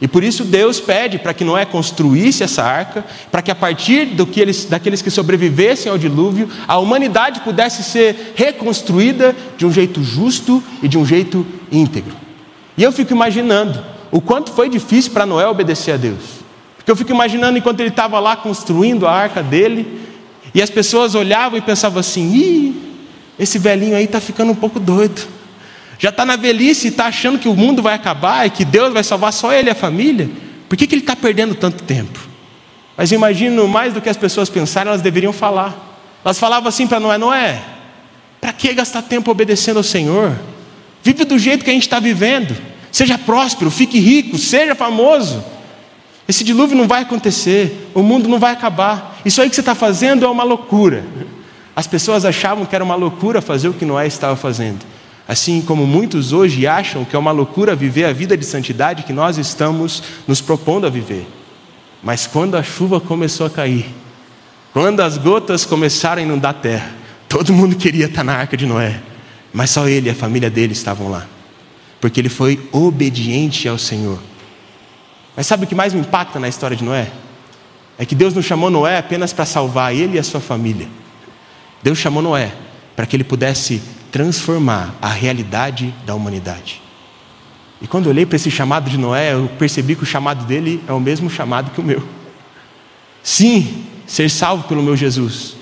E 0.00 0.08
por 0.08 0.24
isso 0.24 0.44
Deus 0.44 0.80
pede 0.80 1.18
para 1.18 1.34
que 1.34 1.44
Noé 1.44 1.66
construísse 1.66 2.42
essa 2.42 2.62
arca, 2.62 3.04
para 3.30 3.42
que 3.42 3.50
a 3.50 3.54
partir 3.54 4.06
do 4.06 4.26
que 4.26 4.40
eles, 4.40 4.64
daqueles 4.64 5.02
que 5.02 5.10
sobrevivessem 5.10 5.92
ao 5.92 5.98
dilúvio, 5.98 6.48
a 6.66 6.78
humanidade 6.78 7.40
pudesse 7.40 7.82
ser 7.82 8.32
reconstruída 8.34 9.36
de 9.58 9.66
um 9.66 9.72
jeito 9.72 10.02
justo 10.02 10.62
e 10.82 10.88
de 10.88 10.96
um 10.96 11.04
jeito 11.04 11.46
íntegro. 11.70 12.14
E 12.78 12.82
eu 12.82 12.92
fico 12.92 13.12
imaginando 13.12 13.82
o 14.10 14.20
quanto 14.20 14.52
foi 14.52 14.70
difícil 14.70 15.12
para 15.12 15.26
Noé 15.26 15.46
obedecer 15.46 15.92
a 15.92 15.96
Deus. 15.98 16.40
Porque 16.76 16.90
eu 16.90 16.96
fico 16.96 17.12
imaginando 17.12 17.58
enquanto 17.58 17.80
ele 17.80 17.90
estava 17.90 18.18
lá 18.18 18.36
construindo 18.36 19.06
a 19.06 19.12
arca 19.12 19.42
dele, 19.42 20.00
e 20.54 20.62
as 20.62 20.70
pessoas 20.70 21.14
olhavam 21.14 21.58
e 21.58 21.62
pensavam 21.62 22.00
assim: 22.00 22.32
ih, 22.32 22.74
esse 23.38 23.58
velhinho 23.58 23.96
aí 23.96 24.04
está 24.04 24.20
ficando 24.20 24.52
um 24.52 24.56
pouco 24.56 24.78
doido 24.80 25.40
já 26.00 26.08
está 26.08 26.24
na 26.24 26.34
velhice 26.34 26.86
e 26.86 26.90
está 26.90 27.06
achando 27.06 27.38
que 27.38 27.46
o 27.46 27.54
mundo 27.54 27.82
vai 27.82 27.92
acabar 27.92 28.46
e 28.46 28.50
que 28.50 28.64
Deus 28.64 28.90
vai 28.90 29.04
salvar 29.04 29.34
só 29.34 29.52
ele 29.52 29.68
e 29.68 29.70
a 29.70 29.74
família, 29.74 30.30
por 30.66 30.74
que, 30.74 30.86
que 30.86 30.94
ele 30.94 31.02
está 31.02 31.14
perdendo 31.14 31.54
tanto 31.54 31.84
tempo? 31.84 32.18
Mas 32.96 33.12
imagino 33.12 33.68
mais 33.68 33.92
do 33.92 34.00
que 34.00 34.08
as 34.08 34.16
pessoas 34.16 34.48
pensaram, 34.48 34.92
elas 34.92 35.02
deveriam 35.02 35.30
falar. 35.30 35.98
Elas 36.24 36.38
falavam 36.38 36.70
assim 36.70 36.86
para 36.86 36.98
Noé: 36.98 37.18
Noé, 37.18 37.62
para 38.40 38.50
que 38.50 38.72
gastar 38.72 39.02
tempo 39.02 39.30
obedecendo 39.30 39.76
ao 39.76 39.82
Senhor? 39.82 40.38
Vive 41.02 41.24
do 41.24 41.38
jeito 41.38 41.64
que 41.64 41.70
a 41.70 41.74
gente 41.74 41.82
está 41.82 42.00
vivendo. 42.00 42.56
Seja 42.90 43.18
próspero, 43.18 43.70
fique 43.70 43.98
rico, 44.00 44.38
seja 44.38 44.74
famoso. 44.74 45.44
Esse 46.30 46.44
dilúvio 46.44 46.76
não 46.76 46.86
vai 46.86 47.02
acontecer, 47.02 47.90
o 47.92 48.04
mundo 48.04 48.28
não 48.28 48.38
vai 48.38 48.52
acabar. 48.52 49.20
Isso 49.24 49.42
aí 49.42 49.50
que 49.50 49.56
você 49.56 49.62
está 49.62 49.74
fazendo 49.74 50.24
é 50.24 50.28
uma 50.28 50.44
loucura. 50.44 51.04
As 51.74 51.88
pessoas 51.88 52.24
achavam 52.24 52.64
que 52.64 52.72
era 52.72 52.84
uma 52.84 52.94
loucura 52.94 53.40
fazer 53.40 53.68
o 53.68 53.72
que 53.72 53.84
Noé 53.84 54.06
estava 54.06 54.36
fazendo. 54.36 54.78
Assim 55.26 55.60
como 55.60 55.88
muitos 55.88 56.32
hoje 56.32 56.68
acham 56.68 57.04
que 57.04 57.16
é 57.16 57.18
uma 57.18 57.32
loucura 57.32 57.74
viver 57.74 58.04
a 58.04 58.12
vida 58.12 58.36
de 58.36 58.44
santidade 58.44 59.02
que 59.02 59.12
nós 59.12 59.38
estamos 59.38 60.04
nos 60.24 60.40
propondo 60.40 60.86
a 60.86 60.88
viver. 60.88 61.26
Mas 62.00 62.28
quando 62.28 62.56
a 62.56 62.62
chuva 62.62 63.00
começou 63.00 63.44
a 63.44 63.50
cair, 63.50 63.92
quando 64.72 65.00
as 65.00 65.18
gotas 65.18 65.66
começaram 65.66 66.22
a 66.22 66.24
inundar 66.24 66.52
a 66.52 66.54
terra, 66.54 66.92
todo 67.28 67.52
mundo 67.52 67.74
queria 67.74 68.06
estar 68.06 68.22
na 68.22 68.34
arca 68.36 68.56
de 68.56 68.66
Noé, 68.66 69.00
mas 69.52 69.70
só 69.70 69.88
ele 69.88 70.06
e 70.06 70.12
a 70.12 70.14
família 70.14 70.48
dele 70.48 70.74
estavam 70.74 71.10
lá, 71.10 71.26
porque 72.00 72.20
ele 72.20 72.28
foi 72.28 72.68
obediente 72.70 73.66
ao 73.66 73.76
Senhor. 73.76 74.20
Mas 75.36 75.46
sabe 75.46 75.64
o 75.64 75.66
que 75.66 75.74
mais 75.74 75.94
me 75.94 76.00
impacta 76.00 76.38
na 76.38 76.48
história 76.48 76.76
de 76.76 76.84
Noé? 76.84 77.10
É 77.98 78.04
que 78.04 78.14
Deus 78.14 78.34
não 78.34 78.42
chamou 78.42 78.70
Noé 78.70 78.98
apenas 78.98 79.32
para 79.32 79.44
salvar 79.44 79.94
ele 79.94 80.16
e 80.16 80.18
a 80.18 80.22
sua 80.22 80.40
família. 80.40 80.88
Deus 81.82 81.98
chamou 81.98 82.22
Noé 82.22 82.52
para 82.96 83.06
que 83.06 83.16
ele 83.16 83.24
pudesse 83.24 83.80
transformar 84.10 84.94
a 85.00 85.08
realidade 85.08 85.94
da 86.04 86.14
humanidade. 86.14 86.82
E 87.80 87.86
quando 87.86 88.06
eu 88.06 88.10
olhei 88.10 88.26
para 88.26 88.36
esse 88.36 88.50
chamado 88.50 88.90
de 88.90 88.98
Noé, 88.98 89.32
eu 89.32 89.48
percebi 89.58 89.96
que 89.96 90.02
o 90.02 90.06
chamado 90.06 90.44
dele 90.44 90.82
é 90.86 90.92
o 90.92 91.00
mesmo 91.00 91.30
chamado 91.30 91.70
que 91.70 91.80
o 91.80 91.84
meu. 91.84 92.06
Sim, 93.22 93.86
ser 94.06 94.28
salvo 94.28 94.64
pelo 94.64 94.82
meu 94.82 94.96
Jesus, 94.96 95.56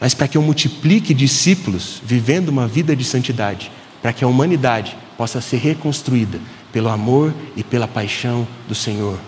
mas 0.00 0.14
para 0.14 0.28
que 0.28 0.38
eu 0.38 0.42
multiplique 0.42 1.12
discípulos 1.12 2.00
vivendo 2.04 2.48
uma 2.48 2.66
vida 2.66 2.96
de 2.96 3.04
santidade, 3.04 3.70
para 4.00 4.12
que 4.12 4.24
a 4.24 4.28
humanidade 4.28 4.96
possa 5.16 5.40
ser 5.40 5.58
reconstruída 5.58 6.40
pelo 6.72 6.88
amor 6.88 7.34
e 7.56 7.62
pela 7.62 7.86
paixão 7.86 8.46
do 8.66 8.74
Senhor. 8.74 9.18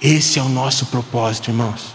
Esse 0.00 0.38
é 0.38 0.42
o 0.42 0.48
nosso 0.48 0.86
propósito, 0.86 1.50
irmãos. 1.50 1.94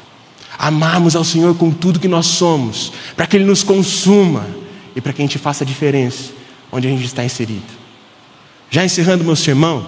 Amarmos 0.58 1.16
ao 1.16 1.24
Senhor 1.24 1.56
com 1.56 1.72
tudo 1.72 2.00
que 2.00 2.08
nós 2.08 2.26
somos, 2.26 2.92
para 3.16 3.28
que 3.28 3.38
Ele 3.38 3.46
nos 3.46 3.64
consuma 3.64 4.48
e 4.96 5.02
para 5.02 5.14
que 5.14 5.22
a 5.22 5.26
gente 5.26 5.38
faça 5.38 5.64
a 5.64 5.68
diferença 5.68 6.32
onde 6.72 6.88
a 6.88 6.90
gente 6.90 7.06
está 7.06 7.24
inserido. 7.24 7.66
Já 8.70 8.84
encerrando 8.84 9.24
meu 9.24 9.36
sermão, 9.36 9.86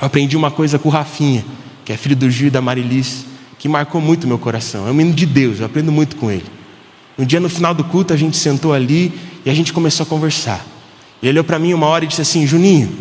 eu 0.00 0.06
aprendi 0.06 0.36
uma 0.36 0.50
coisa 0.50 0.78
com 0.78 0.88
o 0.88 0.92
Rafinha, 0.92 1.44
que 1.84 1.92
é 1.92 1.96
filho 1.96 2.16
do 2.16 2.30
Gil 2.30 2.48
e 2.48 2.50
da 2.50 2.60
Marilis, 2.60 3.24
que 3.58 3.68
marcou 3.68 4.00
muito 4.00 4.26
meu 4.26 4.38
coração. 4.38 4.86
É 4.86 4.90
um 4.90 4.94
menino 4.94 5.14
de 5.14 5.24
Deus, 5.24 5.60
eu 5.60 5.66
aprendo 5.66 5.92
muito 5.92 6.16
com 6.16 6.30
ele. 6.30 6.44
Um 7.18 7.24
dia 7.24 7.40
no 7.40 7.48
final 7.48 7.72
do 7.72 7.84
culto 7.84 8.12
a 8.12 8.16
gente 8.16 8.36
sentou 8.36 8.72
ali 8.72 9.12
e 9.44 9.50
a 9.50 9.54
gente 9.54 9.72
começou 9.72 10.04
a 10.04 10.06
conversar. 10.06 10.64
Ele 11.22 11.30
olhou 11.30 11.44
para 11.44 11.58
mim 11.58 11.72
uma 11.72 11.86
hora 11.86 12.04
e 12.04 12.08
disse 12.08 12.20
assim: 12.20 12.46
Juninho, 12.46 12.92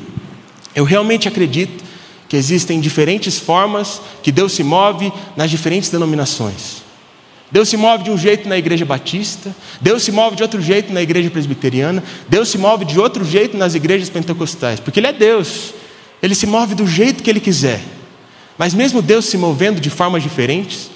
eu 0.76 0.84
realmente 0.84 1.28
acredito 1.28 1.84
que 2.28 2.36
existem 2.36 2.80
diferentes 2.80 3.38
formas 3.38 4.02
que 4.24 4.32
Deus 4.32 4.54
se 4.54 4.64
move 4.64 5.12
nas 5.36 5.52
diferentes 5.52 5.90
denominações. 5.90 6.82
Deus 7.52 7.70
se 7.70 7.78
move 7.78 8.04
de 8.04 8.10
um 8.10 8.18
jeito 8.18 8.50
na 8.50 8.58
igreja 8.58 8.84
batista, 8.84 9.56
Deus 9.80 10.02
se 10.02 10.12
move 10.12 10.36
de 10.36 10.42
outro 10.42 10.60
jeito 10.60 10.92
na 10.92 11.04
igreja 11.04 11.30
presbiteriana, 11.30 12.04
Deus 12.28 12.50
se 12.50 12.58
move 12.58 12.84
de 12.84 13.00
outro 13.00 13.24
jeito 13.24 13.56
nas 13.56 13.76
igrejas 13.76 14.10
pentecostais, 14.10 14.80
porque 14.80 15.00
Ele 15.00 15.06
é 15.06 15.14
Deus, 15.14 15.76
Ele 16.20 16.34
se 16.34 16.48
move 16.48 16.74
do 16.74 16.88
jeito 16.88 17.22
que 17.22 17.30
Ele 17.30 17.40
quiser. 17.40 17.80
Mas 18.58 18.74
mesmo 18.74 19.04
Deus 19.04 19.26
se 19.26 19.38
movendo 19.38 19.80
de 19.80 19.92
formas 19.92 20.24
diferentes, 20.24 20.90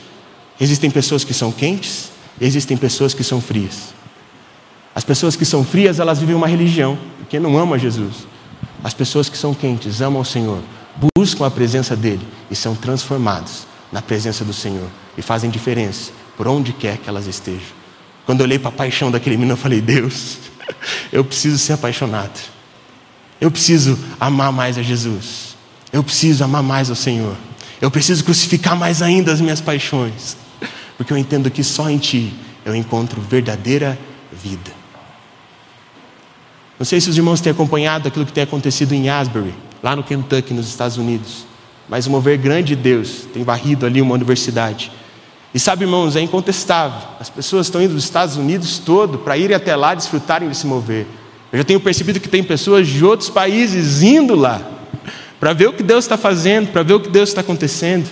existem 0.60 0.90
pessoas 0.90 1.24
que 1.24 1.36
são 1.36 1.52
quentes, 1.52 2.10
existem 2.42 2.76
pessoas 2.76 3.14
que 3.14 3.24
são 3.24 3.40
frias. 3.40 3.94
As 4.96 5.04
pessoas 5.04 5.36
que 5.36 5.46
são 5.46 5.64
frias, 5.64 6.00
elas 6.00 6.18
vivem 6.18 6.36
uma 6.36 6.48
religião, 6.48 6.98
porque 7.20 7.40
não 7.40 7.56
amam 7.56 7.78
Jesus. 7.78 8.26
As 8.84 8.94
pessoas 8.94 9.30
que 9.30 9.38
são 9.38 9.54
quentes, 9.54 10.02
amam 10.02 10.22
o 10.22 10.26
Senhor, 10.26 10.62
buscam 11.16 11.46
a 11.46 11.52
presença 11.52 11.96
dEle 11.96 12.26
e 12.50 12.56
são 12.56 12.76
transformados 12.76 13.66
na 13.92 14.02
presença 14.02 14.44
do 14.46 14.54
Senhor 14.54 14.88
e 15.18 15.22
fazem 15.22 15.50
diferença 15.50 16.12
por 16.36 16.48
onde 16.48 16.74
quer 16.74 16.98
que 16.98 17.10
elas 17.10 17.26
estejam. 17.26 17.76
Quando 18.26 18.42
eu 18.42 18.46
olhei 18.46 18.60
para 18.60 18.70
a 18.70 18.74
paixão 18.74 19.10
daquele 19.10 19.38
menino, 19.38 19.54
eu 19.54 19.58
falei: 19.58 19.82
Deus, 19.82 20.38
eu 21.12 21.24
preciso 21.24 21.58
ser 21.58 21.74
apaixonado. 21.74 22.40
Eu 23.40 23.50
preciso 23.50 23.98
amar 24.20 24.52
mais 24.52 24.78
a 24.78 24.82
Jesus. 24.82 25.56
Eu 25.92 26.04
preciso 26.04 26.44
amar 26.44 26.64
mais 26.64 26.90
ao 26.90 26.96
Senhor. 26.96 27.36
Eu 27.80 27.90
preciso 27.90 28.24
crucificar 28.24 28.76
mais 28.76 29.02
ainda 29.02 29.32
as 29.32 29.40
minhas 29.40 29.62
paixões. 29.62 30.36
Porque 30.98 31.14
eu 31.14 31.18
entendo 31.18 31.50
que 31.52 31.64
só 31.64 31.90
em 31.90 31.98
Ti 31.98 32.34
eu 32.66 32.76
encontro 32.76 33.22
verdadeira 33.22 33.98
vida. 34.32 34.77
Não 36.80 36.86
sei 36.86 37.02
se 37.02 37.10
os 37.10 37.18
irmãos 37.18 37.42
têm 37.42 37.52
acompanhado 37.52 38.08
aquilo 38.08 38.26
que 38.26 38.32
tem 38.32 38.44
acontecido 38.44 38.94
em 38.94 39.10
Asbury, 39.10 39.54
lá 39.82 39.96
no 39.96 40.04
Kentucky, 40.04 40.54
nos 40.54 40.68
Estados 40.68 40.98
Unidos. 40.98 41.46
Mas 41.90 42.06
o 42.06 42.12
mover 42.12 42.38
grande 42.38 42.76
de 42.76 42.82
Deus 42.82 43.28
tem 43.34 43.44
varrido 43.44 43.86
ali 43.86 44.02
uma 44.02 44.14
universidade. 44.14 44.92
E 45.54 45.60
sabe, 45.60 45.86
irmãos, 45.86 46.16
é 46.16 46.22
incontestável. 46.22 47.00
As 47.20 47.30
pessoas 47.30 47.66
estão 47.66 47.82
indo 47.82 47.96
dos 47.96 48.04
Estados 48.04 48.36
Unidos 48.36 48.78
todo 48.78 49.18
para 49.18 49.38
irem 49.38 49.56
até 49.56 49.76
lá 49.76 49.96
desfrutarem 49.96 50.50
de 50.50 50.56
se 50.56 50.68
mover. 50.68 51.08
Eu 51.52 51.58
já 51.58 51.64
tenho 51.64 51.80
percebido 51.80 52.20
que 52.20 52.28
tem 52.28 52.44
pessoas 52.44 52.88
de 52.88 53.04
outros 53.04 53.30
países 53.30 54.04
indo 54.04 54.36
lá 54.36 54.62
para 55.40 55.54
ver 55.54 55.70
o 55.70 55.74
que 55.74 55.82
Deus 55.82 56.04
está 56.04 56.18
fazendo, 56.18 56.68
para 56.72 56.84
ver 56.84 56.94
o 56.94 57.00
que 57.00 57.10
Deus 57.10 57.30
está 57.30 57.42
acontecendo. 57.42 58.08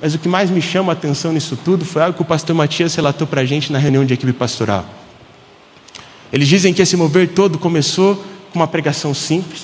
Mas 0.00 0.14
o 0.14 0.18
que 0.18 0.28
mais 0.28 0.48
me 0.48 0.62
chama 0.62 0.92
a 0.92 0.94
atenção 0.94 1.32
nisso 1.32 1.58
tudo 1.62 1.84
foi 1.84 2.00
algo 2.00 2.14
que 2.14 2.22
o 2.22 2.24
pastor 2.24 2.54
Matias 2.54 2.94
relatou 2.94 3.26
para 3.26 3.40
a 3.40 3.44
gente 3.44 3.72
na 3.72 3.78
reunião 3.78 4.04
de 4.04 4.14
equipe 4.14 4.32
pastoral. 4.32 4.86
Eles 6.32 6.48
dizem 6.48 6.74
que 6.74 6.82
esse 6.82 6.96
mover 6.96 7.28
todo 7.28 7.58
começou 7.58 8.16
com 8.52 8.58
uma 8.58 8.66
pregação 8.66 9.14
simples, 9.14 9.62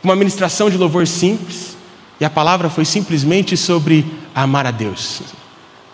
com 0.00 0.08
uma 0.08 0.16
ministração 0.16 0.70
de 0.70 0.76
louvor 0.76 1.06
simples, 1.06 1.76
e 2.18 2.24
a 2.24 2.30
palavra 2.30 2.68
foi 2.68 2.84
simplesmente 2.84 3.56
sobre 3.56 4.06
amar 4.34 4.66
a 4.66 4.70
Deus. 4.70 5.22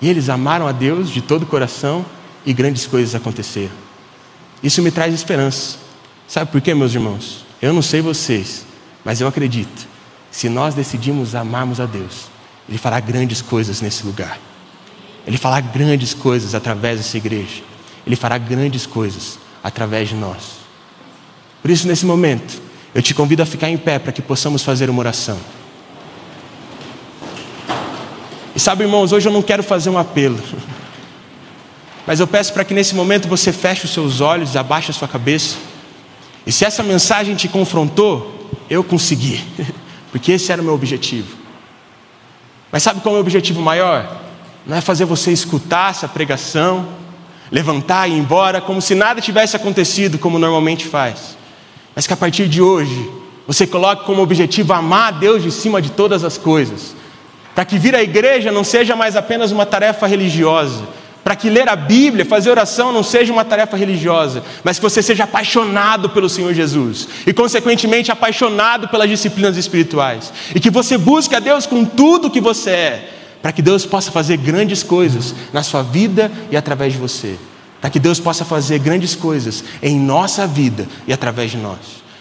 E 0.00 0.08
eles 0.08 0.28
amaram 0.28 0.66
a 0.66 0.72
Deus 0.72 1.10
de 1.10 1.20
todo 1.20 1.42
o 1.42 1.46
coração 1.46 2.04
e 2.44 2.52
grandes 2.52 2.86
coisas 2.86 3.14
aconteceram. 3.14 3.74
Isso 4.62 4.82
me 4.82 4.90
traz 4.90 5.14
esperança. 5.14 5.78
Sabe 6.28 6.50
por 6.50 6.60
quê, 6.60 6.74
meus 6.74 6.94
irmãos? 6.94 7.44
Eu 7.60 7.72
não 7.72 7.82
sei 7.82 8.00
vocês, 8.00 8.66
mas 9.04 9.20
eu 9.20 9.28
acredito. 9.28 9.86
Se 10.30 10.48
nós 10.48 10.74
decidimos 10.74 11.34
amarmos 11.34 11.80
a 11.80 11.86
Deus, 11.86 12.26
Ele 12.68 12.78
fará 12.78 13.00
grandes 13.00 13.40
coisas 13.40 13.80
nesse 13.80 14.04
lugar. 14.04 14.38
Ele 15.26 15.38
fará 15.38 15.60
grandes 15.60 16.14
coisas 16.14 16.54
através 16.54 16.98
dessa 16.98 17.16
igreja. 17.16 17.62
Ele 18.06 18.16
fará 18.16 18.38
grandes 18.38 18.86
coisas 18.86 19.38
através 19.66 20.08
de 20.08 20.14
nós. 20.14 20.60
Por 21.60 21.72
isso, 21.72 21.88
nesse 21.88 22.06
momento, 22.06 22.62
eu 22.94 23.02
te 23.02 23.12
convido 23.12 23.42
a 23.42 23.46
ficar 23.46 23.68
em 23.68 23.76
pé 23.76 23.98
para 23.98 24.12
que 24.12 24.22
possamos 24.22 24.62
fazer 24.62 24.88
uma 24.88 25.00
oração. 25.00 25.36
E 28.54 28.60
sabe, 28.60 28.84
irmãos, 28.84 29.10
hoje 29.10 29.26
eu 29.26 29.32
não 29.32 29.42
quero 29.42 29.64
fazer 29.64 29.90
um 29.90 29.98
apelo. 29.98 30.38
Mas 32.06 32.20
eu 32.20 32.28
peço 32.28 32.52
para 32.52 32.64
que 32.64 32.72
nesse 32.72 32.94
momento 32.94 33.26
você 33.26 33.52
feche 33.52 33.86
os 33.86 33.90
seus 33.90 34.20
olhos, 34.20 34.54
abaixe 34.54 34.92
a 34.92 34.94
sua 34.94 35.08
cabeça. 35.08 35.56
E 36.46 36.52
se 36.52 36.64
essa 36.64 36.84
mensagem 36.84 37.34
te 37.34 37.48
confrontou, 37.48 38.48
eu 38.70 38.84
consegui, 38.84 39.44
porque 40.12 40.30
esse 40.30 40.52
era 40.52 40.62
o 40.62 40.64
meu 40.64 40.74
objetivo. 40.74 41.36
Mas 42.70 42.84
sabe 42.84 43.00
qual 43.00 43.10
é 43.10 43.14
o 43.14 43.16
meu 43.16 43.22
objetivo 43.22 43.60
maior? 43.60 44.22
Não 44.64 44.76
é 44.76 44.80
fazer 44.80 45.06
você 45.06 45.32
escutar 45.32 45.90
essa 45.90 46.06
pregação, 46.06 46.88
levantar 47.50 48.08
e 48.08 48.12
ir 48.12 48.18
embora 48.18 48.60
como 48.60 48.80
se 48.80 48.94
nada 48.94 49.20
tivesse 49.20 49.56
acontecido, 49.56 50.18
como 50.18 50.38
normalmente 50.38 50.86
faz. 50.86 51.36
Mas 51.94 52.06
que 52.06 52.12
a 52.12 52.16
partir 52.16 52.48
de 52.48 52.60
hoje, 52.60 53.10
você 53.46 53.66
coloque 53.66 54.04
como 54.04 54.22
objetivo 54.22 54.72
amar 54.72 55.08
a 55.08 55.16
Deus 55.16 55.42
de 55.42 55.50
cima 55.50 55.80
de 55.80 55.90
todas 55.90 56.24
as 56.24 56.36
coisas. 56.36 56.94
Para 57.54 57.64
que 57.64 57.78
vir 57.78 57.94
à 57.94 58.02
igreja 58.02 58.52
não 58.52 58.64
seja 58.64 58.94
mais 58.94 59.16
apenas 59.16 59.50
uma 59.50 59.64
tarefa 59.64 60.06
religiosa, 60.06 60.84
para 61.26 61.34
que 61.34 61.50
ler 61.50 61.68
a 61.68 61.74
Bíblia, 61.74 62.24
fazer 62.24 62.50
oração 62.50 62.92
não 62.92 63.02
seja 63.02 63.32
uma 63.32 63.44
tarefa 63.44 63.76
religiosa, 63.76 64.44
mas 64.62 64.78
que 64.78 64.82
você 64.82 65.02
seja 65.02 65.24
apaixonado 65.24 66.10
pelo 66.10 66.28
Senhor 66.28 66.54
Jesus. 66.54 67.08
E, 67.26 67.32
consequentemente, 67.32 68.12
apaixonado 68.12 68.88
pelas 68.88 69.08
disciplinas 69.08 69.56
espirituais, 69.56 70.32
e 70.54 70.60
que 70.60 70.70
você 70.70 70.96
busque 70.96 71.34
a 71.34 71.40
Deus 71.40 71.66
com 71.66 71.84
tudo 71.84 72.30
que 72.30 72.40
você 72.40 72.70
é, 72.70 73.15
para 73.46 73.52
que 73.52 73.62
Deus 73.62 73.86
possa 73.86 74.10
fazer 74.10 74.38
grandes 74.38 74.82
coisas 74.82 75.32
na 75.52 75.62
sua 75.62 75.80
vida 75.80 76.32
e 76.50 76.56
através 76.56 76.94
de 76.94 76.98
você, 76.98 77.36
para 77.80 77.88
que 77.88 78.00
Deus 78.00 78.18
possa 78.18 78.44
fazer 78.44 78.80
grandes 78.80 79.14
coisas 79.14 79.62
em 79.80 80.00
nossa 80.00 80.48
vida 80.48 80.84
e 81.06 81.12
através 81.12 81.52
de 81.52 81.56
nós. 81.56 81.78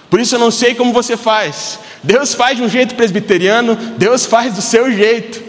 Por 0.07 0.19
isso 0.19 0.35
eu 0.35 0.39
não 0.39 0.51
sei 0.51 0.75
como 0.75 0.93
você 0.93 1.17
faz. 1.17 1.79
Deus 2.03 2.35
faz 2.35 2.57
de 2.57 2.61
um 2.61 2.69
jeito 2.69 2.93
presbiteriano, 2.93 3.75
Deus 3.97 4.27
faz 4.27 4.53
do 4.53 4.61
seu 4.61 4.93
jeito. 4.93 5.41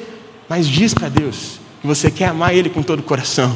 Mas 0.48 0.66
diz 0.66 0.94
para 0.94 1.10
Deus: 1.10 1.60
que 1.82 1.86
você 1.86 2.10
quer 2.10 2.28
amar 2.28 2.54
Ele 2.54 2.70
com 2.70 2.82
todo 2.82 3.00
o 3.00 3.02
coração. 3.02 3.54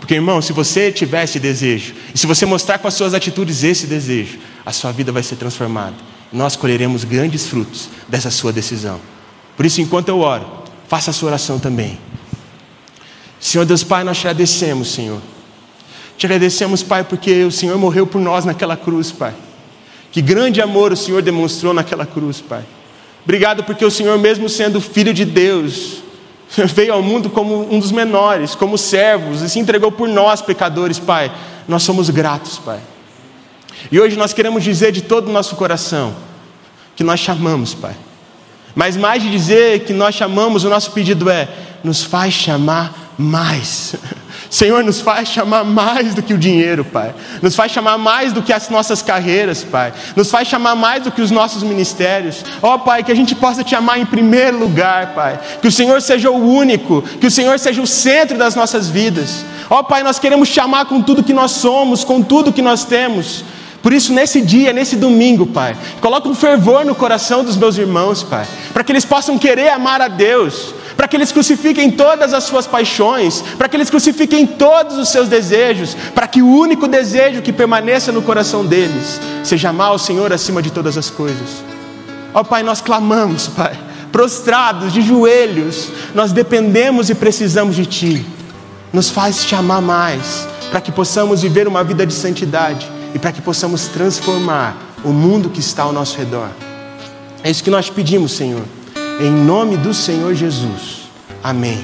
Porque, 0.00 0.14
irmão, 0.14 0.42
se 0.42 0.52
você 0.52 0.90
tiver 0.90 1.22
esse 1.22 1.38
desejo, 1.38 1.94
e 2.12 2.18
se 2.18 2.26
você 2.26 2.44
mostrar 2.44 2.78
com 2.80 2.88
as 2.88 2.94
suas 2.94 3.14
atitudes 3.14 3.62
esse 3.62 3.86
desejo, 3.86 4.40
a 4.66 4.72
sua 4.72 4.90
vida 4.90 5.12
vai 5.12 5.22
ser 5.22 5.36
transformada. 5.36 5.94
Nós 6.32 6.56
colheremos 6.56 7.04
grandes 7.04 7.46
frutos 7.46 7.88
dessa 8.08 8.32
sua 8.32 8.52
decisão. 8.52 9.00
Por 9.56 9.64
isso, 9.64 9.80
enquanto 9.80 10.08
eu 10.08 10.18
oro, 10.18 10.61
faça 10.92 11.10
a 11.10 11.14
sua 11.14 11.28
oração 11.28 11.58
também. 11.58 11.98
Senhor 13.40 13.64
Deus 13.64 13.82
Pai, 13.82 14.04
nós 14.04 14.18
te 14.18 14.26
agradecemos, 14.28 14.92
Senhor. 14.92 15.22
Te 16.18 16.26
agradecemos, 16.26 16.82
Pai, 16.82 17.02
porque 17.02 17.44
o 17.44 17.50
Senhor 17.50 17.78
morreu 17.78 18.06
por 18.06 18.20
nós 18.20 18.44
naquela 18.44 18.76
cruz, 18.76 19.10
Pai. 19.10 19.32
Que 20.10 20.20
grande 20.20 20.60
amor 20.60 20.92
o 20.92 20.96
Senhor 20.96 21.22
demonstrou 21.22 21.72
naquela 21.72 22.04
cruz, 22.04 22.42
Pai. 22.42 22.62
Obrigado 23.24 23.64
porque 23.64 23.82
o 23.86 23.90
Senhor, 23.90 24.18
mesmo 24.18 24.50
sendo 24.50 24.82
filho 24.82 25.14
de 25.14 25.24
Deus, 25.24 26.02
veio 26.74 26.92
ao 26.92 27.02
mundo 27.02 27.30
como 27.30 27.74
um 27.74 27.80
dos 27.80 27.90
menores, 27.90 28.54
como 28.54 28.76
servos, 28.76 29.40
e 29.40 29.48
se 29.48 29.58
entregou 29.58 29.90
por 29.90 30.06
nós, 30.06 30.42
pecadores, 30.42 30.98
Pai. 30.98 31.32
Nós 31.66 31.84
somos 31.84 32.10
gratos, 32.10 32.58
Pai. 32.58 32.80
E 33.90 33.98
hoje 33.98 34.14
nós 34.14 34.34
queremos 34.34 34.62
dizer 34.62 34.92
de 34.92 35.00
todo 35.00 35.28
o 35.28 35.32
nosso 35.32 35.56
coração 35.56 36.14
que 36.94 37.02
nós 37.02 37.18
chamamos, 37.18 37.72
Pai. 37.72 37.96
Mas 38.74 38.96
mais 38.96 39.22
de 39.22 39.30
dizer 39.30 39.80
que 39.80 39.92
nós 39.92 40.14
chamamos, 40.14 40.64
o 40.64 40.68
nosso 40.68 40.90
pedido 40.92 41.28
é: 41.28 41.48
nos 41.84 42.02
faz 42.02 42.32
chamar 42.32 43.12
mais. 43.18 43.94
Senhor, 44.52 44.84
nos 44.84 45.00
faz 45.00 45.28
chamar 45.28 45.64
mais 45.64 46.14
do 46.14 46.22
que 46.22 46.34
o 46.34 46.38
dinheiro, 46.38 46.84
Pai. 46.84 47.14
Nos 47.40 47.56
faz 47.56 47.72
chamar 47.72 47.96
mais 47.96 48.34
do 48.34 48.42
que 48.42 48.52
as 48.52 48.68
nossas 48.68 49.00
carreiras, 49.00 49.64
Pai. 49.64 49.94
Nos 50.14 50.30
faz 50.30 50.46
chamar 50.46 50.74
mais 50.74 51.04
do 51.04 51.10
que 51.10 51.22
os 51.22 51.30
nossos 51.30 51.62
ministérios. 51.62 52.44
Ó, 52.60 52.74
oh, 52.74 52.78
Pai, 52.80 53.02
que 53.02 53.10
a 53.10 53.14
gente 53.14 53.34
possa 53.34 53.64
te 53.64 53.74
amar 53.74 53.98
em 53.98 54.04
primeiro 54.04 54.58
lugar, 54.58 55.14
Pai. 55.14 55.40
Que 55.62 55.68
o 55.68 55.72
Senhor 55.72 56.02
seja 56.02 56.30
o 56.30 56.36
único, 56.36 57.00
que 57.00 57.28
o 57.28 57.30
Senhor 57.30 57.58
seja 57.58 57.80
o 57.80 57.86
centro 57.86 58.36
das 58.36 58.54
nossas 58.54 58.90
vidas. 58.90 59.42
Ó, 59.70 59.78
oh, 59.78 59.84
Pai, 59.84 60.02
nós 60.02 60.18
queremos 60.18 60.50
te 60.50 60.60
amar 60.60 60.84
com 60.84 61.00
tudo 61.00 61.24
que 61.24 61.32
nós 61.32 61.52
somos, 61.52 62.04
com 62.04 62.22
tudo 62.22 62.52
que 62.52 62.60
nós 62.60 62.84
temos. 62.84 63.42
Por 63.82 63.92
isso, 63.92 64.12
nesse 64.12 64.40
dia, 64.40 64.72
nesse 64.72 64.94
domingo, 64.94 65.44
Pai, 65.44 65.76
coloca 66.00 66.28
um 66.28 66.34
fervor 66.34 66.84
no 66.84 66.94
coração 66.94 67.42
dos 67.42 67.56
meus 67.56 67.76
irmãos, 67.76 68.22
Pai, 68.22 68.46
para 68.72 68.84
que 68.84 68.92
eles 68.92 69.04
possam 69.04 69.36
querer 69.36 69.70
amar 69.70 70.00
a 70.00 70.06
Deus, 70.06 70.72
para 70.96 71.08
que 71.08 71.16
eles 71.16 71.32
crucifiquem 71.32 71.90
todas 71.90 72.32
as 72.32 72.44
suas 72.44 72.64
paixões, 72.64 73.42
para 73.58 73.68
que 73.68 73.76
eles 73.76 73.90
crucifiquem 73.90 74.46
todos 74.46 74.96
os 74.96 75.08
seus 75.08 75.28
desejos, 75.28 75.96
para 76.14 76.28
que 76.28 76.40
o 76.40 76.46
único 76.46 76.86
desejo 76.86 77.42
que 77.42 77.52
permaneça 77.52 78.12
no 78.12 78.22
coração 78.22 78.64
deles 78.64 79.20
seja 79.42 79.70
amar 79.70 79.92
o 79.92 79.98
Senhor 79.98 80.32
acima 80.32 80.62
de 80.62 80.70
todas 80.70 80.96
as 80.96 81.10
coisas. 81.10 81.64
Ó 82.32 82.40
oh, 82.40 82.44
Pai, 82.44 82.62
nós 82.62 82.80
clamamos, 82.80 83.48
Pai, 83.48 83.76
prostrados, 84.12 84.92
de 84.92 85.02
joelhos, 85.02 85.90
nós 86.14 86.30
dependemos 86.30 87.10
e 87.10 87.16
precisamos 87.16 87.74
de 87.74 87.84
Ti. 87.84 88.26
Nos 88.92 89.10
faz 89.10 89.44
te 89.44 89.56
amar 89.56 89.82
mais, 89.82 90.46
para 90.70 90.80
que 90.80 90.92
possamos 90.92 91.42
viver 91.42 91.66
uma 91.66 91.82
vida 91.82 92.06
de 92.06 92.14
santidade 92.14 93.01
e 93.14 93.18
para 93.18 93.32
que 93.32 93.42
possamos 93.42 93.88
transformar 93.88 94.76
o 95.04 95.08
mundo 95.10 95.50
que 95.50 95.60
está 95.60 95.82
ao 95.82 95.92
nosso 95.92 96.16
redor. 96.16 96.48
É 97.42 97.50
isso 97.50 97.62
que 97.62 97.70
nós 97.70 97.90
pedimos, 97.90 98.32
Senhor. 98.32 98.64
Em 99.20 99.30
nome 99.30 99.76
do 99.76 99.92
Senhor 99.92 100.34
Jesus. 100.34 101.02
Amém. 101.42 101.80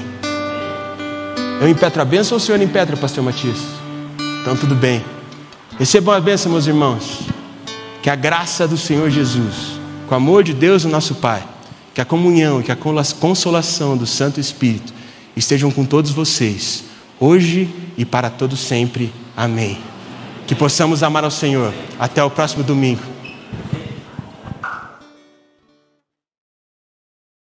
Eu 1.61 1.67
impetro 1.67 2.01
a 2.01 2.05
bênção 2.05 2.37
ou 2.37 2.41
o 2.41 2.45
Senhor 2.45 2.61
impetra, 2.61 2.95
Pastor 2.95 3.23
Matias? 3.23 3.57
Então 4.41 4.55
tudo 4.55 4.73
bem. 4.73 5.03
Recebam 5.77 6.13
a 6.13 6.19
bênção, 6.19 6.51
meus 6.51 6.67
irmãos. 6.67 7.19
Que 8.01 8.09
a 8.09 8.15
graça 8.15 8.65
do 8.67 8.77
Senhor 8.77 9.09
Jesus, 9.09 9.79
com 10.07 10.13
o 10.13 10.17
amor 10.17 10.43
de 10.43 10.53
Deus, 10.53 10.85
o 10.85 10.89
nosso 10.89 11.15
Pai, 11.15 11.45
que 11.93 11.99
a 11.99 12.05
comunhão, 12.05 12.61
que 12.61 12.71
a 12.71 12.77
consolação 13.19 13.97
do 13.97 14.05
Santo 14.05 14.39
Espírito 14.39 14.93
estejam 15.35 15.69
com 15.69 15.83
todos 15.83 16.11
vocês, 16.11 16.85
hoje 17.19 17.69
e 17.97 18.05
para 18.05 18.29
todo 18.29 18.55
sempre. 18.55 19.13
Amém. 19.35 19.77
Que 20.49 20.55
possamos 20.55 21.03
amar 21.03 21.23
ao 21.23 21.29
Senhor. 21.29 21.71
Até 21.99 22.23
o 22.23 22.29
próximo 22.31 22.63
domingo. 22.63 23.18